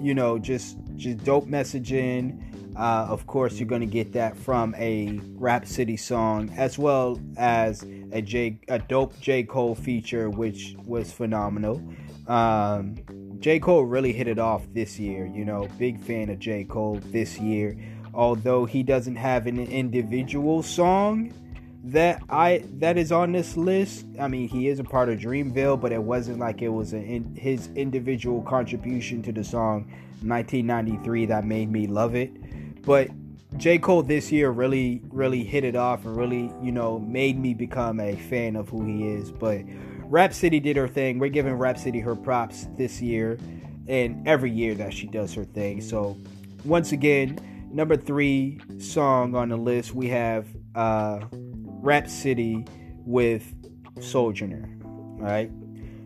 you 0.00 0.14
know, 0.14 0.38
just 0.38 0.78
just 0.96 1.22
dope 1.24 1.46
messaging. 1.46 2.40
Uh, 2.74 3.06
of 3.10 3.26
course, 3.26 3.58
you're 3.58 3.68
gonna 3.68 3.84
get 3.84 4.12
that 4.14 4.36
from 4.36 4.74
a 4.76 5.20
Rapsody 5.34 5.98
song 5.98 6.50
as 6.56 6.78
well 6.78 7.20
as 7.36 7.82
a 8.12 8.22
J 8.22 8.58
a 8.68 8.78
dope 8.78 9.20
J 9.20 9.42
Cole 9.42 9.74
feature, 9.74 10.30
which 10.30 10.76
was 10.86 11.12
phenomenal. 11.12 11.82
Um, 12.26 12.96
J. 13.42 13.58
Cole 13.58 13.84
really 13.84 14.12
hit 14.12 14.28
it 14.28 14.38
off 14.38 14.62
this 14.72 15.00
year. 15.00 15.26
You 15.26 15.44
know, 15.44 15.68
big 15.76 16.00
fan 16.00 16.30
of 16.30 16.38
J. 16.38 16.62
Cole 16.62 17.00
this 17.06 17.40
year. 17.40 17.76
Although 18.14 18.66
he 18.66 18.84
doesn't 18.84 19.16
have 19.16 19.48
an 19.48 19.58
individual 19.58 20.62
song 20.62 21.34
that 21.82 22.22
I 22.30 22.62
that 22.74 22.96
is 22.96 23.10
on 23.10 23.32
this 23.32 23.56
list. 23.56 24.06
I 24.20 24.28
mean, 24.28 24.48
he 24.48 24.68
is 24.68 24.78
a 24.78 24.84
part 24.84 25.08
of 25.08 25.18
Dreamville, 25.18 25.80
but 25.80 25.90
it 25.90 26.00
wasn't 26.00 26.38
like 26.38 26.62
it 26.62 26.68
was 26.68 26.92
in, 26.92 27.34
his 27.34 27.68
individual 27.74 28.42
contribution 28.42 29.22
to 29.22 29.32
the 29.32 29.42
song 29.42 29.90
1993 30.22 31.26
that 31.26 31.44
made 31.44 31.68
me 31.68 31.88
love 31.88 32.14
it. 32.14 32.30
But 32.82 33.08
J. 33.56 33.78
Cole 33.78 34.04
this 34.04 34.30
year 34.30 34.50
really, 34.50 35.02
really 35.10 35.42
hit 35.42 35.64
it 35.64 35.74
off 35.74 36.04
and 36.04 36.16
really, 36.16 36.52
you 36.62 36.70
know, 36.70 37.00
made 37.00 37.40
me 37.40 37.54
become 37.54 37.98
a 37.98 38.14
fan 38.14 38.54
of 38.54 38.68
who 38.68 38.84
he 38.84 39.08
is. 39.08 39.32
But 39.32 39.62
Rapsody 40.12 40.60
did 40.60 40.76
her 40.76 40.88
thing. 40.88 41.18
We're 41.18 41.30
giving 41.30 41.54
Rapsody 41.54 41.98
her 42.00 42.14
props 42.14 42.66
this 42.76 43.00
year 43.00 43.38
and 43.88 44.28
every 44.28 44.50
year 44.50 44.74
that 44.74 44.92
she 44.92 45.06
does 45.06 45.32
her 45.32 45.44
thing. 45.46 45.80
So, 45.80 46.18
once 46.66 46.92
again, 46.92 47.38
number 47.72 47.96
three 47.96 48.60
song 48.78 49.34
on 49.34 49.48
the 49.48 49.56
list, 49.56 49.94
we 49.94 50.08
have 50.08 50.46
uh, 50.74 51.20
Rapsody 51.32 52.66
with 53.06 53.54
Sojourner. 54.02 54.68
All 54.84 55.16
right. 55.22 55.50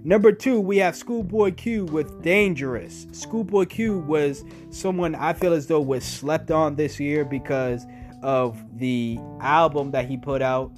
Number 0.04 0.30
two, 0.30 0.60
we 0.60 0.76
have 0.76 0.94
Schoolboy 0.94 1.54
Q 1.54 1.86
with 1.86 2.22
Dangerous. 2.22 3.08
Schoolboy 3.10 3.64
Q 3.64 3.98
was 3.98 4.44
someone 4.70 5.16
I 5.16 5.32
feel 5.32 5.52
as 5.52 5.66
though 5.66 5.80
was 5.80 6.04
slept 6.04 6.52
on 6.52 6.76
this 6.76 7.00
year 7.00 7.24
because 7.24 7.84
of 8.22 8.56
the 8.78 9.18
album 9.40 9.90
that 9.90 10.06
he 10.06 10.16
put 10.16 10.42
out. 10.42 10.70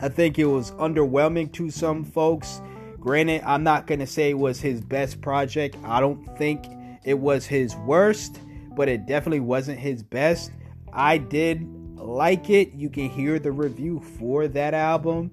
I 0.00 0.08
think 0.08 0.38
it 0.38 0.46
was 0.46 0.70
underwhelming 0.72 1.52
to 1.54 1.70
some 1.70 2.04
folks. 2.04 2.60
Granted, 3.00 3.42
I'm 3.44 3.62
not 3.62 3.86
going 3.86 4.00
to 4.00 4.06
say 4.06 4.30
it 4.30 4.38
was 4.38 4.60
his 4.60 4.80
best 4.80 5.20
project. 5.20 5.76
I 5.84 6.00
don't 6.00 6.24
think 6.38 6.66
it 7.04 7.18
was 7.18 7.46
his 7.46 7.74
worst, 7.76 8.40
but 8.76 8.88
it 8.88 9.06
definitely 9.06 9.40
wasn't 9.40 9.78
his 9.78 10.02
best. 10.02 10.52
I 10.92 11.18
did 11.18 11.66
like 11.96 12.50
it. 12.50 12.72
You 12.74 12.90
can 12.90 13.08
hear 13.08 13.38
the 13.38 13.52
review 13.52 14.00
for 14.18 14.48
that 14.48 14.74
album. 14.74 15.30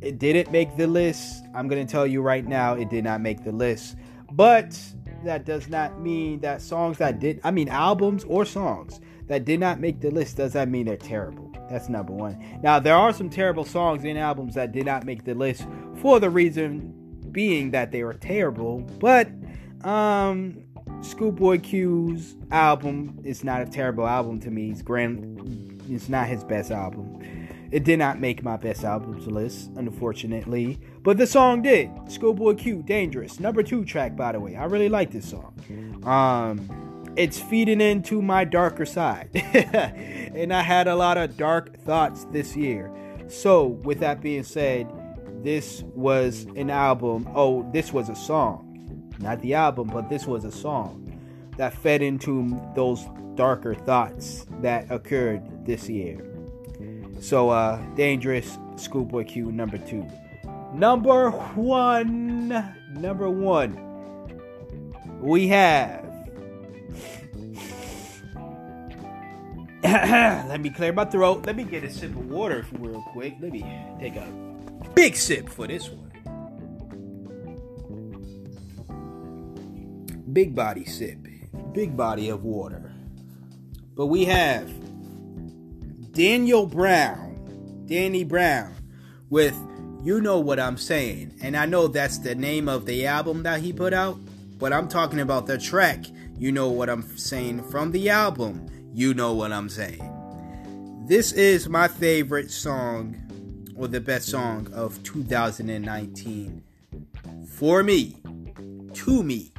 It 0.00 0.18
didn't 0.18 0.52
make 0.52 0.76
the 0.76 0.86
list. 0.86 1.44
I'm 1.54 1.68
going 1.68 1.84
to 1.84 1.90
tell 1.90 2.06
you 2.06 2.22
right 2.22 2.46
now, 2.46 2.74
it 2.74 2.90
did 2.90 3.04
not 3.04 3.20
make 3.20 3.44
the 3.44 3.52
list. 3.52 3.96
But 4.32 4.78
that 5.24 5.44
does 5.44 5.68
not 5.68 6.00
mean 6.00 6.40
that 6.40 6.60
songs 6.62 6.98
that 6.98 7.18
did, 7.18 7.40
I 7.44 7.50
mean, 7.50 7.68
albums 7.68 8.24
or 8.24 8.44
songs 8.44 9.00
that 9.26 9.44
did 9.44 9.60
not 9.60 9.80
make 9.80 10.00
the 10.00 10.10
list, 10.10 10.36
does 10.36 10.52
that 10.52 10.68
mean 10.68 10.86
they're 10.86 10.96
terrible? 10.96 11.45
That's 11.68 11.88
number 11.88 12.12
one. 12.12 12.60
Now, 12.62 12.78
there 12.78 12.94
are 12.94 13.12
some 13.12 13.28
terrible 13.28 13.64
songs 13.64 14.04
and 14.04 14.18
albums 14.18 14.54
that 14.54 14.72
did 14.72 14.86
not 14.86 15.04
make 15.04 15.24
the 15.24 15.34
list 15.34 15.66
for 15.96 16.20
the 16.20 16.30
reason 16.30 16.92
being 17.32 17.72
that 17.72 17.90
they 17.90 18.04
were 18.04 18.14
terrible. 18.14 18.80
But, 18.98 19.28
um, 19.82 20.62
Schoolboy 21.02 21.60
Q's 21.60 22.36
album 22.50 23.20
is 23.24 23.44
not 23.44 23.62
a 23.62 23.66
terrible 23.66 24.06
album 24.06 24.40
to 24.40 24.50
me. 24.50 24.70
It's 24.70 24.82
grand. 24.82 25.82
It's 25.90 26.08
not 26.08 26.26
his 26.26 26.42
best 26.44 26.70
album. 26.70 27.22
It 27.70 27.84
did 27.84 27.98
not 27.98 28.20
make 28.20 28.42
my 28.42 28.56
best 28.56 28.84
albums 28.84 29.26
list, 29.26 29.70
unfortunately. 29.76 30.78
But 31.02 31.18
the 31.18 31.26
song 31.26 31.62
did. 31.62 31.90
Schoolboy 32.08 32.54
Q, 32.54 32.82
Dangerous. 32.82 33.40
Number 33.40 33.62
two 33.62 33.84
track, 33.84 34.16
by 34.16 34.32
the 34.32 34.40
way. 34.40 34.56
I 34.56 34.64
really 34.64 34.88
like 34.88 35.10
this 35.10 35.28
song. 35.28 35.52
Um, 36.04 36.85
it's 37.16 37.38
feeding 37.38 37.80
into 37.80 38.20
my 38.20 38.44
darker 38.44 38.84
side. 38.84 39.30
and 39.34 40.52
I 40.52 40.62
had 40.62 40.86
a 40.86 40.94
lot 40.94 41.16
of 41.16 41.36
dark 41.36 41.78
thoughts 41.80 42.24
this 42.30 42.56
year. 42.56 42.92
So, 43.28 43.66
with 43.66 44.00
that 44.00 44.20
being 44.20 44.44
said, 44.44 44.92
this 45.42 45.82
was 45.94 46.46
an 46.56 46.70
album. 46.70 47.28
Oh, 47.34 47.68
this 47.72 47.92
was 47.92 48.08
a 48.08 48.14
song. 48.14 49.12
Not 49.18 49.40
the 49.40 49.54
album, 49.54 49.88
but 49.88 50.08
this 50.08 50.26
was 50.26 50.44
a 50.44 50.52
song 50.52 51.02
that 51.56 51.72
fed 51.72 52.02
into 52.02 52.60
those 52.74 53.04
darker 53.34 53.74
thoughts 53.74 54.46
that 54.60 54.90
occurred 54.90 55.42
this 55.66 55.88
year. 55.88 56.22
So, 57.20 57.50
uh, 57.50 57.80
Dangerous 57.94 58.58
Schoolboy 58.76 59.24
Q 59.24 59.50
number 59.50 59.78
two. 59.78 60.06
Number 60.74 61.30
one. 61.30 62.48
Number 62.92 63.30
one. 63.30 63.82
We 65.20 65.48
have. 65.48 66.06
Let 69.82 70.60
me 70.60 70.70
clear 70.70 70.92
my 70.92 71.04
throat. 71.04 71.46
Let 71.46 71.56
me 71.56 71.64
get 71.64 71.84
a 71.84 71.90
sip 71.90 72.10
of 72.10 72.28
water 72.28 72.66
real 72.78 73.02
quick. 73.12 73.36
Let 73.40 73.52
me 73.52 73.64
take 74.00 74.16
a 74.16 74.26
big 74.94 75.16
sip 75.16 75.48
for 75.48 75.66
this 75.66 75.88
one. 75.88 76.06
Big 80.32 80.54
body 80.54 80.84
sip. 80.84 81.18
Big 81.72 81.96
body 81.96 82.30
of 82.30 82.42
water. 82.42 82.94
But 83.94 84.06
we 84.06 84.24
have 84.24 84.70
Daniel 86.12 86.66
Brown, 86.66 87.84
Danny 87.86 88.24
Brown, 88.24 88.74
with 89.28 89.54
You 90.02 90.20
Know 90.22 90.40
What 90.40 90.58
I'm 90.58 90.78
Saying. 90.78 91.34
And 91.42 91.54
I 91.56 91.66
know 91.66 91.88
that's 91.88 92.18
the 92.18 92.34
name 92.34 92.68
of 92.68 92.86
the 92.86 93.06
album 93.06 93.42
that 93.42 93.60
he 93.60 93.74
put 93.74 93.92
out, 93.92 94.18
but 94.58 94.72
I'm 94.72 94.88
talking 94.88 95.20
about 95.20 95.46
the 95.46 95.58
track, 95.58 96.06
You 96.38 96.52
Know 96.52 96.68
What 96.70 96.88
I'm 96.88 97.02
Saying, 97.18 97.62
from 97.70 97.92
the 97.92 98.08
album, 98.08 98.66
You 98.96 99.12
Know 99.12 99.34
What 99.34 99.52
I'm 99.52 99.68
Saying. 99.68 101.04
This 101.06 101.32
is 101.32 101.68
my 101.68 101.86
favorite 101.86 102.50
song, 102.50 103.14
or 103.76 103.88
the 103.88 104.00
best 104.00 104.26
song 104.26 104.72
of 104.72 105.02
2019. 105.02 106.64
For 107.46 107.82
me, 107.82 108.16
to 108.94 109.22
me. 109.22 109.52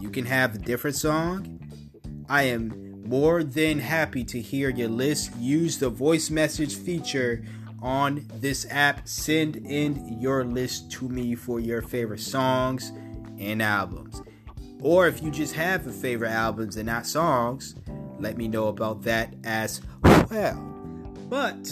You 0.00 0.10
can 0.10 0.26
have 0.26 0.54
a 0.54 0.58
different 0.58 0.94
song. 0.94 1.58
I 2.28 2.44
am 2.44 3.02
more 3.04 3.42
than 3.42 3.80
happy 3.80 4.22
to 4.26 4.40
hear 4.40 4.70
your 4.70 4.88
list. 4.88 5.34
Use 5.38 5.80
the 5.80 5.90
voice 5.90 6.30
message 6.30 6.76
feature 6.76 7.44
on 7.82 8.24
this 8.34 8.64
app. 8.70 9.08
Send 9.08 9.56
in 9.56 10.20
your 10.20 10.44
list 10.44 10.92
to 10.92 11.08
me 11.08 11.34
for 11.34 11.58
your 11.58 11.82
favorite 11.82 12.20
songs 12.20 12.92
and 13.40 13.60
albums. 13.60 14.22
Or 14.82 15.06
if 15.06 15.22
you 15.22 15.30
just 15.30 15.54
have 15.54 15.86
a 15.86 15.92
favorite 15.92 16.32
albums 16.32 16.76
and 16.76 16.86
not 16.86 17.06
songs, 17.06 17.76
let 18.18 18.36
me 18.36 18.48
know 18.48 18.68
about 18.68 19.02
that 19.02 19.34
as 19.44 19.80
well. 20.30 20.56
But 21.28 21.70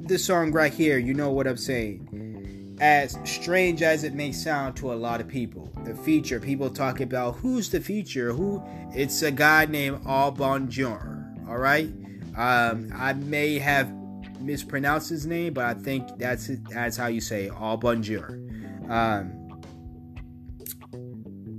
this 0.00 0.24
song 0.24 0.52
right 0.52 0.72
here, 0.72 0.98
you 0.98 1.14
know 1.14 1.30
what 1.30 1.46
I'm 1.46 1.56
saying. 1.56 2.78
As 2.80 3.18
strange 3.24 3.82
as 3.82 4.04
it 4.04 4.14
may 4.14 4.32
sound 4.32 4.76
to 4.76 4.92
a 4.92 4.94
lot 4.94 5.20
of 5.20 5.28
people, 5.28 5.70
the 5.84 5.94
feature, 5.94 6.40
people 6.40 6.68
talk 6.68 7.00
about 7.00 7.36
who's 7.36 7.70
the 7.70 7.80
feature, 7.80 8.32
who 8.32 8.62
it's 8.94 9.22
a 9.22 9.30
guy 9.30 9.66
named 9.66 10.00
Al 10.06 10.30
Bonjour. 10.30 11.24
All 11.48 11.58
right, 11.58 11.88
um, 12.36 12.92
I 12.94 13.14
may 13.14 13.58
have 13.58 13.90
mispronounced 14.40 15.08
his 15.08 15.26
name, 15.26 15.54
but 15.54 15.64
I 15.64 15.74
think 15.74 16.06
that's 16.18 16.50
that's 16.68 16.96
how 16.96 17.06
you 17.06 17.20
say 17.20 17.48
Al 17.48 17.76
Bonjour. 17.78 18.38
Um, 18.90 19.45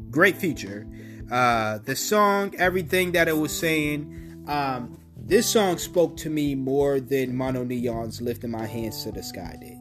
great 0.10 0.38
feature. 0.38 0.88
Uh, 1.32 1.80
the 1.80 1.96
song, 1.96 2.54
everything 2.58 3.12
that 3.14 3.28
it 3.28 3.38
was 3.38 3.58
saying. 3.58 4.46
Um, 4.48 5.00
this 5.16 5.46
song 5.46 5.78
spoke 5.78 6.16
to 6.18 6.30
me 6.30 6.56
more 6.56 7.00
than 7.02 7.34
MonoNeon's 7.34 8.22
"Lifting 8.22 8.52
My 8.52 8.66
Hands 8.66 9.04
to 9.04 9.12
the 9.12 9.22
Sky" 9.22 9.58
did. 9.60 9.78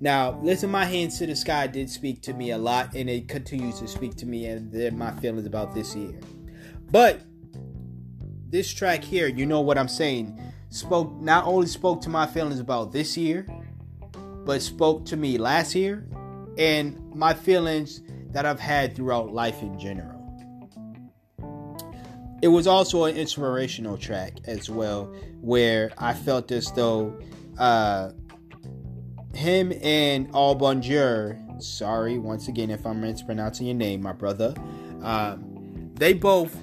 Now, 0.00 0.40
Lifting 0.42 0.70
my 0.70 0.86
hands 0.86 1.18
to 1.18 1.26
the 1.26 1.36
sky 1.36 1.66
did 1.66 1.90
speak 1.90 2.22
to 2.22 2.32
me 2.32 2.50
a 2.52 2.58
lot, 2.58 2.94
and 2.94 3.08
it 3.10 3.28
continues 3.28 3.78
to 3.80 3.86
speak 3.86 4.16
to 4.16 4.26
me 4.26 4.46
and 4.46 4.72
then 4.72 4.96
my 4.96 5.10
feelings 5.12 5.46
about 5.46 5.74
this 5.74 5.94
year. 5.94 6.18
But 6.90 7.20
this 8.48 8.72
track 8.72 9.04
here, 9.04 9.28
you 9.28 9.44
know 9.44 9.60
what 9.60 9.76
I'm 9.76 9.88
saying, 9.88 10.40
spoke 10.70 11.12
not 11.20 11.44
only 11.44 11.66
spoke 11.66 12.00
to 12.02 12.08
my 12.08 12.26
feelings 12.26 12.60
about 12.60 12.92
this 12.92 13.16
year, 13.16 13.46
but 14.44 14.62
spoke 14.62 15.04
to 15.06 15.16
me 15.16 15.36
last 15.36 15.74
year 15.74 16.06
and 16.56 17.14
my 17.14 17.34
feelings 17.34 18.00
that 18.32 18.46
I've 18.46 18.60
had 18.60 18.94
throughout 18.94 19.32
life 19.32 19.62
in 19.62 19.78
general. 19.78 20.18
It 22.42 22.48
was 22.48 22.66
also 22.66 23.04
an 23.04 23.16
inspirational 23.16 23.98
track 23.98 24.38
as 24.46 24.70
well, 24.70 25.14
where 25.40 25.92
I 25.98 26.14
felt 26.14 26.50
as 26.50 26.72
though 26.72 27.18
uh, 27.58 28.12
him 29.34 29.72
and 29.82 30.28
Al 30.34 30.54
Bonjour, 30.54 31.38
sorry 31.58 32.18
once 32.18 32.48
again 32.48 32.70
if 32.70 32.86
I'm 32.86 33.02
mispronouncing 33.02 33.66
your 33.66 33.76
name, 33.76 34.00
my 34.02 34.12
brother, 34.12 34.54
um, 35.02 35.90
they 35.94 36.14
both 36.14 36.56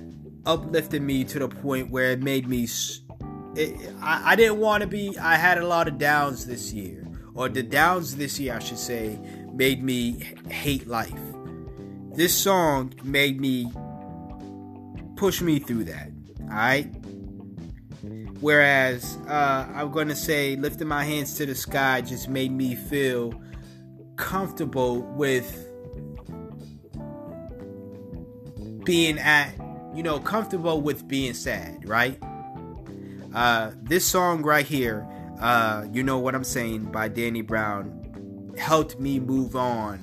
uplifted 0.47 1.01
me 1.01 1.23
to 1.25 1.39
the 1.39 1.47
point 1.47 1.91
where 1.91 2.11
it 2.11 2.23
made 2.23 2.47
me. 2.47 2.67
It, 3.55 3.93
I, 4.01 4.31
I 4.31 4.35
didn't 4.35 4.57
want 4.57 4.81
to 4.81 4.87
be. 4.87 5.17
I 5.19 5.35
had 5.35 5.59
a 5.59 5.67
lot 5.67 5.87
of 5.87 5.99
downs 5.99 6.47
this 6.47 6.73
year, 6.73 7.07
or 7.35 7.49
the 7.49 7.61
downs 7.61 8.15
this 8.15 8.39
year, 8.39 8.55
I 8.55 8.59
should 8.59 8.79
say, 8.79 9.19
made 9.53 9.83
me 9.83 10.23
hate 10.49 10.87
life. 10.87 11.13
This 12.17 12.33
song 12.33 12.95
made 13.03 13.39
me 13.39 13.71
push 15.17 15.39
me 15.39 15.59
through 15.59 15.83
that. 15.83 16.09
All 16.41 16.47
right. 16.47 16.85
Whereas 18.39 19.19
uh, 19.27 19.67
I'm 19.71 19.91
going 19.91 20.07
to 20.07 20.15
say 20.15 20.55
lifting 20.55 20.87
my 20.87 21.03
hands 21.03 21.35
to 21.35 21.45
the 21.45 21.53
sky 21.53 22.01
just 22.01 22.27
made 22.27 22.51
me 22.51 22.73
feel 22.73 23.39
comfortable 24.15 25.03
with 25.03 25.69
being 28.83 29.19
at, 29.19 29.53
you 29.93 30.01
know, 30.01 30.17
comfortable 30.17 30.81
with 30.81 31.07
being 31.07 31.35
sad, 31.35 31.87
right? 31.87 32.17
Uh, 33.35 33.73
this 33.83 34.03
song 34.03 34.41
right 34.41 34.65
here, 34.65 35.07
uh, 35.39 35.85
You 35.91 36.01
Know 36.01 36.17
What 36.17 36.33
I'm 36.33 36.43
Saying 36.43 36.85
by 36.85 37.09
Danny 37.09 37.43
Brown, 37.43 38.55
helped 38.57 38.99
me 38.99 39.19
move 39.19 39.55
on. 39.55 39.99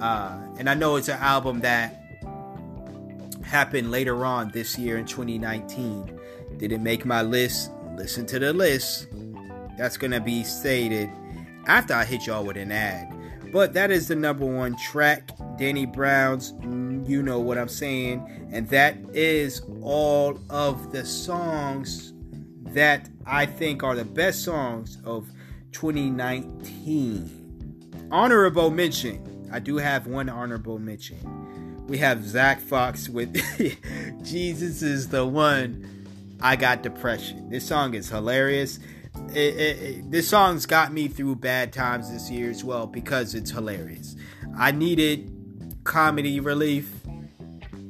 Uh, 0.00 0.51
and 0.58 0.68
I 0.68 0.74
know 0.74 0.96
it's 0.96 1.08
an 1.08 1.18
album 1.18 1.60
that 1.60 1.98
happened 3.42 3.90
later 3.90 4.24
on 4.24 4.50
this 4.50 4.78
year 4.78 4.96
in 4.96 5.04
2019 5.04 6.18
Did 6.56 6.72
it 6.72 6.80
make 6.80 7.04
my 7.04 7.22
list, 7.22 7.70
listen 7.96 8.24
to 8.26 8.38
the 8.38 8.52
list. 8.52 9.08
That's 9.76 9.96
going 9.96 10.12
to 10.12 10.20
be 10.20 10.44
stated 10.44 11.10
after 11.66 11.94
I 11.94 12.04
hit 12.04 12.26
y'all 12.26 12.44
with 12.44 12.56
an 12.56 12.70
ad. 12.72 13.12
But 13.52 13.74
that 13.74 13.90
is 13.90 14.08
the 14.08 14.16
number 14.16 14.46
one 14.46 14.74
track, 14.76 15.30
Danny 15.58 15.84
Brown's 15.84 16.54
mm, 16.54 17.06
You 17.06 17.22
Know 17.22 17.38
What 17.40 17.58
I'm 17.58 17.68
Saying. 17.68 18.48
And 18.50 18.66
that 18.70 18.96
is 19.12 19.60
all 19.82 20.40
of 20.48 20.90
the 20.92 21.04
songs 21.04 22.14
that 22.68 23.10
I 23.26 23.44
think 23.46 23.82
are 23.82 23.94
the 23.94 24.06
best 24.06 24.44
songs 24.44 24.96
of 25.04 25.30
2019. 25.72 28.08
Honorable 28.10 28.70
mention. 28.70 29.31
I 29.52 29.58
do 29.58 29.76
have 29.76 30.06
one 30.06 30.28
honorable 30.28 30.78
mention. 30.78 31.86
We 31.86 31.98
have 31.98 32.24
Zach 32.24 32.60
Fox 32.60 33.08
with 33.08 33.34
Jesus 34.24 34.82
is 34.82 35.08
the 35.08 35.26
one. 35.26 36.06
I 36.40 36.56
got 36.56 36.82
depression. 36.82 37.50
This 37.50 37.66
song 37.66 37.94
is 37.94 38.08
hilarious. 38.08 38.78
It, 39.28 39.36
it, 39.36 39.82
it, 39.82 40.10
this 40.10 40.28
song's 40.28 40.64
got 40.66 40.92
me 40.92 41.06
through 41.06 41.36
bad 41.36 41.72
times 41.72 42.10
this 42.10 42.30
year 42.30 42.50
as 42.50 42.64
well 42.64 42.86
because 42.86 43.34
it's 43.34 43.50
hilarious. 43.50 44.16
I 44.56 44.72
needed 44.72 45.30
comedy 45.84 46.40
relief 46.40 46.90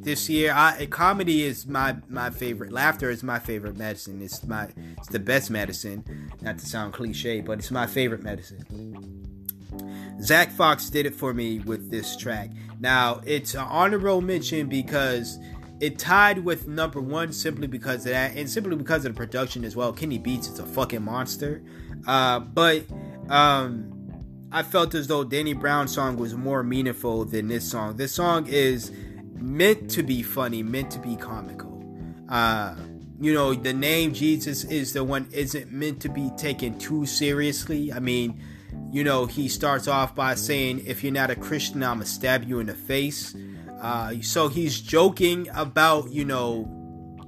this 0.02 0.28
year. 0.28 0.52
I 0.52 0.86
comedy 0.90 1.44
is 1.44 1.66
my 1.66 1.96
my 2.08 2.30
favorite. 2.30 2.72
Laughter 2.72 3.10
is 3.10 3.22
my 3.22 3.38
favorite 3.38 3.76
medicine. 3.76 4.20
It's 4.20 4.44
my 4.44 4.68
it's 4.98 5.08
the 5.08 5.20
best 5.20 5.50
medicine. 5.50 6.32
Not 6.40 6.58
to 6.58 6.66
sound 6.66 6.92
cliche, 6.92 7.40
but 7.40 7.58
it's 7.58 7.70
my 7.70 7.86
favorite 7.86 8.22
medicine. 8.22 9.21
Zach 10.22 10.52
Fox 10.52 10.88
did 10.88 11.06
it 11.06 11.14
for 11.14 11.34
me 11.34 11.58
with 11.60 11.90
this 11.90 12.16
track. 12.16 12.50
Now 12.80 13.20
it's 13.26 13.54
an 13.54 13.66
honorable 13.68 14.20
mention 14.20 14.68
because 14.68 15.38
it 15.80 15.98
tied 15.98 16.44
with 16.44 16.68
number 16.68 17.00
one 17.00 17.32
simply 17.32 17.66
because 17.66 18.06
of 18.06 18.12
that, 18.12 18.36
and 18.36 18.48
simply 18.48 18.76
because 18.76 19.04
of 19.04 19.14
the 19.14 19.16
production 19.16 19.64
as 19.64 19.74
well. 19.74 19.92
Kenny 19.92 20.18
Beats 20.18 20.48
is 20.48 20.60
a 20.60 20.66
fucking 20.66 21.02
monster. 21.02 21.60
Uh, 22.06 22.38
but 22.38 22.84
um, 23.28 23.92
I 24.52 24.62
felt 24.62 24.94
as 24.94 25.08
though 25.08 25.24
Danny 25.24 25.54
Brown's 25.54 25.92
song 25.92 26.16
was 26.16 26.34
more 26.34 26.62
meaningful 26.62 27.24
than 27.24 27.48
this 27.48 27.68
song. 27.68 27.96
This 27.96 28.12
song 28.12 28.46
is 28.46 28.92
meant 29.34 29.90
to 29.90 30.04
be 30.04 30.22
funny, 30.22 30.62
meant 30.62 30.92
to 30.92 31.00
be 31.00 31.16
comical. 31.16 31.82
Uh, 32.28 32.76
you 33.20 33.34
know, 33.34 33.52
the 33.52 33.72
name 33.72 34.14
Jesus 34.14 34.62
is 34.64 34.92
the 34.92 35.02
one 35.02 35.28
isn't 35.32 35.72
meant 35.72 36.00
to 36.02 36.08
be 36.08 36.30
taken 36.36 36.78
too 36.78 37.06
seriously. 37.06 37.92
I 37.92 37.98
mean, 37.98 38.40
you 38.90 39.04
know, 39.04 39.26
he 39.26 39.48
starts 39.48 39.88
off 39.88 40.14
by 40.14 40.34
saying, 40.34 40.82
"If 40.86 41.02
you're 41.02 41.12
not 41.12 41.30
a 41.30 41.36
Christian, 41.36 41.82
I'ma 41.82 42.04
stab 42.04 42.44
you 42.44 42.60
in 42.60 42.66
the 42.66 42.74
face." 42.74 43.34
Uh, 43.80 44.14
so 44.20 44.48
he's 44.48 44.80
joking 44.80 45.48
about, 45.54 46.10
you 46.10 46.24
know, 46.24 46.68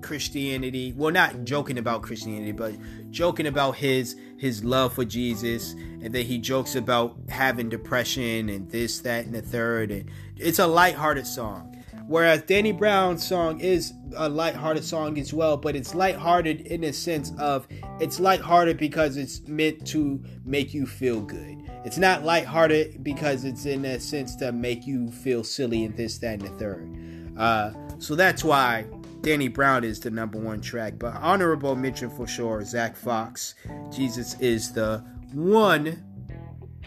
Christianity. 0.03 0.93
Well, 0.97 1.11
not 1.11 1.45
joking 1.45 1.79
about 1.79 2.03
Christianity, 2.03 2.53
but 2.53 2.75
joking 3.11 3.47
about 3.47 3.77
his 3.77 4.17
his 4.37 4.63
love 4.63 4.93
for 4.93 5.05
Jesus, 5.05 5.73
and 5.73 6.15
then 6.15 6.27
he 6.27 6.39
jokes 6.39 6.77
about 6.77 7.17
having 7.29 7.71
depression 7.71 8.49
and 8.51 8.71
this, 8.71 8.99
that, 9.01 9.25
and 9.25 9.35
the 9.35 9.41
third. 9.41 9.91
And 9.91 10.11
it's 10.37 10.59
a 10.59 10.67
lighthearted 10.67 11.27
song. 11.27 11.74
Whereas 12.07 12.43
Danny 12.43 12.73
Brown's 12.73 13.27
song 13.27 13.61
is 13.61 13.95
a 14.15 14.29
lighthearted 14.29 14.85
song 14.85 15.19
as 15.19 15.33
well, 15.33 15.57
but 15.57 15.75
it's 15.75 15.95
lighthearted 15.95 16.63
in 16.63 16.83
the 16.83 16.93
sense 16.93 17.33
of 17.39 17.67
it's 17.99 18.21
lighthearted 18.21 18.77
because 18.77 19.17
it's 19.17 19.41
meant 19.49 19.87
to 19.89 20.23
make 20.45 20.75
you 20.75 20.87
feel 20.87 21.23
good. 21.23 21.63
It's 21.85 21.97
not 21.97 22.23
lighthearted 22.23 23.03
because 23.03 23.45
it's 23.45 23.65
in 23.65 23.85
a 23.87 23.99
sense 23.99 24.37
to 24.37 24.53
make 24.53 24.87
you 24.87 25.11
feel 25.11 25.43
silly 25.45 25.85
and 25.85 25.97
this, 25.97 26.19
that, 26.19 26.41
and 26.41 26.43
the 26.43 26.59
third. 26.59 27.39
Uh, 27.39 27.73
so 27.99 28.15
that's 28.15 28.45
why 28.45 28.85
Danny 29.23 29.49
Brown 29.49 29.83
is 29.83 30.01
the 30.01 30.11
number 30.11 30.39
one 30.39 30.61
track. 30.61 30.99
But 30.99 31.15
honorable 31.17 31.75
mention 31.75 32.11
for 32.11 32.27
sure, 32.27 32.63
Zach 32.65 32.97
Fox. 32.97 33.55
Jesus 33.91 34.39
is 34.41 34.73
the 34.73 35.03
one 35.33 36.05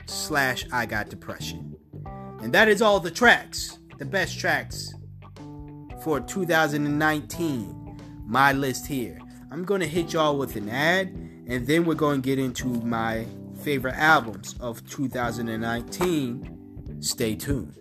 slash 0.05 0.65
I 0.71 0.85
got 0.85 1.09
depression. 1.09 1.75
And 2.39 2.53
that 2.53 2.67
is 2.67 2.83
all 2.83 2.99
the 2.99 3.09
tracks, 3.09 3.79
the 3.97 4.05
best 4.05 4.37
tracks 4.39 4.93
for 6.07 6.21
2019. 6.21 7.99
My 8.25 8.53
list 8.53 8.87
here. 8.87 9.19
I'm 9.51 9.65
going 9.65 9.81
to 9.81 9.87
hit 9.87 10.13
y'all 10.13 10.37
with 10.37 10.55
an 10.55 10.69
ad, 10.69 11.09
and 11.47 11.67
then 11.67 11.83
we're 11.83 11.95
going 11.95 12.21
to 12.21 12.25
get 12.25 12.39
into 12.39 12.67
my 12.67 13.25
favorite 13.61 13.95
albums 13.95 14.55
of 14.61 14.89
2019. 14.89 17.01
Stay 17.01 17.35
tuned. 17.35 17.73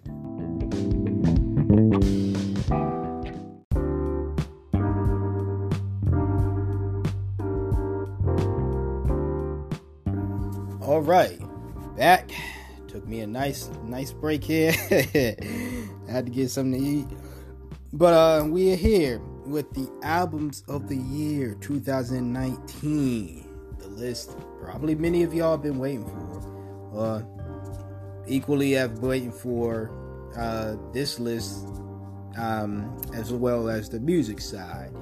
All 10.83 11.01
right, 11.01 11.39
back. 11.97 12.33
Took 12.89 13.07
me 13.07 13.21
a 13.21 13.27
nice, 13.29 13.71
nice 13.85 14.11
break 14.11 14.43
here. 14.43 14.75
I 14.91 15.37
had 16.11 16.27
to 16.27 16.33
get 16.33 16.51
something 16.51 16.83
to 16.83 16.85
eat. 16.85 17.07
But 17.97 18.13
uh, 18.13 18.45
we 18.47 18.75
are 18.75 18.77
here 18.77 19.21
with 19.47 19.73
the 19.73 19.91
albums 20.03 20.65
of 20.69 20.87
the 20.87 20.99
year 20.99 21.55
2019. 21.63 23.49
The 23.79 23.89
list 23.89 24.37
probably 24.61 24.95
many 24.95 25.23
of 25.23 25.33
y'all 25.33 25.53
have 25.53 25.63
been 25.63 25.79
waiting 25.79 26.05
for. 26.05 26.95
Uh, 26.95 27.23
equally, 28.27 28.79
I've 28.79 28.97
been 28.97 29.09
waiting 29.09 29.33
for 29.33 29.91
uh, 30.37 30.77
this 30.93 31.19
list 31.19 31.69
um, 32.37 33.01
as 33.15 33.33
well 33.33 33.71
as 33.71 33.89
the 33.89 34.01
music 34.01 34.43
side. 34.43 34.93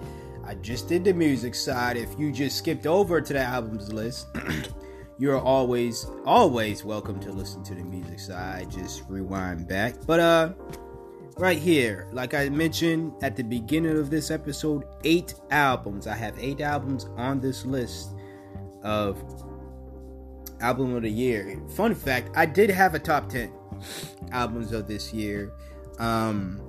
I 0.45 0.55
just 0.55 0.86
did 0.86 1.03
the 1.03 1.14
music 1.14 1.57
side. 1.57 1.97
If 1.97 2.16
you 2.16 2.30
just 2.30 2.59
skipped 2.59 2.86
over 2.86 3.20
to 3.20 3.32
the 3.32 3.40
albums 3.40 3.92
list, 3.92 4.28
you're 5.18 5.40
always, 5.40 6.07
always 6.24 6.84
welcome 6.84 7.18
to 7.22 7.32
listen 7.32 7.64
to 7.64 7.74
the 7.74 7.82
music 7.82 8.20
side. 8.20 8.70
Just 8.70 9.03
rewind 9.09 9.66
back. 9.66 9.97
But 10.07 10.20
uh 10.20 10.53
right 11.37 11.59
here, 11.59 12.09
like 12.12 12.35
I 12.35 12.49
mentioned 12.49 13.12
at 13.22 13.37
the 13.37 13.43
beginning 13.43 13.97
of 13.99 14.11
this 14.11 14.30
episode, 14.30 14.85
eight 15.05 15.35
albums. 15.51 16.07
I 16.07 16.14
have 16.14 16.39
eight 16.39 16.61
albums 16.61 17.07
on 17.16 17.41
this 17.41 17.64
list 17.64 18.14
of 18.82 19.22
album 20.61 20.95
of 20.95 21.03
the 21.03 21.11
year. 21.11 21.61
Fun 21.76 21.95
fact, 21.95 22.30
I 22.37 22.47
did 22.47 22.70
have 22.70 22.95
a 22.95 22.99
top 22.99 23.28
10 23.28 23.53
albums 24.32 24.72
of 24.72 24.87
this 24.87 25.12
year. 25.12 25.53
Um, 25.99 26.61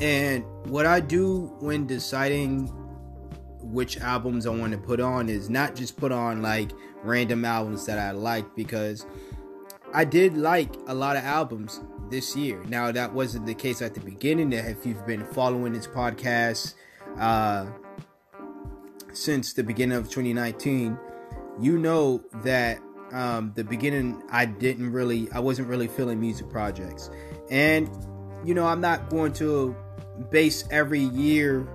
and 0.00 0.44
what 0.66 0.86
I 0.86 1.00
do 1.00 1.52
when 1.60 1.86
deciding 1.86 2.66
which 3.62 3.98
albums 3.98 4.46
I 4.46 4.50
want 4.50 4.72
to 4.72 4.78
put 4.78 5.00
on 5.00 5.28
is 5.28 5.50
not 5.50 5.74
just 5.74 5.96
put 5.96 6.12
on 6.12 6.42
like 6.42 6.70
random 7.02 7.44
albums 7.44 7.86
that 7.86 7.98
I 7.98 8.12
like 8.12 8.54
because 8.54 9.06
I 9.92 10.04
did 10.04 10.36
like 10.36 10.74
a 10.86 10.94
lot 10.94 11.16
of 11.16 11.24
albums 11.24 11.80
this 12.10 12.36
year. 12.36 12.62
Now 12.68 12.92
that 12.92 13.12
wasn't 13.12 13.46
the 13.46 13.54
case 13.54 13.82
at 13.82 13.94
the 13.94 14.00
beginning. 14.00 14.52
If 14.52 14.86
you've 14.86 15.06
been 15.06 15.24
following 15.24 15.72
this 15.72 15.86
podcast 15.86 16.74
uh, 17.18 17.66
since 19.12 19.52
the 19.52 19.62
beginning 19.62 19.96
of 19.96 20.04
2019, 20.04 20.98
you 21.60 21.78
know 21.78 22.22
that 22.42 22.80
um, 23.12 23.52
the 23.54 23.64
beginning 23.64 24.22
I 24.30 24.46
didn't 24.46 24.92
really, 24.92 25.30
I 25.32 25.38
wasn't 25.38 25.68
really 25.68 25.88
feeling 25.88 26.20
music 26.20 26.50
projects, 26.50 27.10
and 27.50 27.88
you 28.44 28.54
know 28.54 28.66
I'm 28.66 28.80
not 28.80 29.08
going 29.08 29.32
to 29.34 29.74
base 30.30 30.64
every 30.70 31.00
year 31.00 31.68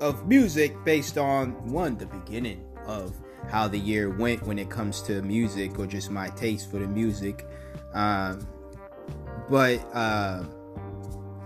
of 0.00 0.26
music 0.26 0.76
based 0.84 1.18
on 1.18 1.52
one 1.70 1.96
the 1.96 2.06
beginning 2.06 2.64
of 2.86 3.14
how 3.48 3.68
the 3.68 3.78
year 3.78 4.10
went 4.10 4.42
when 4.42 4.58
it 4.58 4.68
comes 4.68 5.00
to 5.02 5.22
music 5.22 5.78
or 5.78 5.86
just 5.86 6.10
my 6.10 6.28
taste 6.30 6.70
for 6.70 6.78
the 6.78 6.86
music. 6.86 7.46
Um, 7.94 8.46
but 9.48 9.78
uh, 9.94 10.44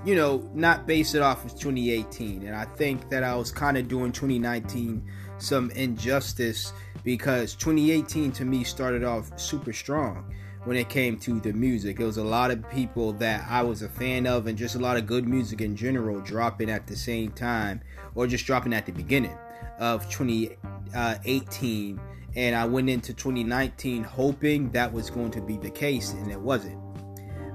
you 0.04 0.14
know, 0.14 0.48
not 0.54 0.86
base 0.86 1.14
it 1.14 1.22
off 1.22 1.44
of 1.44 1.52
2018. 1.52 2.46
And 2.46 2.56
I 2.56 2.64
think 2.64 3.10
that 3.10 3.22
I 3.22 3.34
was 3.36 3.52
kind 3.52 3.76
of 3.76 3.88
doing 3.88 4.12
2019 4.12 5.04
some 5.38 5.70
injustice 5.72 6.72
because 7.04 7.54
2018 7.54 8.32
to 8.32 8.44
me 8.44 8.64
started 8.64 9.04
off 9.04 9.38
super 9.38 9.72
strong 9.72 10.34
when 10.64 10.76
it 10.76 10.88
came 10.88 11.18
to 11.18 11.40
the 11.40 11.52
music. 11.52 12.00
It 12.00 12.04
was 12.04 12.18
a 12.18 12.24
lot 12.24 12.50
of 12.50 12.68
people 12.70 13.12
that 13.14 13.46
I 13.48 13.62
was 13.62 13.82
a 13.82 13.88
fan 13.88 14.26
of, 14.26 14.46
and 14.46 14.58
just 14.58 14.74
a 14.74 14.78
lot 14.78 14.96
of 14.96 15.06
good 15.06 15.26
music 15.26 15.60
in 15.60 15.76
general 15.76 16.20
dropping 16.20 16.70
at 16.70 16.86
the 16.86 16.96
same 16.96 17.30
time, 17.32 17.80
or 18.14 18.26
just 18.26 18.46
dropping 18.46 18.74
at 18.74 18.86
the 18.86 18.92
beginning 18.92 19.36
of 19.78 20.08
2018. 20.10 22.00
And 22.36 22.54
I 22.54 22.64
went 22.64 22.88
into 22.88 23.12
2019 23.12 24.04
hoping 24.04 24.70
that 24.70 24.92
was 24.92 25.10
going 25.10 25.30
to 25.32 25.40
be 25.40 25.56
the 25.56 25.70
case, 25.70 26.12
and 26.12 26.30
it 26.30 26.40
wasn't. 26.40 26.78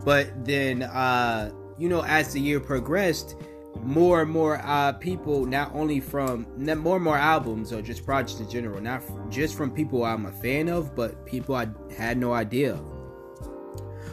But 0.05 0.45
then, 0.45 0.83
uh, 0.83 1.51
you 1.77 1.89
know, 1.89 2.03
as 2.03 2.31
the 2.31 2.39
year 2.39 2.59
progressed, 2.59 3.35
more 3.81 4.21
and 4.21 4.31
more 4.31 4.61
uh, 4.63 4.93
people, 4.93 5.45
not 5.45 5.73
only 5.73 5.99
from 5.99 6.47
more 6.57 6.95
and 6.95 7.03
more 7.03 7.17
albums 7.17 7.73
or 7.73 7.81
just 7.81 8.05
projects 8.05 8.39
in 8.39 8.49
general, 8.49 8.79
not 8.79 9.01
just 9.29 9.57
from 9.57 9.71
people 9.71 10.05
I'm 10.05 10.27
a 10.27 10.31
fan 10.31 10.69
of, 10.69 10.95
but 10.95 11.25
people 11.25 11.55
I 11.55 11.67
had 11.97 12.17
no 12.17 12.33
idea. 12.33 12.79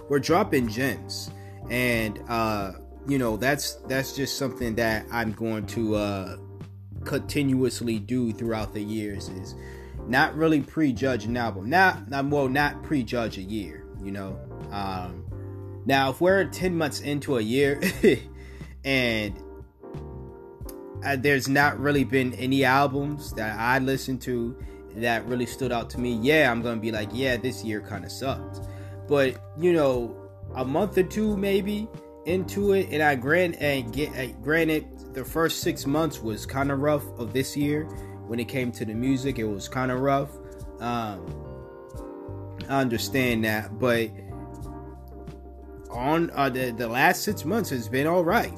We're 0.09 0.19
dropping 0.19 0.69
gems, 0.69 1.31
and 1.71 2.21
uh, 2.29 2.73
you 3.07 3.19
know 3.19 3.37
that's 3.37 3.75
that's 3.87 4.17
just 4.17 4.37
something 4.37 4.75
that 4.77 5.07
I'm 5.13 5.33
going 5.33 5.67
to 5.69 5.95
uh, 5.95 6.37
continuously 7.05 7.99
do 7.99 8.33
throughout 8.33 8.75
the 8.75 8.83
years. 8.83 9.29
Is 9.29 9.55
not 10.09 10.35
really 10.35 10.61
prejudge 10.61 11.27
an 11.27 11.37
album, 11.37 11.71
not, 11.71 12.11
not 12.11 12.27
well, 12.27 12.49
not 12.49 12.83
prejudge 12.83 13.39
a 13.39 13.43
year. 13.43 13.87
You 14.03 14.11
know, 14.11 14.39
Um, 14.73 15.22
now, 15.85 16.11
if 16.11 16.21
we're 16.21 16.45
10 16.45 16.77
months 16.77 17.01
into 17.01 17.39
a 17.39 17.41
year 17.41 17.81
and 18.85 19.39
uh, 21.05 21.17
there's 21.17 21.49
not 21.49 21.79
really 21.79 22.05
been 22.05 22.33
any 22.35 22.65
albums 22.65 23.33
that 23.35 23.59
I 23.59 23.79
listened 23.79 24.21
to 24.23 24.57
that 24.97 25.27
really 25.27 25.47
stood 25.47 25.73
out 25.73 25.91
to 25.91 26.01
me, 26.01 26.15
yeah, 26.15 26.51
I'm 26.51 26.63
going 26.63 26.77
to 26.77 26.81
be 26.81 26.93
like, 26.93 27.09
yeah, 27.13 27.37
this 27.37 27.65
year 27.65 27.81
kind 27.81 28.05
of 28.05 28.13
sucked. 28.13 28.61
But, 29.09 29.41
you 29.59 29.73
know, 29.73 30.17
a 30.55 30.65
month 30.65 30.99
or 30.99 31.03
two 31.03 31.37
maybe 31.37 31.89
into 32.27 32.73
it, 32.73 32.89
and 32.91 33.03
I 33.03 33.17
grant 33.17 33.57
and 33.61 33.93
get 33.93 34.17
uh, 34.17 34.27
granted 34.43 35.15
the 35.15 35.25
first 35.25 35.61
six 35.61 35.87
months 35.87 36.21
was 36.21 36.47
kind 36.47 36.71
of 36.71 36.81
rough 36.81 37.05
of 37.19 37.33
this 37.33 37.57
year 37.57 37.85
when 38.27 38.39
it 38.39 38.49
came 38.49 38.71
to 38.73 38.85
the 38.85 38.95
music. 38.95 39.39
It 39.39 39.45
was 39.45 39.69
kind 39.69 39.91
of 39.91 40.01
rough. 40.01 40.31
Um, 40.81 41.27
I 42.69 42.81
understand 42.81 43.45
that, 43.45 43.79
but 43.79 44.11
on 45.93 46.31
uh, 46.35 46.49
the 46.49 46.71
the 46.71 46.89
last 46.89 47.23
six 47.23 47.45
months 47.45 47.71
has 47.71 47.89
been 47.89 48.07
all 48.07 48.25
right. 48.25 48.53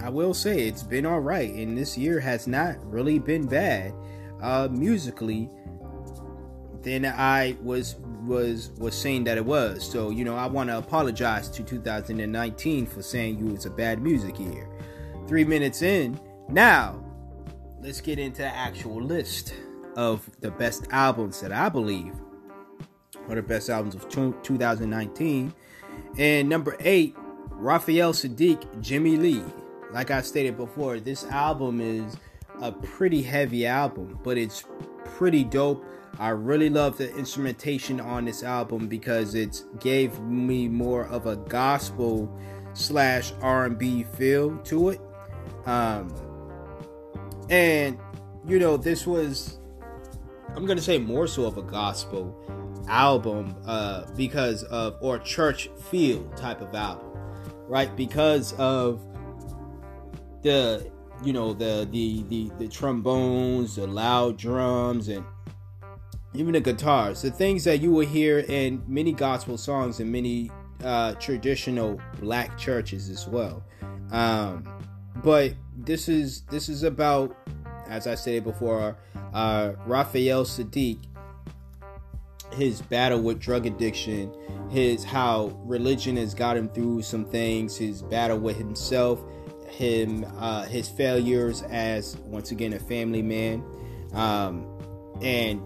I 0.00 0.10
will 0.10 0.34
say 0.34 0.68
it's 0.68 0.82
been 0.82 1.06
all 1.06 1.20
right, 1.20 1.52
and 1.52 1.76
this 1.76 1.98
year 1.98 2.20
has 2.20 2.46
not 2.46 2.76
really 2.84 3.18
been 3.18 3.46
bad 3.46 3.92
uh, 4.40 4.68
musically 4.70 5.50
than 6.82 7.04
I 7.04 7.56
was 7.62 7.96
was 8.24 8.70
was 8.78 8.94
saying 8.94 9.24
that 9.24 9.36
it 9.36 9.44
was. 9.44 9.88
So 9.90 10.10
you 10.10 10.24
know, 10.24 10.36
I 10.36 10.46
want 10.46 10.70
to 10.70 10.78
apologize 10.78 11.48
to 11.50 11.62
2019 11.62 12.86
for 12.86 13.02
saying 13.02 13.38
you 13.38 13.46
was 13.46 13.66
a 13.66 13.70
bad 13.70 14.00
music 14.02 14.38
year. 14.38 14.68
Three 15.26 15.44
minutes 15.44 15.82
in, 15.82 16.18
now 16.48 17.04
let's 17.80 18.00
get 18.00 18.18
into 18.18 18.42
the 18.42 18.54
actual 18.54 19.02
list 19.02 19.54
of 19.96 20.28
the 20.40 20.50
best 20.50 20.86
albums 20.90 21.40
that 21.40 21.52
I 21.52 21.68
believe 21.68 22.14
are 23.28 23.34
the 23.34 23.42
best 23.42 23.68
albums 23.68 23.94
of 23.94 24.08
2019. 24.08 25.52
And 26.16 26.48
number 26.48 26.76
eight, 26.80 27.16
Raphael 27.50 28.12
Saadiq, 28.12 28.80
Jimmy 28.80 29.16
Lee. 29.16 29.42
Like 29.92 30.10
I 30.10 30.22
stated 30.22 30.56
before, 30.56 31.00
this 31.00 31.24
album 31.24 31.80
is 31.80 32.16
a 32.60 32.72
pretty 32.72 33.22
heavy 33.22 33.66
album, 33.66 34.18
but 34.22 34.38
it's 34.38 34.64
pretty 35.04 35.44
dope. 35.44 35.84
I 36.18 36.30
really 36.30 36.68
love 36.68 36.98
the 36.98 37.14
instrumentation 37.16 38.00
on 38.00 38.24
this 38.24 38.42
album 38.42 38.88
because 38.88 39.34
it 39.34 39.62
gave 39.78 40.18
me 40.20 40.68
more 40.68 41.06
of 41.06 41.26
a 41.26 41.36
gospel 41.36 42.36
slash 42.74 43.32
R&B 43.40 44.04
feel 44.16 44.56
to 44.58 44.90
it. 44.90 45.00
Um, 45.66 46.14
and 47.50 47.98
you 48.46 48.58
know, 48.58 48.76
this 48.76 49.06
was 49.06 49.58
I'm 50.56 50.66
gonna 50.66 50.80
say 50.80 50.98
more 50.98 51.26
so 51.26 51.44
of 51.44 51.58
a 51.58 51.62
gospel 51.62 52.34
album 52.88 53.54
uh, 53.66 54.04
because 54.16 54.64
of 54.64 54.96
or 55.00 55.18
church 55.18 55.70
feel 55.90 56.24
type 56.30 56.60
of 56.60 56.74
album, 56.74 57.08
right? 57.66 57.94
Because 57.96 58.52
of 58.54 59.00
the 60.42 60.90
you 61.22 61.32
know 61.32 61.52
the 61.52 61.88
the 61.90 62.22
the, 62.28 62.50
the 62.58 62.68
trombones, 62.68 63.76
the 63.76 63.86
loud 63.86 64.36
drums, 64.38 65.08
and 65.08 65.24
even 66.34 66.52
the 66.52 66.60
guitars, 66.60 67.22
the 67.22 67.30
things 67.30 67.64
that 67.64 67.80
you 67.80 67.90
will 67.90 68.06
hear 68.06 68.40
in 68.40 68.82
many 68.86 69.12
gospel 69.12 69.56
songs 69.56 70.00
and 70.00 70.10
many 70.10 70.50
uh, 70.84 71.14
traditional 71.14 72.00
black 72.20 72.56
churches 72.58 73.08
as 73.08 73.26
well. 73.26 73.64
Um, 74.12 74.66
but 75.22 75.54
this 75.76 76.08
is 76.08 76.42
this 76.42 76.68
is 76.68 76.82
about, 76.82 77.36
as 77.88 78.06
I 78.06 78.14
said 78.14 78.44
before, 78.44 78.96
uh, 79.32 79.72
Raphael 79.86 80.44
Saadiq, 80.44 80.98
his 82.58 82.82
battle 82.82 83.20
with 83.20 83.38
drug 83.38 83.66
addiction, 83.66 84.34
his 84.68 85.04
how 85.04 85.58
religion 85.64 86.16
has 86.16 86.34
got 86.34 86.56
him 86.56 86.68
through 86.68 87.02
some 87.02 87.24
things, 87.24 87.76
his 87.76 88.02
battle 88.02 88.38
with 88.38 88.56
himself, 88.56 89.22
him 89.68 90.26
uh, 90.38 90.64
his 90.64 90.88
failures 90.88 91.62
as 91.62 92.16
once 92.26 92.50
again 92.50 92.72
a 92.72 92.78
family 92.80 93.22
man, 93.22 93.64
um, 94.12 94.66
and 95.22 95.62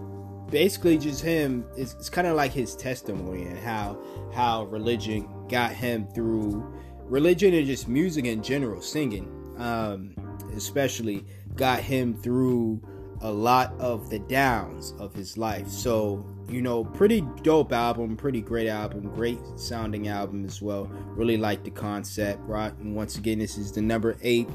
basically 0.51 0.97
just 0.97 1.21
him. 1.21 1.65
It's, 1.75 1.93
it's 1.95 2.09
kind 2.09 2.27
of 2.27 2.35
like 2.35 2.51
his 2.51 2.75
testimony 2.75 3.43
and 3.43 3.57
how 3.57 3.99
how 4.33 4.65
religion 4.65 5.27
got 5.49 5.71
him 5.71 6.07
through 6.07 6.63
religion 7.05 7.53
and 7.53 7.65
just 7.65 7.87
music 7.87 8.25
in 8.25 8.43
general, 8.43 8.81
singing, 8.81 9.27
um, 9.57 10.15
especially 10.55 11.25
got 11.55 11.79
him 11.79 12.15
through 12.21 12.81
a 13.23 13.31
lot 13.31 13.73
of 13.79 14.09
the 14.09 14.19
downs 14.19 14.93
of 14.99 15.15
his 15.15 15.37
life. 15.37 15.67
So, 15.69 16.25
you 16.49 16.61
know, 16.61 16.83
pretty 16.83 17.21
dope 17.41 17.71
album, 17.71 18.17
pretty 18.17 18.41
great 18.41 18.67
album, 18.67 19.09
great 19.15 19.39
sounding 19.55 20.09
album 20.09 20.45
as 20.45 20.61
well. 20.61 20.85
Really 21.15 21.37
like 21.37 21.63
the 21.63 21.71
concept, 21.71 22.41
right? 22.41 22.73
And 22.79 22.95
once 22.95 23.17
again, 23.17 23.39
this 23.39 23.57
is 23.57 23.71
the 23.71 23.81
number 23.81 24.17
eight 24.21 24.49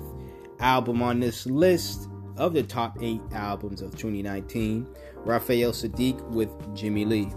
album 0.61 1.03
on 1.03 1.19
this 1.19 1.47
list 1.47 2.09
of 2.37 2.53
the 2.53 2.63
top 2.63 2.99
eight 3.01 3.23
albums 3.33 3.81
of 3.81 3.93
2019. 3.93 4.87
Raphael 5.17 5.73
Saadiq 5.73 6.23
with 6.29 6.51
Jimmy 6.77 7.07
Lee. 7.07 7.33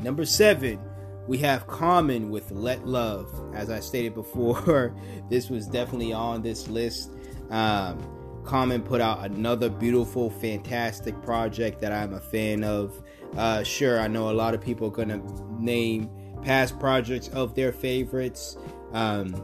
Number 0.00 0.24
seven, 0.24 0.80
we 1.28 1.38
have 1.38 1.68
Common 1.68 2.30
with 2.30 2.50
Let 2.50 2.84
Love. 2.86 3.32
As 3.54 3.70
I 3.70 3.78
stated 3.78 4.14
before, 4.14 4.94
this 5.30 5.50
was 5.50 5.68
definitely 5.68 6.12
on 6.12 6.42
this 6.42 6.66
list. 6.68 7.12
Um, 7.50 7.98
Common 8.44 8.82
put 8.82 9.00
out 9.00 9.24
another 9.24 9.68
beautiful, 9.68 10.30
fantastic 10.30 11.20
project 11.22 11.80
that 11.80 11.92
I'm 11.92 12.14
a 12.14 12.20
fan 12.20 12.62
of. 12.62 13.02
Uh, 13.36 13.62
sure, 13.62 14.00
I 14.00 14.08
know 14.08 14.30
a 14.30 14.32
lot 14.32 14.54
of 14.54 14.60
people 14.60 14.88
are 14.88 14.92
gonna 14.92 15.22
name 15.58 16.10
past 16.42 16.78
projects 16.78 17.28
of 17.28 17.54
their 17.54 17.72
favorites, 17.72 18.56
um, 18.92 19.34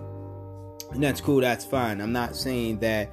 and 0.93 1.03
that's 1.03 1.21
cool. 1.21 1.41
That's 1.41 1.65
fine. 1.65 2.01
I'm 2.01 2.13
not 2.13 2.37
saying 2.37 2.81
that 2.81 3.11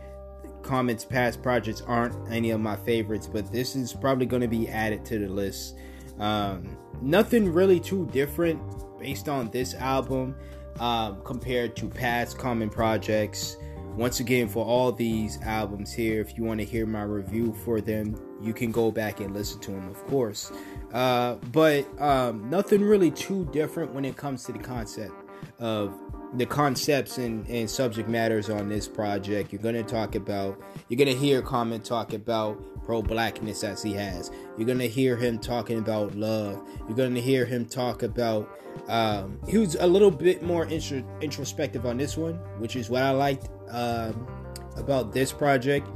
Common's 0.67 1.05
past 1.05 1.41
projects 1.41 1.81
aren't 1.81 2.13
any 2.29 2.51
of 2.51 2.59
my 2.59 2.75
favorites, 2.75 3.27
but 3.27 3.51
this 3.51 3.75
is 3.75 3.93
probably 3.93 4.25
going 4.25 4.41
to 4.41 4.47
be 4.47 4.67
added 4.67 5.05
to 5.05 5.19
the 5.19 5.27
list. 5.27 5.75
Um, 6.19 6.77
nothing 7.01 7.53
really 7.53 7.79
too 7.79 8.07
different 8.11 8.59
based 8.99 9.29
on 9.29 9.49
this 9.51 9.73
album 9.75 10.35
um, 10.79 11.21
compared 11.23 11.75
to 11.77 11.87
past 11.87 12.37
Common 12.37 12.69
projects. 12.69 13.57
Once 13.97 14.19
again, 14.19 14.47
for 14.47 14.63
all 14.63 14.91
these 14.91 15.41
albums 15.41 15.91
here, 15.91 16.21
if 16.21 16.37
you 16.37 16.43
want 16.43 16.59
to 16.59 16.65
hear 16.65 16.85
my 16.85 17.01
review 17.01 17.51
for 17.65 17.81
them, 17.81 18.15
you 18.39 18.53
can 18.53 18.71
go 18.71 18.91
back 18.91 19.21
and 19.21 19.33
listen 19.33 19.59
to 19.59 19.71
them, 19.71 19.89
of 19.89 19.97
course. 20.05 20.51
Uh, 20.93 21.33
but 21.51 21.83
um, 21.99 22.47
nothing 22.47 22.83
really 22.83 23.09
too 23.09 23.43
different 23.51 23.91
when 23.95 24.05
it 24.05 24.15
comes 24.15 24.43
to 24.43 24.51
the 24.51 24.59
concept 24.59 25.15
of 25.57 25.95
the 26.35 26.45
concepts 26.45 27.17
and, 27.17 27.47
and 27.47 27.67
subject 27.67 28.07
matters 28.07 28.51
on 28.51 28.69
this 28.69 28.87
project. 28.87 29.51
You're 29.51 29.63
going 29.63 29.73
to 29.73 29.83
talk 29.83 30.13
about, 30.13 30.61
you're 30.89 30.97
going 30.97 31.07
to 31.07 31.15
hear 31.19 31.41
Common 31.41 31.81
talk 31.81 32.13
about 32.13 32.61
pro 32.85 33.01
blackness 33.01 33.63
as 33.63 33.81
he 33.81 33.93
has. 33.93 34.29
You're 34.59 34.67
going 34.67 34.77
to 34.77 34.87
hear 34.87 35.17
him 35.17 35.39
talking 35.39 35.79
about 35.79 36.13
love. 36.13 36.61
You're 36.87 36.97
going 36.97 37.15
to 37.15 37.21
hear 37.21 37.45
him 37.45 37.65
talk 37.65 38.03
about, 38.03 38.47
um, 38.89 39.39
he 39.47 39.57
was 39.57 39.73
a 39.73 39.87
little 39.87 40.11
bit 40.11 40.43
more 40.43 40.67
intro, 40.67 41.03
introspective 41.19 41.87
on 41.87 41.97
this 41.97 42.15
one, 42.15 42.35
which 42.59 42.75
is 42.75 42.91
what 42.91 43.01
I 43.01 43.09
liked 43.09 43.49
um, 43.69 44.27
about 44.75 45.13
this 45.13 45.31
project, 45.31 45.87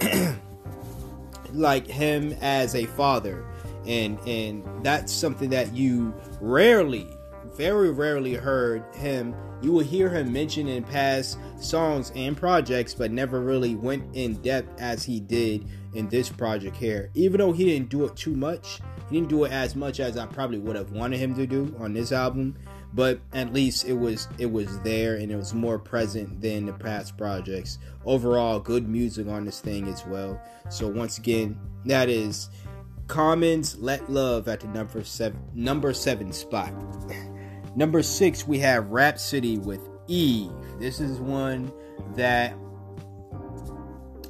like 1.52 1.86
him 1.86 2.36
as 2.40 2.74
a 2.74 2.86
father, 2.86 3.44
and 3.86 4.18
and 4.26 4.64
that's 4.84 5.12
something 5.12 5.50
that 5.50 5.74
you 5.74 6.14
rarely, 6.40 7.06
very 7.54 7.90
rarely 7.90 8.34
heard 8.34 8.84
him. 8.94 9.34
You 9.60 9.72
will 9.72 9.84
hear 9.84 10.10
him 10.10 10.32
mention 10.32 10.66
in 10.66 10.82
past 10.82 11.38
songs 11.60 12.10
and 12.16 12.36
projects, 12.36 12.94
but 12.94 13.12
never 13.12 13.40
really 13.40 13.76
went 13.76 14.04
in 14.14 14.34
depth 14.42 14.80
as 14.80 15.04
he 15.04 15.20
did 15.20 15.64
in 15.94 16.08
this 16.08 16.28
project 16.28 16.76
here. 16.76 17.10
Even 17.14 17.38
though 17.38 17.52
he 17.52 17.64
didn't 17.66 17.88
do 17.88 18.04
it 18.04 18.16
too 18.16 18.34
much, 18.34 18.80
he 19.08 19.16
didn't 19.16 19.28
do 19.28 19.44
it 19.44 19.52
as 19.52 19.76
much 19.76 20.00
as 20.00 20.16
I 20.16 20.26
probably 20.26 20.58
would 20.58 20.74
have 20.74 20.90
wanted 20.90 21.18
him 21.18 21.34
to 21.36 21.46
do 21.46 21.74
on 21.78 21.92
this 21.92 22.10
album 22.10 22.56
but 22.94 23.20
at 23.32 23.52
least 23.52 23.86
it 23.86 23.94
was 23.94 24.28
it 24.38 24.50
was 24.50 24.78
there 24.80 25.16
and 25.16 25.30
it 25.30 25.36
was 25.36 25.54
more 25.54 25.78
present 25.78 26.40
than 26.40 26.66
the 26.66 26.72
past 26.72 27.16
projects. 27.16 27.78
Overall 28.04 28.60
good 28.60 28.88
music 28.88 29.26
on 29.28 29.44
this 29.44 29.60
thing 29.60 29.88
as 29.88 30.04
well. 30.06 30.40
So 30.70 30.88
once 30.88 31.18
again 31.18 31.58
that 31.86 32.08
is 32.08 32.50
commons 33.08 33.76
let 33.78 34.10
love 34.10 34.48
at 34.48 34.60
the 34.60 34.68
number 34.68 35.02
seven 35.04 35.40
number 35.54 35.92
seven 35.92 36.32
spot. 36.32 36.72
Number 37.74 38.02
six 38.02 38.46
we 38.46 38.58
have 38.58 38.90
Rapsody 38.90 39.56
with 39.56 39.80
eve. 40.06 40.50
This 40.78 41.00
is 41.00 41.18
one 41.18 41.72
that 42.16 42.54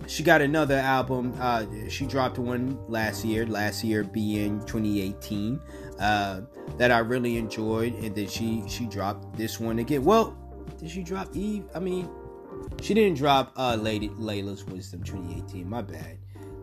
she 0.07 0.23
got 0.23 0.41
another 0.41 0.77
album 0.77 1.35
uh, 1.41 1.65
she 1.89 2.07
dropped 2.07 2.39
one 2.39 2.79
last 2.89 3.25
year 3.25 3.47
last 3.47 3.83
year 3.83 4.05
being 4.05 4.61
2018 4.61 5.61
uh, 6.03 6.41
that 6.79 6.91
I 6.91 6.99
really 6.99 7.37
enjoyed, 7.37 7.95
and 7.95 8.15
then 8.15 8.29
she 8.29 8.65
she 8.69 8.87
dropped 8.87 9.37
this 9.37 9.61
one 9.61 9.79
again. 9.79 10.05
Well, 10.05 10.37
did 10.79 10.91
she 10.91 11.03
drop 11.03 11.35
Eve? 11.35 11.65
I 11.75 11.79
mean, 11.79 12.11
she 12.81 12.93
didn't 12.93 13.17
drop 13.17 13.53
uh, 13.57 13.77
Lady 13.77 14.09
Laila's 14.09 14.65
Wisdom 14.65 15.03
2018. 15.05 15.69
My 15.69 15.83
bad. 15.83 16.19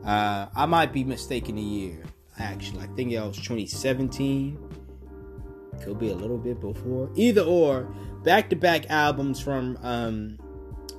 Uh, 0.06 0.48
I 0.56 0.66
might 0.66 0.92
be 0.94 1.04
mistaken 1.04 1.56
the 1.56 1.62
year. 1.62 2.04
Actually, 2.38 2.84
I 2.84 2.88
think 2.88 3.12
it 3.12 3.20
was 3.22 3.38
2017. 3.38 4.58
could 5.84 6.00
be 6.00 6.10
a 6.10 6.16
little 6.16 6.38
bit 6.38 6.60
before. 6.60 7.10
Either 7.16 7.42
or, 7.42 7.84
back 8.24 8.50
to 8.50 8.56
back 8.56 8.90
albums 8.90 9.40
from 9.40 9.78
um, 9.82 10.38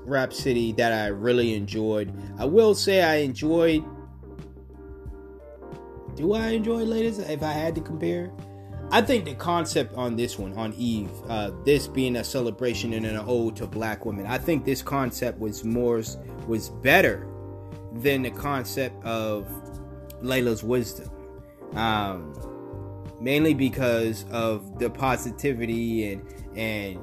Rapsody 0.05 0.73
that 0.73 0.93
I 0.93 1.07
really 1.09 1.55
enjoyed. 1.55 2.13
I 2.39 2.45
will 2.47 2.75
say 2.75 3.03
I 3.03 3.17
enjoyed. 3.17 3.85
Do 6.21 6.35
I 6.35 6.49
enjoy 6.49 6.83
latest? 6.83 7.21
If 7.31 7.43
I 7.43 7.53
had 7.53 7.75
to 7.77 7.81
compare, 7.81 8.31
I 8.91 9.01
think 9.01 9.25
the 9.25 9.35
concept 9.35 9.95
on 9.95 10.17
this 10.17 10.39
one, 10.39 10.53
on 10.53 10.75
Eve, 10.75 11.11
uh, 11.31 11.51
this 11.65 11.89
being 11.89 12.17
a 12.17 12.25
celebration 12.25 12.93
and 12.93 13.07
an 13.07 13.17
ode 13.27 13.57
to 13.57 13.67
black 13.67 14.05
women, 14.05 14.27
I 14.27 14.37
think 14.37 14.67
this 14.67 14.83
concept 14.83 15.39
was 15.39 15.65
more 15.65 16.03
was 16.47 16.69
better 16.69 17.27
than 17.95 18.21
the 18.21 18.31
concept 18.31 19.03
of 19.03 19.51
Laila's 20.21 20.63
wisdom. 20.63 21.11
Um, 21.73 22.35
mainly 23.19 23.55
because 23.55 24.27
of 24.31 24.79
the 24.79 24.91
positivity 24.91 26.13
and 26.13 26.23
and 26.55 27.01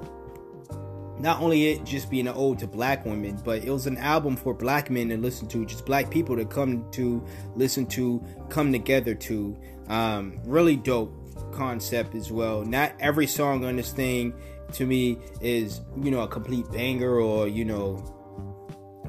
not 1.20 1.42
only 1.42 1.68
it 1.70 1.84
just 1.84 2.10
being 2.10 2.28
an 2.28 2.34
ode 2.36 2.60
to 2.60 2.68
black 2.68 3.06
women, 3.06 3.40
but 3.44 3.64
it 3.64 3.72
was 3.72 3.88
an 3.88 3.98
album 3.98 4.36
for 4.36 4.54
black 4.54 4.90
men 4.90 5.10
to 5.10 5.18
listen 5.18 5.48
to, 5.48 5.66
just 5.66 5.86
black 5.86 6.10
people 6.10 6.36
to 6.36 6.46
come 6.46 6.90
to 6.92 7.26
listen 7.56 7.86
to, 7.88 8.24
come 8.50 8.72
together 8.72 9.16
to. 9.16 9.58
Um, 9.88 10.40
really 10.44 10.76
dope 10.76 11.14
concept 11.54 12.14
as 12.14 12.32
well. 12.32 12.64
Not 12.64 12.94
every 13.00 13.26
song 13.26 13.66
on 13.66 13.78
this 13.78 13.92
thing 13.92 14.34
to 14.74 14.86
me 14.86 15.18
is, 15.42 15.82
you 16.02 16.12
know, 16.12 16.22
a 16.22 16.28
complete 16.28 16.70
banger 16.72 17.20
or, 17.20 17.48
you 17.48 17.66
know, 17.66 18.14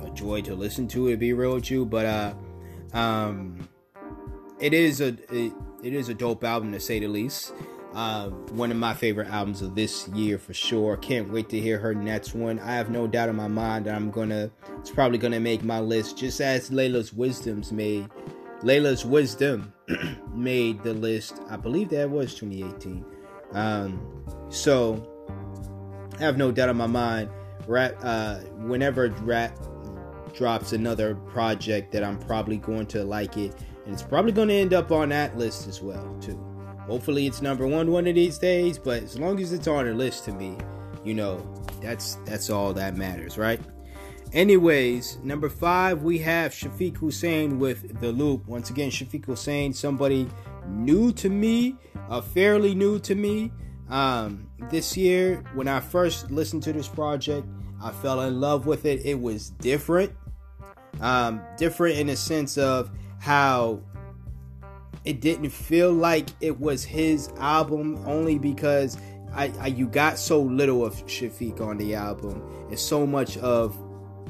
a 0.05 0.11
joy 0.11 0.41
to 0.43 0.55
listen 0.55 0.87
to, 0.89 1.11
to 1.11 1.17
be 1.17 1.33
real 1.33 1.55
with 1.55 1.71
you, 1.71 1.85
but 1.85 2.07
uh 2.07 2.35
um 2.95 3.69
it 4.61 4.73
is 4.73 5.01
a 5.01 5.09
it, 5.31 5.53
it 5.83 5.95
is 5.95 6.09
a 6.09 6.15
dope 6.15 6.45
album 6.45 6.73
to 6.73 6.81
say 6.81 6.99
the 6.99 7.09
least. 7.09 7.53
Uh, 7.95 8.29
one 8.51 8.71
of 8.71 8.77
my 8.77 8.93
favorite 8.93 9.29
albums 9.29 9.63
of 9.63 9.75
this 9.75 10.09
year 10.09 10.39
for 10.39 10.53
sure. 10.53 10.97
Can't 10.97 11.31
wait 11.33 11.49
to 11.49 11.59
hear 11.59 11.79
her 11.79 11.95
next 11.95 12.35
one. 12.35 12.59
I 12.59 12.75
have 12.75 12.91
no 12.91 13.07
doubt 13.07 13.29
in 13.29 13.37
my 13.37 13.49
mind 13.49 13.87
that 13.87 13.95
I'm 13.95 14.11
gonna. 14.11 14.51
It's 14.79 14.91
probably 14.91 15.19
gonna 15.19 15.41
make 15.41 15.65
my 15.65 15.81
list, 15.81 16.19
just 16.19 16.41
as 16.41 16.71
Laila's 16.71 17.13
Wisdom's 17.13 17.73
made. 17.73 18.09
Laila's 18.63 19.05
Wisdom 19.05 19.73
made 20.35 20.83
the 20.83 20.93
list. 20.95 21.41
I 21.49 21.57
believe 21.57 21.89
that 21.91 22.11
was 22.11 22.35
2018. 22.35 23.05
Um, 23.53 24.25
so 24.51 25.09
I 26.19 26.23
have 26.23 26.37
no 26.37 26.53
doubt 26.53 26.69
in 26.69 26.77
my 26.77 26.87
mind. 26.87 27.31
Rap. 27.67 27.95
Uh, 28.03 28.37
whenever 28.67 29.09
rap 29.23 29.59
drops 30.35 30.73
another 30.73 31.15
project, 31.15 31.93
that 31.93 32.05
I'm 32.05 32.19
probably 32.19 32.59
going 32.59 32.87
to 32.89 33.03
like 33.03 33.37
it 33.37 33.55
and 33.89 33.95
it's 33.95 34.03
probably 34.03 34.33
going 34.33 34.49
to 34.49 34.55
end 34.55 34.75
up 34.75 34.93
on 34.93 35.09
that 35.09 35.37
list 35.39 35.67
as 35.67 35.81
well 35.81 36.15
too 36.21 36.39
hopefully 36.89 37.27
it's 37.27 37.41
number 37.43 37.67
one 37.67 37.93
one 37.93 38.07
of 38.07 38.15
these 38.15 38.39
days 38.39 38.79
but 38.79 39.03
as 39.03 39.19
long 39.19 39.39
as 39.41 39.53
it's 39.53 39.69
on 39.69 39.87
a 39.87 39.93
list 39.93 40.25
to 40.25 40.33
me 40.33 40.57
you 41.05 41.15
know 41.15 41.39
that's 41.81 42.17
that's 42.25 42.51
all 42.51 42.73
that 42.73 42.97
matters 42.97 43.39
right? 43.39 43.61
Anyways 44.33 45.19
number 45.23 45.49
five 45.49 46.03
we 46.03 46.19
have 46.19 46.53
Shafiq 46.53 46.99
Husayn 46.99 47.59
with 47.59 48.01
the 48.01 48.13
loop. 48.13 48.47
Once 48.47 48.71
again 48.71 48.91
Shafiq 48.91 49.25
Husayn 49.25 49.75
somebody 49.75 50.29
new 50.67 51.13
to 51.13 51.29
me 51.29 51.77
uh, 52.11 52.21
fairly 52.21 52.75
new 52.75 52.99
to 53.01 53.15
me. 53.15 53.53
Um, 53.89 54.51
this 54.71 54.99
year 54.99 55.43
when 55.55 55.67
i 55.67 55.81
first 55.81 56.31
listened 56.31 56.63
to 56.65 56.75
this 56.75 56.89
project 56.89 57.47
i 57.83 57.91
fell 57.91 58.21
in 58.23 58.41
love 58.41 58.67
with 58.67 58.85
it. 58.85 59.07
It 59.07 59.19
was 59.19 59.51
different. 59.51 60.13
Um, 61.01 61.41
different 61.57 61.97
in 61.99 62.09
the 62.09 62.17
sense 62.17 62.59
of 62.59 62.91
how 63.21 63.81
it 65.09 65.23
didn't 65.23 65.49
feel 65.49 65.91
like 65.91 66.29
it 66.43 66.61
was 66.61 66.85
his 66.85 67.31
album 67.39 67.97
only 68.05 68.39
because 68.39 68.99
I, 69.33 69.51
I, 69.59 69.69
you 69.69 69.89
got 69.89 70.19
so 70.19 70.39
little 70.39 70.85
of 70.85 70.97
Shafiq 71.07 71.63
on 71.63 71.79
the 71.79 71.95
album 71.95 72.43
and 72.69 72.79
so 72.79 73.07
much 73.07 73.39
of 73.39 73.75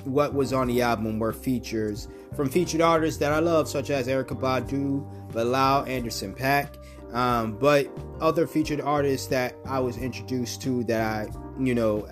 what 0.06 0.34
was 0.34 0.52
on 0.52 0.68
the 0.68 0.80
album 0.80 1.18
were 1.18 1.32
features 1.32 2.06
from 2.36 2.48
featured 2.48 2.80
artists 2.80 3.18
that 3.18 3.32
I 3.32 3.40
love 3.40 3.68
such 3.68 3.90
as 3.90 4.06
Erykah 4.06 4.38
Badu, 4.40 5.32
Bilal, 5.32 5.84
Anderson 5.86 6.32
.Paak, 6.32 6.76
um, 7.12 7.58
but 7.58 7.88
other 8.20 8.46
featured 8.46 8.80
artists 8.80 9.26
that 9.26 9.56
I 9.66 9.80
was 9.80 9.96
introduced 9.96 10.62
to 10.62 10.84
that 10.84 11.00
I 11.00 11.26
you 11.60 11.74
know 11.74 12.06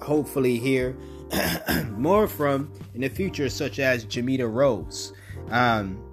hopefully 0.00 0.58
hear 0.58 0.96
more 1.90 2.26
from 2.26 2.72
in 2.94 3.02
the 3.02 3.08
future 3.08 3.48
such 3.48 3.78
as 3.78 4.04
Jimetta 4.04 4.52
Rose. 4.52 5.12
Um, 5.50 6.11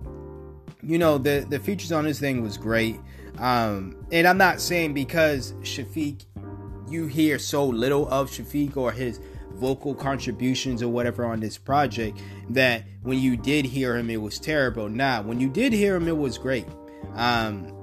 you 0.81 0.97
know, 0.97 1.17
the 1.17 1.45
the 1.49 1.59
features 1.59 1.91
on 1.91 2.05
this 2.05 2.19
thing 2.19 2.41
was 2.41 2.57
great. 2.57 2.99
Um, 3.37 3.95
and 4.11 4.27
I'm 4.27 4.37
not 4.37 4.59
saying 4.59 4.93
because 4.93 5.53
Shafiq, 5.61 6.25
you 6.89 7.07
hear 7.07 7.39
so 7.39 7.65
little 7.65 8.07
of 8.09 8.29
Shafiq 8.29 8.75
or 8.75 8.91
his 8.91 9.19
vocal 9.53 9.93
contributions 9.93 10.81
or 10.81 10.89
whatever 10.89 11.25
on 11.25 11.39
this 11.39 11.57
project 11.57 12.21
that 12.49 12.83
when 13.03 13.19
you 13.19 13.37
did 13.37 13.65
hear 13.65 13.97
him, 13.97 14.09
it 14.09 14.21
was 14.21 14.39
terrible. 14.39 14.89
Nah, 14.89 15.21
when 15.21 15.39
you 15.39 15.49
did 15.49 15.73
hear 15.73 15.95
him, 15.95 16.07
it 16.07 16.17
was 16.17 16.37
great. 16.37 16.67
Um, 17.15 17.75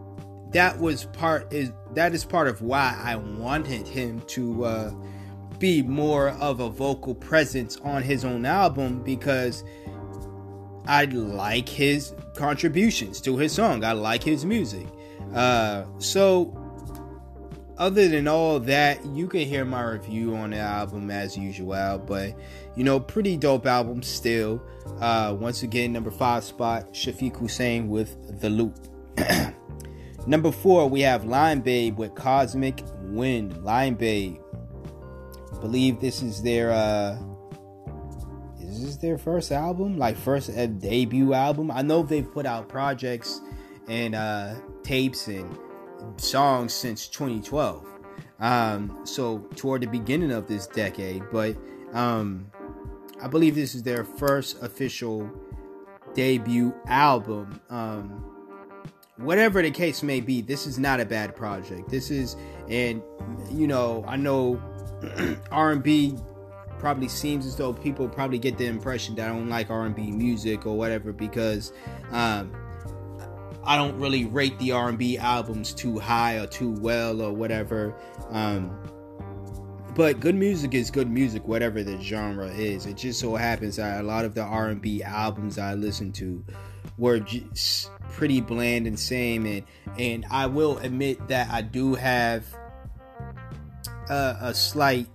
that 0.52 0.78
was 0.78 1.06
part 1.06 1.52
is 1.52 1.72
that 1.94 2.14
is 2.14 2.24
part 2.24 2.48
of 2.48 2.62
why 2.62 2.98
I 3.02 3.16
wanted 3.16 3.86
him 3.86 4.20
to 4.28 4.64
uh, 4.64 4.94
be 5.58 5.82
more 5.82 6.30
of 6.30 6.60
a 6.60 6.68
vocal 6.68 7.14
presence 7.14 7.78
on 7.78 8.02
his 8.02 8.24
own 8.24 8.44
album 8.44 9.02
because 9.02 9.64
I 10.86 11.04
like 11.06 11.68
his 11.68 12.12
contributions 12.34 13.20
to 13.22 13.36
his 13.36 13.52
song. 13.52 13.84
I 13.84 13.92
like 13.92 14.22
his 14.22 14.44
music. 14.44 14.86
Uh, 15.34 15.84
so, 15.98 16.56
other 17.76 18.08
than 18.08 18.28
all 18.28 18.60
that, 18.60 19.04
you 19.06 19.26
can 19.26 19.40
hear 19.40 19.64
my 19.64 19.82
review 19.82 20.36
on 20.36 20.50
the 20.50 20.58
album 20.58 21.10
as 21.10 21.36
usual. 21.36 21.98
But 21.98 22.34
you 22.76 22.84
know, 22.84 23.00
pretty 23.00 23.36
dope 23.36 23.66
album 23.66 24.02
still. 24.02 24.62
Uh, 25.00 25.36
once 25.38 25.62
again, 25.62 25.92
number 25.92 26.10
five 26.10 26.44
spot 26.44 26.92
Shafiq 26.92 27.36
Husayn 27.36 27.88
with 27.88 28.40
The 28.40 28.50
Loop. 28.50 28.78
number 30.26 30.52
four, 30.52 30.88
we 30.88 31.00
have 31.00 31.24
Lion 31.24 31.60
Babe 31.60 31.98
with 31.98 32.14
Cosmic 32.14 32.82
Wind. 33.00 33.64
Lion 33.64 33.94
Babe. 33.94 34.38
I 35.52 35.60
believe 35.60 36.00
this 36.00 36.22
is 36.22 36.42
their 36.42 36.70
uh 36.70 37.18
is 38.76 38.84
this 38.84 38.96
their 38.96 39.18
first 39.18 39.52
album? 39.52 39.98
Like 39.98 40.16
first 40.16 40.50
uh, 40.50 40.66
debut 40.66 41.32
album? 41.32 41.70
I 41.70 41.82
know 41.82 42.02
they've 42.02 42.30
put 42.30 42.46
out 42.46 42.68
projects 42.68 43.40
and 43.88 44.14
uh, 44.14 44.54
tapes 44.82 45.28
and 45.28 45.58
songs 46.16 46.74
since 46.74 47.08
2012. 47.08 47.86
Um, 48.38 49.00
so 49.04 49.38
toward 49.56 49.82
the 49.82 49.86
beginning 49.86 50.30
of 50.30 50.46
this 50.46 50.66
decade, 50.66 51.22
but 51.32 51.56
um, 51.92 52.50
I 53.22 53.28
believe 53.28 53.54
this 53.54 53.74
is 53.74 53.82
their 53.82 54.04
first 54.04 54.62
official 54.62 55.30
debut 56.14 56.74
album. 56.86 57.60
Um, 57.70 58.24
whatever 59.16 59.62
the 59.62 59.70
case 59.70 60.02
may 60.02 60.20
be, 60.20 60.42
this 60.42 60.66
is 60.66 60.78
not 60.78 61.00
a 61.00 61.06
bad 61.06 61.34
project. 61.34 61.88
This 61.88 62.10
is, 62.10 62.36
and 62.68 63.02
you 63.50 63.66
know, 63.66 64.04
I 64.06 64.16
know 64.16 64.60
R&B 65.50 66.18
probably 66.78 67.08
seems 67.08 67.46
as 67.46 67.56
though 67.56 67.72
people 67.72 68.08
probably 68.08 68.38
get 68.38 68.58
the 68.58 68.66
impression 68.66 69.14
that 69.16 69.28
I 69.28 69.32
don't 69.32 69.48
like 69.48 69.70
R&B 69.70 70.10
music 70.10 70.66
or 70.66 70.76
whatever 70.76 71.12
because 71.12 71.72
um, 72.10 72.54
I 73.64 73.76
don't 73.76 73.98
really 73.98 74.24
rate 74.26 74.58
the 74.58 74.72
R&B 74.72 75.18
albums 75.18 75.72
too 75.72 75.98
high 75.98 76.36
or 76.36 76.46
too 76.46 76.70
well 76.72 77.20
or 77.20 77.32
whatever. 77.32 77.94
Um, 78.30 78.76
but 79.96 80.20
good 80.20 80.34
music 80.34 80.74
is 80.74 80.90
good 80.90 81.10
music, 81.10 81.48
whatever 81.48 81.82
the 81.82 81.98
genre 82.00 82.48
is. 82.48 82.84
It 82.84 82.98
just 82.98 83.18
so 83.18 83.34
happens 83.34 83.76
that 83.76 84.00
a 84.00 84.02
lot 84.02 84.26
of 84.26 84.34
the 84.34 84.42
R&B 84.42 85.02
albums 85.02 85.58
I 85.58 85.72
listen 85.72 86.12
to 86.12 86.44
were 86.98 87.18
just 87.18 87.90
pretty 88.12 88.40
bland 88.40 88.86
and 88.86 88.98
same, 88.98 89.46
and 89.46 89.62
and 89.98 90.26
I 90.30 90.46
will 90.46 90.78
admit 90.78 91.26
that 91.28 91.50
I 91.50 91.62
do 91.62 91.94
have 91.94 92.46
a, 94.10 94.36
a 94.40 94.54
slight 94.54 95.06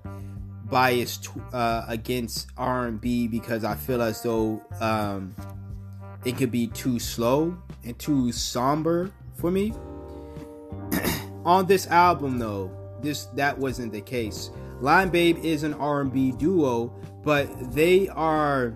biased 0.71 1.27
uh, 1.53 1.85
against 1.87 2.47
R&B 2.57 3.27
because 3.27 3.63
I 3.63 3.75
feel 3.75 4.01
as 4.01 4.23
though 4.23 4.63
um, 4.79 5.35
it 6.25 6.37
could 6.37 6.49
be 6.49 6.67
too 6.67 6.97
slow 6.97 7.55
and 7.83 7.99
too 7.99 8.31
somber 8.31 9.11
for 9.35 9.51
me. 9.51 9.73
On 11.45 11.65
this 11.65 11.87
album, 11.87 12.39
though, 12.39 12.71
this 13.01 13.25
that 13.35 13.57
wasn't 13.57 13.91
the 13.91 14.01
case. 14.01 14.49
Lion 14.79 15.09
Babe 15.09 15.37
is 15.43 15.63
an 15.63 15.73
R&B 15.75 16.33
duo, 16.33 16.87
but 17.23 17.73
they 17.73 18.07
are 18.09 18.73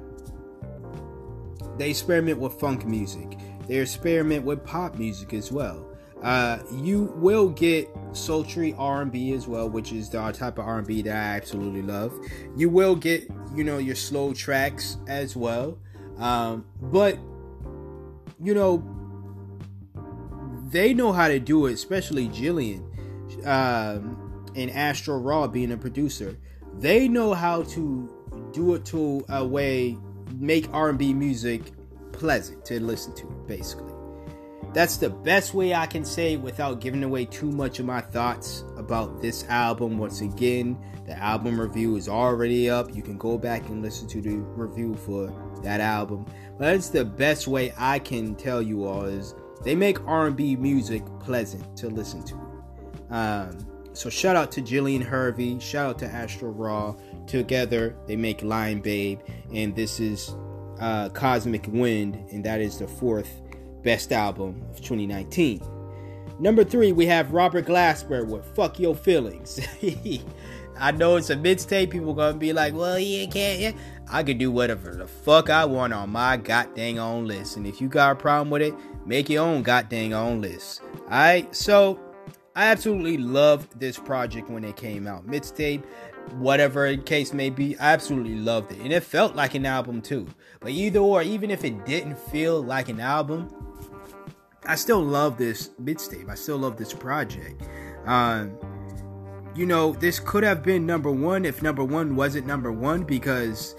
they 1.78 1.90
experiment 1.90 2.40
with 2.40 2.60
funk 2.60 2.86
music. 2.86 3.38
They 3.68 3.78
experiment 3.78 4.46
with 4.46 4.64
pop 4.64 4.96
music 4.96 5.34
as 5.34 5.52
well. 5.52 5.86
Uh, 6.22 6.60
you 6.72 7.14
will 7.16 7.50
get 7.50 7.90
sultry 8.16 8.74
R&B 8.78 9.34
as 9.34 9.48
well, 9.48 9.70
which 9.70 9.92
is 9.92 10.10
the 10.10 10.32
type 10.32 10.58
of 10.58 10.66
R&B 10.66 11.02
that 11.04 11.16
I 11.16 11.36
absolutely 11.36 11.82
love. 11.82 12.14
You 12.56 12.70
will 12.70 12.96
get, 12.96 13.30
you 13.56 13.64
know, 13.64 13.78
your 13.78 13.96
slow 13.96 14.34
tracks 14.34 14.98
as 15.08 15.36
well. 15.36 15.78
Um, 16.18 16.66
but 16.82 17.18
you 18.42 18.54
know, 18.54 18.84
they 20.70 20.94
know 20.94 21.12
how 21.12 21.28
to 21.28 21.40
do 21.40 21.68
it, 21.68 21.74
especially 21.74 22.28
Jillian, 22.30 22.84
um, 23.46 24.52
and 24.56 24.70
Astro 24.72 25.18
Raw 25.18 25.48
being 25.48 25.72
a 25.72 25.78
producer, 25.78 26.38
they 26.74 27.08
know 27.08 27.34
how 27.34 27.64
to 27.64 28.50
do 28.54 28.74
it 28.76 28.86
to 28.86 29.26
a 29.30 29.46
way 29.46 29.98
make 30.34 30.68
R&B 30.74 31.14
music 31.14 31.72
pleasant 32.12 32.66
to 32.66 32.80
listen 32.80 33.14
to 33.16 33.26
basically. 33.48 33.95
That's 34.76 34.98
the 34.98 35.10
best 35.10 35.54
way 35.54 35.74
I 35.74 35.88
can 35.88 36.04
say 36.04 36.36
without 36.36 36.82
giving 36.82 37.02
away 37.02 37.24
too 37.24 37.50
much 37.50 37.80
of 37.80 37.86
my 37.86 38.02
thoughts 38.02 38.66
about 38.76 39.22
this 39.22 39.46
album. 39.46 39.98
Once 39.98 40.20
again, 40.20 40.78
the 41.08 41.18
album 41.18 41.62
review 41.62 41.96
is 41.96 42.10
already 42.10 42.70
up. 42.70 42.94
You 42.94 43.02
can 43.02 43.18
go 43.18 43.38
back 43.38 43.70
and 43.70 43.82
listen 43.82 44.06
to 44.10 44.22
the 44.22 44.36
review 44.36 44.94
for 44.94 45.34
that 45.64 45.80
album. 45.80 46.26
But 46.58 46.74
that's 46.74 46.90
the 46.90 47.06
best 47.06 47.48
way 47.48 47.74
I 47.78 48.00
can 48.00 48.36
tell 48.36 48.62
you 48.62 48.84
all 48.84 49.06
is 49.06 49.34
they 49.64 49.76
make 49.76 50.06
R&B 50.06 50.58
music 50.58 51.04
pleasant 51.22 51.78
to 51.78 51.88
listen 51.88 52.22
to. 52.26 52.36
Um, 53.12 53.66
so 53.94 54.10
shout 54.10 54.36
out 54.36 54.52
to 54.52 54.62
Jillian 54.62 55.04
Hervey, 55.04 55.58
shout 55.58 55.90
out 55.90 56.00
to 56.00 56.06
Astro 56.06 56.50
Raw. 56.50 56.98
Together 57.28 57.96
they 58.08 58.18
make 58.18 58.44
Lion 58.44 58.82
Babe, 58.82 59.22
and 59.54 59.74
this 59.74 60.02
is 60.02 60.36
uh, 60.82 61.08
Cosmic 61.10 61.66
Wind, 61.70 62.16
and 62.34 62.44
that 62.44 62.60
is 62.60 62.80
the 62.80 62.88
fourth 62.90 63.42
best 63.86 64.12
album 64.12 64.62
of 64.72 64.82
2019. 64.82 65.62
Number 66.40 66.66
three, 66.66 66.92
we 66.92 67.06
have 67.06 67.32
Robert 67.32 67.66
Glasper 67.66 68.28
with 68.28 68.44
Fuck 68.56 68.78
Your 68.80 68.96
Feelings. 68.96 69.62
I 70.78 70.92
know 70.92 71.16
it's 71.16 71.30
a 71.30 71.36
mixtape. 71.38 71.92
People 71.92 72.14
gonna 72.14 72.38
be 72.38 72.52
like, 72.52 72.74
well, 72.74 73.00
yeah, 73.00 73.26
can't 73.28 73.60
yeah. 73.62 73.72
I 74.12 74.24
can 74.24 74.38
do 74.38 74.52
whatever 74.52 74.94
the 74.94 75.08
fuck 75.08 75.50
I 75.50 75.64
want 75.64 75.94
on 75.94 76.10
my 76.10 76.36
goddamn 76.36 76.98
own 76.98 77.26
list. 77.26 77.56
And 77.56 77.66
if 77.66 77.80
you 77.80 77.88
got 77.88 78.12
a 78.12 78.16
problem 78.16 78.50
with 78.50 78.64
it, 78.64 78.74
make 79.06 79.30
your 79.30 79.46
own 79.46 79.64
goddamn 79.64 80.12
own 80.12 80.42
list. 80.42 80.82
Alright, 81.04 81.56
so 81.56 81.98
I 82.56 82.66
absolutely 82.66 83.18
loved 83.18 83.80
this 83.80 83.98
project 83.98 84.50
when 84.50 84.66
it 84.66 84.76
came 84.76 85.08
out. 85.08 85.26
Mixtape, 85.26 85.84
whatever 86.34 86.90
the 86.90 86.98
case 86.98 87.34
may 87.34 87.50
be, 87.50 87.78
I 87.78 87.94
absolutely 87.94 88.36
loved 88.36 88.74
it. 88.74 88.80
And 88.80 88.92
it 88.92 89.04
felt 89.04 89.36
like 89.36 89.56
an 89.56 89.66
album 89.66 90.02
too. 90.02 90.28
But 90.60 90.72
either 90.72 91.00
or, 91.00 91.22
even 91.22 91.50
if 91.50 91.64
it 91.64 91.86
didn't 91.86 92.18
feel 92.18 92.62
like 92.62 92.90
an 92.90 93.00
album, 93.00 93.65
I 94.68 94.76
still 94.76 95.02
love 95.02 95.38
this 95.38 95.70
mixtape. 95.82 96.30
I 96.30 96.36
still 96.36 96.58
love 96.58 96.78
this 96.78 96.94
project. 96.94 97.62
Um, 98.06 98.58
you 99.56 99.66
know, 99.66 99.94
this 99.94 100.20
could 100.20 100.44
have 100.44 100.64
been 100.64 100.86
number 100.86 101.12
one 101.12 101.46
if 101.46 101.62
number 101.62 101.84
one 101.84 102.16
wasn't 102.16 102.46
number 102.46 102.72
one 102.72 103.04
because 103.04 103.76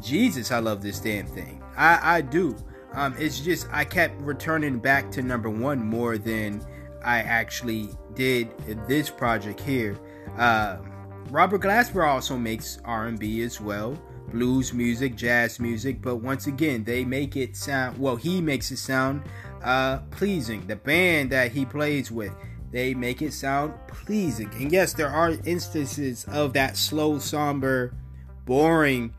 Jesus, 0.00 0.50
I 0.50 0.58
love 0.60 0.82
this 0.82 0.98
damn 0.98 1.26
thing. 1.26 1.62
I, 1.76 2.16
I 2.16 2.20
do. 2.20 2.56
Um, 2.92 3.14
it's 3.18 3.40
just 3.40 3.68
I 3.70 3.84
kept 3.84 4.20
returning 4.22 4.78
back 4.78 5.10
to 5.12 5.22
number 5.22 5.50
one 5.50 5.78
more 5.78 6.18
than 6.18 6.64
I 7.04 7.18
actually 7.18 7.90
did 8.14 8.56
this 8.88 9.10
project 9.10 9.60
here. 9.60 9.96
Uh, 10.36 10.78
Robert 11.30 11.62
Glasper 11.62 12.06
also 12.08 12.36
makes 12.36 12.78
R&B 12.84 13.42
as 13.42 13.60
well, 13.60 13.96
blues 14.32 14.72
music, 14.72 15.14
jazz 15.14 15.60
music, 15.60 16.02
but 16.02 16.16
once 16.16 16.46
again, 16.46 16.82
they 16.82 17.04
make 17.04 17.36
it 17.36 17.56
sound 17.56 17.98
well. 17.98 18.16
He 18.16 18.40
makes 18.40 18.70
it 18.72 18.78
sound 18.78 19.22
uh, 19.62 19.98
pleasing. 20.10 20.66
The 20.66 20.76
band 20.76 21.30
that 21.30 21.52
he 21.52 21.64
plays 21.64 22.10
with, 22.10 22.32
they 22.70 22.94
make 22.94 23.22
it 23.22 23.32
sound 23.32 23.74
pleasing. 23.88 24.50
And 24.54 24.70
yes, 24.72 24.92
there 24.92 25.08
are 25.08 25.32
instances 25.44 26.24
of 26.26 26.52
that 26.54 26.76
slow, 26.76 27.18
somber, 27.18 27.94
boring, 28.44 29.14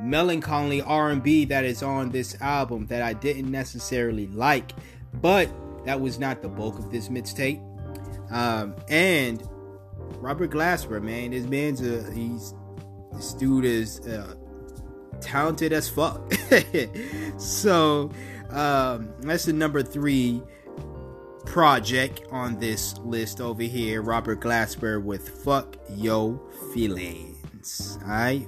melancholy 0.00 0.82
R&B 0.82 1.44
that 1.46 1.64
is 1.64 1.82
on 1.82 2.10
this 2.10 2.40
album 2.40 2.86
that 2.86 3.02
I 3.02 3.12
didn't 3.12 3.50
necessarily 3.50 4.26
like, 4.28 4.72
but 5.20 5.48
that 5.84 6.00
was 6.00 6.18
not 6.18 6.42
the 6.42 6.48
bulk 6.48 6.78
of 6.78 6.90
this 6.90 7.08
mixtape. 7.08 7.60
Um, 8.30 8.74
and 8.88 9.46
Robert 10.18 10.50
Glasper, 10.50 11.02
man, 11.02 11.32
this 11.32 11.46
man's 11.46 11.80
a 11.82 12.10
he's 12.12 12.54
this 13.12 13.34
dude 13.34 13.64
is 13.64 14.00
uh, 14.06 14.34
talented 15.20 15.72
as 15.72 15.88
fuck. 15.88 16.32
so 17.38 18.10
um, 18.52 19.12
that's 19.20 19.44
the 19.44 19.52
number 19.52 19.82
three 19.82 20.42
project 21.44 22.22
on 22.30 22.58
this 22.58 22.96
list 22.98 23.40
over 23.40 23.62
here. 23.62 24.02
Robert 24.02 24.40
Glasper 24.40 25.02
with 25.02 25.28
"Fuck 25.44 25.76
Yo 25.90 26.40
Feelings." 26.72 27.98
All 28.02 28.08
right. 28.08 28.46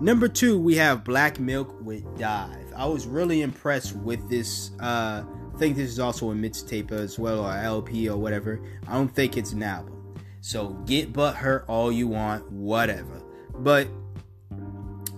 Number 0.00 0.26
two, 0.26 0.58
we 0.58 0.74
have 0.76 1.04
Black 1.04 1.38
Milk 1.38 1.76
with 1.80 2.18
Dive. 2.18 2.72
I 2.76 2.86
was 2.86 3.06
really 3.06 3.42
impressed 3.42 3.94
with 3.96 4.28
this. 4.28 4.72
Uh, 4.80 5.22
I 5.54 5.58
think 5.58 5.76
this 5.76 5.88
is 5.88 6.00
also 6.00 6.32
a 6.32 6.34
mixtape 6.34 6.90
as 6.90 7.18
well, 7.18 7.44
or 7.44 7.52
LP 7.52 8.08
or 8.08 8.16
whatever. 8.16 8.60
I 8.88 8.94
don't 8.94 9.14
think 9.14 9.36
it's 9.36 9.52
an 9.52 9.62
album. 9.62 9.94
So 10.40 10.70
get 10.84 11.12
butt 11.12 11.36
hurt 11.36 11.64
all 11.68 11.92
you 11.92 12.08
want, 12.08 12.50
whatever. 12.50 13.22
But 13.58 13.88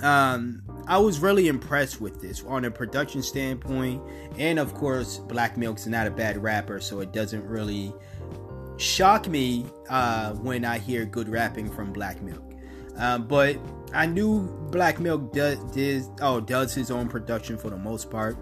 um, 0.02 0.62
I 0.88 0.98
was 0.98 1.18
really 1.18 1.48
impressed 1.48 2.00
with 2.00 2.20
this 2.20 2.44
on 2.44 2.64
a 2.64 2.70
production 2.70 3.22
standpoint, 3.22 4.00
and 4.38 4.58
of 4.58 4.72
course, 4.74 5.18
Black 5.18 5.56
Milk's 5.56 5.86
not 5.86 6.06
a 6.06 6.10
bad 6.10 6.40
rapper, 6.40 6.80
so 6.80 7.00
it 7.00 7.12
doesn't 7.12 7.44
really 7.44 7.92
shock 8.76 9.26
me 9.28 9.66
uh, 9.88 10.34
when 10.34 10.64
I 10.64 10.78
hear 10.78 11.04
good 11.04 11.28
rapping 11.28 11.70
from 11.70 11.92
Black 11.92 12.22
Milk. 12.22 12.42
Uh, 12.96 13.18
but 13.18 13.58
I 13.92 14.06
knew 14.06 14.42
Black 14.70 15.00
Milk 15.00 15.32
does, 15.32 15.58
does 15.72 16.08
oh 16.20 16.40
does 16.40 16.72
his 16.74 16.90
own 16.90 17.08
production 17.08 17.58
for 17.58 17.68
the 17.68 17.76
most 17.76 18.08
part, 18.08 18.36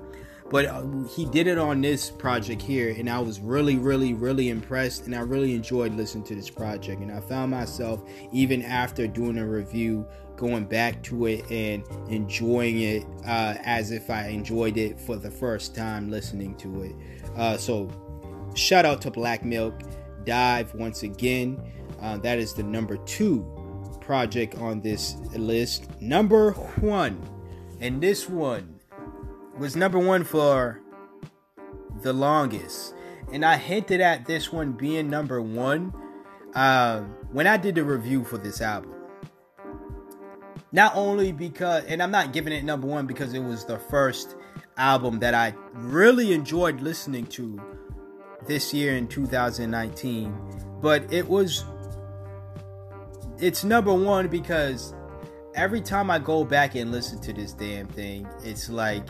but 0.50 0.66
uh, 0.66 0.84
he 1.08 1.24
did 1.24 1.46
it 1.46 1.56
on 1.56 1.80
this 1.80 2.10
project 2.10 2.60
here, 2.60 2.94
and 2.96 3.08
I 3.08 3.18
was 3.18 3.40
really, 3.40 3.78
really, 3.78 4.12
really 4.12 4.50
impressed, 4.50 5.06
and 5.06 5.14
I 5.14 5.20
really 5.20 5.54
enjoyed 5.54 5.94
listening 5.94 6.24
to 6.24 6.34
this 6.34 6.50
project. 6.50 7.00
And 7.00 7.10
I 7.10 7.20
found 7.20 7.50
myself 7.50 8.04
even 8.32 8.62
after 8.62 9.06
doing 9.06 9.38
a 9.38 9.46
review 9.46 10.06
going 10.36 10.64
back 10.64 11.02
to 11.04 11.26
it 11.26 11.50
and 11.50 11.84
enjoying 12.08 12.80
it 12.80 13.04
uh, 13.26 13.54
as 13.62 13.90
if 13.90 14.10
I 14.10 14.28
enjoyed 14.28 14.76
it 14.76 14.98
for 14.98 15.16
the 15.16 15.30
first 15.30 15.74
time 15.74 16.10
listening 16.10 16.56
to 16.56 16.82
it. 16.82 16.94
Uh, 17.36 17.56
so, 17.56 17.90
shout 18.54 18.84
out 18.84 19.00
to 19.02 19.10
Black 19.10 19.44
Milk 19.44 19.74
Dive 20.24 20.74
once 20.74 21.02
again. 21.02 21.60
Uh, 22.00 22.18
that 22.18 22.38
is 22.38 22.54
the 22.54 22.62
number 22.62 22.96
two 22.98 23.46
project 24.00 24.56
on 24.56 24.80
this 24.80 25.16
list. 25.34 25.88
Number 26.00 26.52
one, 26.52 27.20
and 27.80 28.02
this 28.02 28.28
one 28.28 28.80
was 29.58 29.76
number 29.76 29.98
one 29.98 30.24
for 30.24 30.80
the 32.02 32.12
longest. 32.12 32.94
And 33.32 33.44
I 33.44 33.56
hinted 33.56 34.00
at 34.00 34.26
this 34.26 34.52
one 34.52 34.72
being 34.72 35.08
number 35.08 35.40
one 35.40 35.92
uh, 36.54 37.00
when 37.32 37.46
I 37.46 37.56
did 37.56 37.74
the 37.74 37.84
review 37.84 38.24
for 38.24 38.38
this 38.38 38.60
album. 38.60 38.93
Not 40.74 40.96
only 40.96 41.30
because, 41.30 41.84
and 41.84 42.02
I'm 42.02 42.10
not 42.10 42.32
giving 42.32 42.52
it 42.52 42.64
number 42.64 42.88
one 42.88 43.06
because 43.06 43.32
it 43.32 43.38
was 43.38 43.64
the 43.64 43.78
first 43.78 44.34
album 44.76 45.20
that 45.20 45.32
I 45.32 45.54
really 45.72 46.32
enjoyed 46.32 46.80
listening 46.80 47.26
to 47.26 47.62
this 48.48 48.74
year 48.74 48.96
in 48.96 49.06
2019, 49.06 50.36
but 50.82 51.12
it 51.12 51.28
was, 51.28 51.64
it's 53.38 53.62
number 53.62 53.94
one 53.94 54.26
because 54.26 54.94
every 55.54 55.80
time 55.80 56.10
I 56.10 56.18
go 56.18 56.44
back 56.44 56.74
and 56.74 56.90
listen 56.90 57.20
to 57.20 57.32
this 57.32 57.52
damn 57.52 57.86
thing, 57.86 58.26
it's 58.42 58.68
like, 58.68 59.06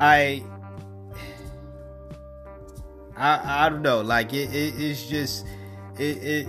I, 0.00 0.42
I, 3.16 3.66
I 3.66 3.68
don't 3.68 3.82
know, 3.82 4.00
like 4.00 4.32
it, 4.32 4.52
it 4.52 4.74
it's 4.76 5.06
just, 5.08 5.46
it, 6.00 6.16
it, 6.16 6.48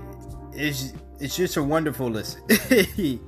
it's, 0.53 0.93
it's 1.23 1.37
just 1.37 1.55
a 1.55 1.63
wonderful 1.63 2.09
listen. 2.09 2.41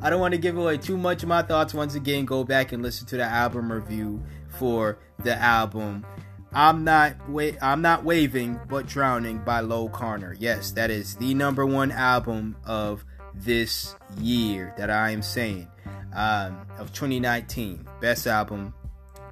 I 0.00 0.08
don't 0.08 0.18
want 0.18 0.32
to 0.32 0.38
give 0.38 0.56
away 0.56 0.78
too 0.78 0.96
much 0.96 1.22
of 1.22 1.28
my 1.28 1.42
thoughts. 1.42 1.74
Once 1.74 1.94
again, 1.94 2.24
go 2.24 2.42
back 2.42 2.72
and 2.72 2.82
listen 2.82 3.06
to 3.08 3.18
the 3.18 3.24
album 3.24 3.70
review 3.70 4.22
for 4.48 4.98
the 5.22 5.36
album. 5.36 6.06
I'm 6.54 6.84
not 6.84 7.28
wa- 7.28 7.52
I'm 7.60 7.82
not 7.82 8.02
waving 8.02 8.58
but 8.66 8.86
drowning 8.86 9.38
by 9.44 9.60
Loyle 9.60 9.90
Carner. 9.90 10.34
Yes, 10.38 10.72
that 10.72 10.90
is 10.90 11.14
the 11.16 11.34
number 11.34 11.66
one 11.66 11.92
album 11.92 12.56
of 12.64 13.04
this 13.34 13.94
year 14.18 14.74
that 14.78 14.88
I 14.88 15.10
am 15.10 15.20
saying 15.20 15.68
um, 16.14 16.66
of 16.78 16.94
2019. 16.94 17.86
Best 18.00 18.26
album 18.26 18.72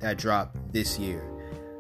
that 0.01 0.19
dropped 0.19 0.73
this 0.73 0.99
year. 0.99 1.25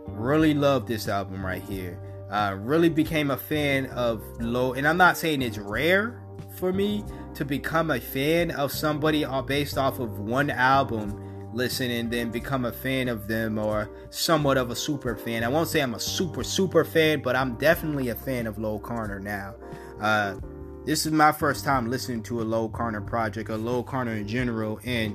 Really 0.07 0.55
love 0.55 0.87
this 0.87 1.09
album 1.09 1.45
right 1.45 1.63
here. 1.63 1.99
Uh, 2.31 2.57
really 2.61 2.89
became 2.89 3.31
a 3.31 3.37
fan 3.37 3.87
of 3.87 4.23
low, 4.41 4.75
and 4.75 4.87
I'm 4.87 4.97
not 4.97 5.17
saying 5.17 5.43
it's 5.43 5.59
rare 5.59 6.23
for 6.57 6.73
me 6.73 7.05
to 7.35 7.45
become 7.45 7.91
a 7.91 8.01
fan 8.01 8.51
of 8.53 8.71
somebody 8.71 9.27
based 9.47 9.79
off 9.79 9.99
of 9.99 10.21
one 10.21 10.51
album 10.51 11.31
listen 11.53 11.91
and 11.91 12.11
then 12.11 12.31
become 12.31 12.65
a 12.65 12.73
fan 12.73 13.09
of 13.09 13.27
them 13.27 13.59
or 13.59 13.91
somewhat 14.11 14.57
of 14.57 14.71
a 14.71 14.77
super 14.77 15.17
fan. 15.17 15.43
I 15.43 15.49
won't 15.49 15.69
say 15.69 15.81
I'm 15.81 15.95
a 15.95 16.01
super 16.01 16.45
super 16.45 16.85
fan, 16.85 17.23
but 17.23 17.37
I'm 17.37 17.57
definitely 17.57 18.09
a 18.11 18.15
fan 18.15 18.47
of 18.47 18.59
Loyle 18.59 18.81
Carner 18.81 19.21
now. 19.21 19.55
Uh, 20.01 20.37
this 20.85 21.07
is 21.07 21.13
my 21.13 21.33
first 21.33 21.65
time 21.65 21.91
listening 21.91 22.23
to 22.25 22.41
a 22.41 22.45
Loyle 22.45 22.71
Carner 22.71 23.07
project, 23.07 23.51
a 23.51 23.57
Loyle 23.57 23.85
Carner 23.85 24.19
in 24.19 24.29
general, 24.29 24.81
and 24.85 25.15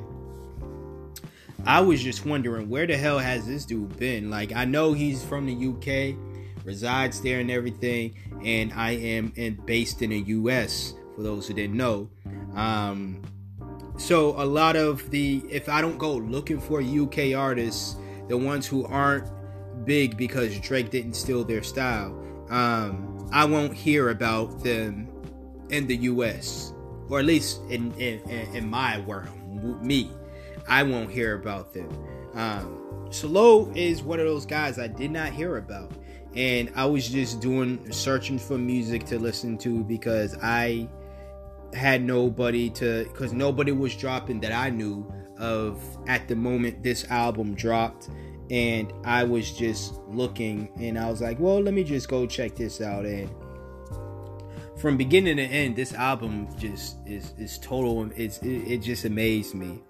I 1.65 1.81
was 1.81 2.03
just 2.03 2.25
wondering 2.25 2.69
where 2.69 2.85
the 2.85 2.97
hell 2.97 3.17
has 3.17 3.47
this 3.47 3.65
dude 3.65 3.97
been? 3.97 4.29
Like 4.29 4.53
I 4.53 4.65
know 4.65 4.93
he's 4.93 5.23
from 5.23 5.45
the 5.45 5.53
UK, 5.53 6.15
resides 6.65 7.21
there 7.21 7.39
and 7.39 7.49
everything, 7.49 8.15
and 8.43 8.73
I 8.73 8.91
am 8.91 9.31
in, 9.35 9.55
based 9.65 10.01
in 10.01 10.09
the 10.09 10.19
U.S. 10.19 10.93
For 11.15 11.23
those 11.23 11.47
who 11.47 11.53
didn't 11.53 11.77
know, 11.77 12.09
um, 12.55 13.21
so 13.97 14.31
a 14.41 14.43
lot 14.43 14.75
of 14.75 15.09
the 15.11 15.43
if 15.49 15.69
I 15.69 15.79
don't 15.79 15.97
go 15.97 16.15
looking 16.15 16.59
for 16.59 16.81
UK 16.81 17.33
artists, 17.35 17.95
the 18.27 18.37
ones 18.37 18.67
who 18.67 18.85
aren't 18.85 19.29
big 19.85 20.17
because 20.17 20.59
Drake 20.59 20.89
didn't 20.89 21.13
steal 21.13 21.43
their 21.45 21.63
style, 21.63 22.19
um, 22.49 23.29
I 23.31 23.45
won't 23.45 23.73
hear 23.73 24.09
about 24.09 24.63
them 24.63 25.09
in 25.69 25.87
the 25.87 25.95
US, 25.97 26.73
or 27.09 27.19
at 27.19 27.25
least 27.25 27.61
in 27.69 27.93
in, 27.93 28.19
in 28.53 28.69
my 28.69 28.99
world, 28.99 29.29
me, 29.81 30.11
I 30.67 30.83
won't 30.83 31.09
hear 31.09 31.35
about 31.35 31.73
them. 31.73 31.89
Um, 32.33 32.81
Slow 33.11 33.71
is 33.75 34.03
one 34.03 34.19
of 34.19 34.25
those 34.25 34.45
guys 34.45 34.77
I 34.77 34.87
did 34.87 35.11
not 35.11 35.31
hear 35.31 35.57
about, 35.57 35.91
and 36.35 36.71
I 36.75 36.85
was 36.85 37.07
just 37.07 37.39
doing 37.39 37.91
searching 37.91 38.37
for 38.37 38.57
music 38.57 39.05
to 39.05 39.19
listen 39.19 39.57
to 39.59 39.83
because 39.83 40.37
I 40.41 40.89
had 41.73 42.03
nobody 42.03 42.69
to 42.71 43.05
because 43.05 43.33
nobody 43.33 43.71
was 43.71 43.95
dropping 43.95 44.41
that 44.41 44.51
I 44.51 44.69
knew 44.69 45.11
of 45.37 45.81
at 46.07 46.27
the 46.27 46.35
moment 46.35 46.83
this 46.83 47.05
album 47.09 47.55
dropped. 47.55 48.09
And 48.51 48.93
I 49.03 49.23
was 49.23 49.51
just 49.51 49.99
looking 50.07 50.69
and 50.79 50.99
I 50.99 51.09
was 51.09 51.19
like, 51.19 51.39
well, 51.39 51.59
let 51.61 51.73
me 51.73 51.83
just 51.83 52.07
go 52.07 52.27
check 52.27 52.55
this 52.55 52.79
out. 52.79 53.05
And 53.05 53.27
from 54.77 54.97
beginning 54.97 55.37
to 55.37 55.43
end, 55.43 55.75
this 55.75 55.93
album 55.93 56.47
just 56.57 56.97
is 57.07 57.33
is 57.37 57.57
total. 57.59 58.11
It's 58.15 58.37
it, 58.39 58.67
it 58.67 58.77
just 58.79 59.05
amazed 59.05 59.55
me, 59.55 59.81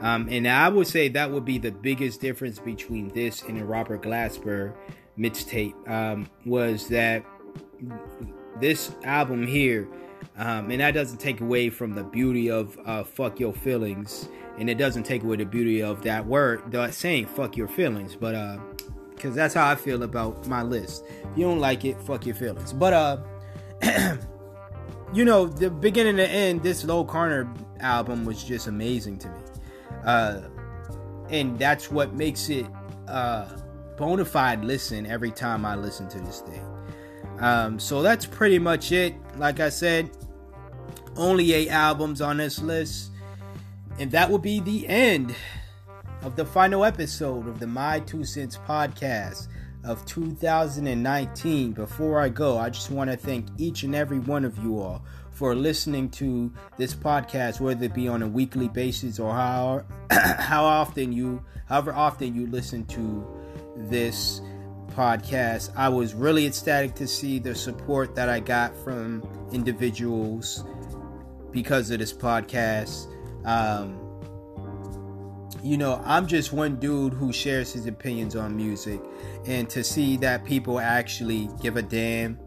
um, 0.00 0.28
and 0.30 0.48
I 0.48 0.68
would 0.68 0.86
say 0.86 1.08
that 1.08 1.30
would 1.30 1.44
be 1.44 1.58
the 1.58 1.70
biggest 1.70 2.20
difference 2.20 2.58
between 2.58 3.08
this 3.08 3.42
and 3.42 3.60
Robert 3.68 4.02
Glasper 4.02 4.74
mixtape 5.20 5.74
um, 5.88 6.28
was 6.46 6.88
that 6.88 7.24
this 8.60 8.92
album 9.04 9.46
here, 9.46 9.88
um, 10.36 10.70
and 10.70 10.80
that 10.80 10.92
doesn't 10.92 11.18
take 11.18 11.40
away 11.40 11.70
from 11.70 11.94
the 11.94 12.02
beauty 12.02 12.50
of 12.50 12.78
uh, 12.86 13.04
"fuck 13.04 13.38
your 13.38 13.52
feelings," 13.52 14.28
and 14.58 14.70
it 14.70 14.78
doesn't 14.78 15.04
take 15.04 15.22
away 15.22 15.36
the 15.36 15.44
beauty 15.44 15.82
of 15.82 16.02
that 16.02 16.24
word, 16.26 16.62
that 16.72 16.94
saying 16.94 17.26
"fuck 17.26 17.56
your 17.56 17.68
feelings," 17.68 18.16
but 18.16 18.34
uh, 18.34 18.58
because 19.14 19.34
that's 19.34 19.54
how 19.54 19.68
I 19.68 19.74
feel 19.74 20.02
about 20.02 20.46
my 20.46 20.62
list. 20.62 21.04
If 21.08 21.36
you 21.36 21.44
don't 21.44 21.60
like 21.60 21.84
it, 21.84 22.00
fuck 22.02 22.26
your 22.26 22.34
feelings. 22.34 22.72
But 22.72 22.92
uh. 22.92 23.18
you 25.12 25.24
know, 25.24 25.46
the 25.46 25.70
beginning 25.70 26.16
to 26.16 26.28
end, 26.28 26.62
this 26.62 26.84
Loyle 26.84 27.04
Carner 27.04 27.48
album 27.80 28.24
was 28.24 28.44
just 28.44 28.66
amazing 28.66 29.18
to 29.18 29.28
me. 29.28 29.38
Uh, 30.04 30.40
and 31.30 31.58
that's 31.58 31.90
what 31.90 32.14
makes 32.14 32.48
it 32.48 32.66
uh, 33.08 33.46
bona 34.00 34.24
fide 34.24 34.64
listen 34.64 35.04
every 35.04 35.30
time 35.30 35.66
I 35.66 35.76
listen 35.76 36.08
to 36.08 36.18
this 36.20 36.40
thing. 36.40 36.64
Um, 37.38 37.78
so 37.78 38.00
that's 38.00 38.24
pretty 38.24 38.58
much 38.58 38.92
it. 38.92 39.14
Like 39.36 39.60
I 39.60 39.68
said, 39.68 40.10
only 41.16 41.52
eight 41.52 41.68
albums 41.68 42.22
on 42.22 42.38
this 42.38 42.60
list. 42.60 43.10
And 43.98 44.10
that 44.12 44.30
will 44.30 44.38
be 44.38 44.60
the 44.60 44.88
end 44.88 45.34
of 46.22 46.34
the 46.34 46.46
final 46.46 46.82
episode 46.82 47.46
of 47.46 47.60
the 47.60 47.66
My 47.66 48.00
Two 48.00 48.24
Cents 48.24 48.56
podcast 48.66 49.48
of 49.84 50.02
2019. 50.06 51.72
Before 51.72 52.20
I 52.20 52.30
go, 52.30 52.56
I 52.56 52.70
just 52.70 52.90
want 52.90 53.10
to 53.10 53.18
thank 53.18 53.48
each 53.58 53.82
and 53.82 53.94
every 53.94 54.18
one 54.18 54.46
of 54.46 54.56
you 54.64 54.80
all 54.80 55.04
for 55.30 55.54
listening 55.54 56.08
to 56.12 56.50
this 56.78 56.94
podcast, 56.94 57.60
whether 57.60 57.84
it 57.84 57.92
be 57.92 58.08
on 58.08 58.22
a 58.22 58.28
weekly 58.28 58.68
basis 58.68 59.18
or 59.18 59.34
how 59.34 59.84
how 60.10 60.64
often 60.64 61.12
you, 61.12 61.44
however 61.66 61.92
often 61.92 62.34
you 62.34 62.46
listen 62.46 62.86
to 62.86 63.39
this 63.88 64.40
podcast. 64.88 65.70
I 65.76 65.88
was 65.88 66.14
really 66.14 66.46
ecstatic 66.46 66.94
to 66.96 67.06
see 67.06 67.38
the 67.38 67.54
support 67.54 68.14
that 68.14 68.28
I 68.28 68.40
got 68.40 68.76
from 68.84 69.22
individuals 69.52 70.64
because 71.52 71.90
of 71.90 71.98
this 71.98 72.12
podcast. 72.12 73.06
Um, 73.46 73.98
you 75.62 75.76
know, 75.76 76.00
I'm 76.04 76.26
just 76.26 76.52
one 76.52 76.76
dude 76.76 77.12
who 77.12 77.32
shares 77.32 77.72
his 77.72 77.86
opinions 77.86 78.36
on 78.36 78.56
music, 78.56 79.00
and 79.46 79.68
to 79.70 79.84
see 79.84 80.16
that 80.18 80.44
people 80.44 80.80
actually 80.80 81.48
give 81.60 81.76
a 81.76 81.82
damn 81.82 82.38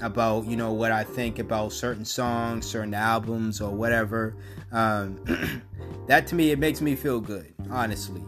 about 0.00 0.46
you 0.46 0.56
know 0.56 0.72
what 0.72 0.92
I 0.92 1.04
think 1.04 1.38
about 1.38 1.72
certain 1.72 2.04
songs, 2.04 2.66
certain 2.66 2.94
albums, 2.94 3.60
or 3.60 3.70
whatever, 3.70 4.36
um, 4.70 5.18
that 6.06 6.26
to 6.28 6.34
me 6.34 6.50
it 6.50 6.58
makes 6.58 6.80
me 6.80 6.94
feel 6.94 7.20
good, 7.20 7.52
honestly. 7.70 8.22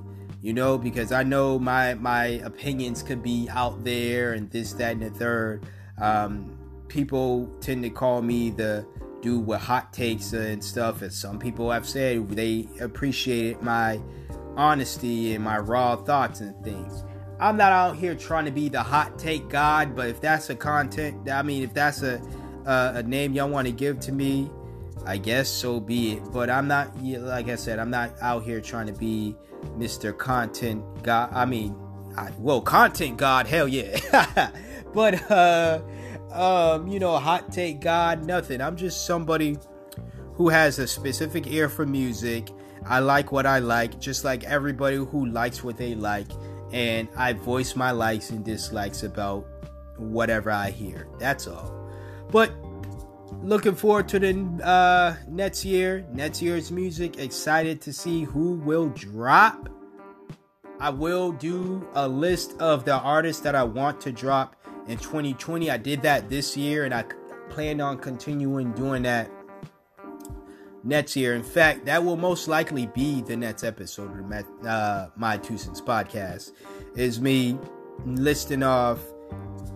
You 0.45 0.53
know, 0.53 0.76
because 0.76 1.11
I 1.11 1.22
know 1.22 1.59
my 1.59 1.95
my 1.95 2.26
opinions 2.45 3.03
could 3.03 3.22
be 3.22 3.49
out 3.51 3.82
there 3.82 4.34
and 4.34 4.51
this, 4.51 4.74
that, 4.74 4.92
and 4.92 5.01
the 5.01 5.09
third. 5.09 5.64
Um, 5.99 6.59
people 6.88 7.51
tend 7.62 7.82
to 7.84 7.88
call 7.88 8.20
me 8.20 8.51
the 8.51 8.86
dude 9.22 9.47
with 9.47 9.62
hot 9.62 9.95
takes 9.95 10.34
and 10.34 10.62
stuff, 10.62 11.01
and 11.01 11.11
some 11.11 11.38
people 11.38 11.70
have 11.70 11.88
said 11.88 12.28
they 12.28 12.68
appreciated 12.78 13.62
my 13.62 13.99
honesty 14.55 15.34
and 15.34 15.42
my 15.42 15.57
raw 15.57 15.97
thoughts 15.97 16.40
and 16.40 16.62
things. 16.62 17.05
I'm 17.40 17.57
not 17.57 17.72
out 17.72 17.97
here 17.97 18.14
trying 18.14 18.45
to 18.45 18.51
be 18.51 18.68
the 18.68 18.82
hot 18.82 19.18
take 19.18 19.49
god, 19.49 19.97
but 19.97 20.09
if 20.09 20.20
that's 20.20 20.51
a 20.51 20.55
content, 20.55 21.26
I 21.30 21.40
mean, 21.40 21.62
if 21.62 21.72
that's 21.72 22.03
a 22.03 22.20
a, 22.66 22.97
a 22.97 23.03
name 23.03 23.32
y'all 23.32 23.49
want 23.49 23.66
to 23.66 23.72
give 23.72 23.99
to 24.01 24.12
me, 24.12 24.51
I 25.07 25.16
guess 25.16 25.49
so 25.49 25.80
be 25.80 26.12
it. 26.12 26.32
But 26.32 26.51
I'm 26.51 26.68
not, 26.68 27.03
like 27.03 27.49
I 27.49 27.55
said, 27.55 27.78
I'm 27.78 27.88
not 27.88 28.12
out 28.20 28.42
here 28.42 28.61
trying 28.61 28.88
to 28.88 28.92
be 28.92 29.36
Mr. 29.78 30.16
Content 30.16 30.84
God. 31.02 31.30
I 31.32 31.44
mean, 31.44 31.76
I, 32.16 32.30
well, 32.38 32.60
content 32.60 33.16
God, 33.16 33.46
hell 33.46 33.68
yeah. 33.68 34.50
but 34.94 35.30
uh, 35.30 35.80
um, 36.32 36.86
you 36.88 36.98
know, 36.98 37.16
hot 37.18 37.52
take 37.52 37.80
God, 37.80 38.24
nothing. 38.24 38.60
I'm 38.60 38.76
just 38.76 39.06
somebody 39.06 39.58
who 40.34 40.48
has 40.48 40.78
a 40.78 40.86
specific 40.86 41.46
ear 41.46 41.68
for 41.68 41.86
music 41.86 42.50
I 42.86 42.98
like 42.98 43.32
what 43.32 43.46
I 43.46 43.60
like, 43.60 43.98
just 43.98 44.24
like 44.24 44.44
everybody 44.44 44.96
who 44.96 45.26
likes 45.26 45.64
what 45.64 45.76
they 45.76 45.94
like, 45.94 46.26
and 46.72 47.08
I 47.16 47.32
voice 47.32 47.76
my 47.76 47.92
likes 47.92 48.30
and 48.30 48.44
dislikes 48.44 49.02
about 49.02 49.46
whatever 49.96 50.50
I 50.50 50.70
hear. 50.70 51.08
That's 51.18 51.46
all. 51.46 51.72
But 52.30 52.52
looking 53.45 53.74
forward 53.74 54.09
to 54.09 54.18
the 54.18 54.64
uh, 54.64 55.14
next 55.28 55.64
year, 55.64 56.05
next 56.12 56.40
year's 56.40 56.72
music. 56.72 57.18
Excited 57.18 57.80
to 57.82 57.92
see 57.92 58.24
who 58.24 58.55
will 58.55 58.88
drop. 58.88 59.68
I 60.80 60.90
will 60.90 61.32
do 61.32 61.86
a 61.95 62.09
list 62.09 62.59
of 62.59 62.84
the 62.84 62.99
artists 62.99 63.42
that 63.42 63.55
I 63.55 63.62
want 63.62 64.01
to 64.03 64.12
drop 64.12 64.57
in 64.88 64.99
2020. 64.99 65.70
I 65.70 65.76
did 65.76 66.03
that 66.03 66.28
this 66.28 66.57
year, 66.57 66.84
and 66.84 66.92
I 66.92 67.05
plan 67.51 67.80
on 67.80 67.99
continuing 67.99 68.72
doing 68.72 69.03
that 69.03 69.30
next 70.82 71.14
year. 71.14 71.34
In 71.34 71.42
fact, 71.42 71.84
that 71.84 72.03
will 72.03 72.16
most 72.16 72.49
likely 72.49 72.86
be 72.86 73.22
the 73.22 73.36
next 73.36 73.62
episode 73.62 74.11
of 74.18 74.28
the, 74.28 74.68
uh, 74.68 75.09
my 75.16 75.36
Two 75.36 75.59
Cents 75.59 75.80
podcast. 75.80 76.53
Is 76.97 77.20
me 77.20 77.59
listing 78.05 78.62
off 78.62 79.01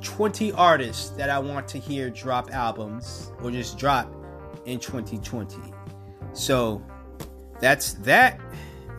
20 0.01 0.53
artists 0.53 1.11
that 1.11 1.31
I 1.31 1.39
want 1.39 1.69
to 1.69 1.79
hear 1.79 2.11
drop 2.11 2.53
albums 2.53 3.33
or 3.43 3.51
just 3.51 3.79
drop 3.79 4.13
in 4.65 4.79
2020. 4.79 5.57
So 6.33 6.83
that's 7.61 7.95
that. 7.95 8.41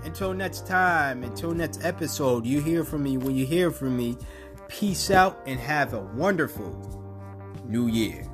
Until 0.03 0.33
next 0.33 0.65
time, 0.65 1.23
until 1.23 1.51
next 1.51 1.83
episode, 1.83 2.45
you 2.45 2.61
hear 2.61 2.83
from 2.83 3.03
me 3.03 3.17
when 3.17 3.35
you 3.35 3.45
hear 3.45 3.69
from 3.71 3.97
me. 3.97 4.17
Peace 4.67 5.09
out 5.11 5.41
and 5.45 5.59
have 5.59 5.93
a 5.93 5.99
wonderful 5.99 6.71
new 7.65 7.87
year. 7.87 8.25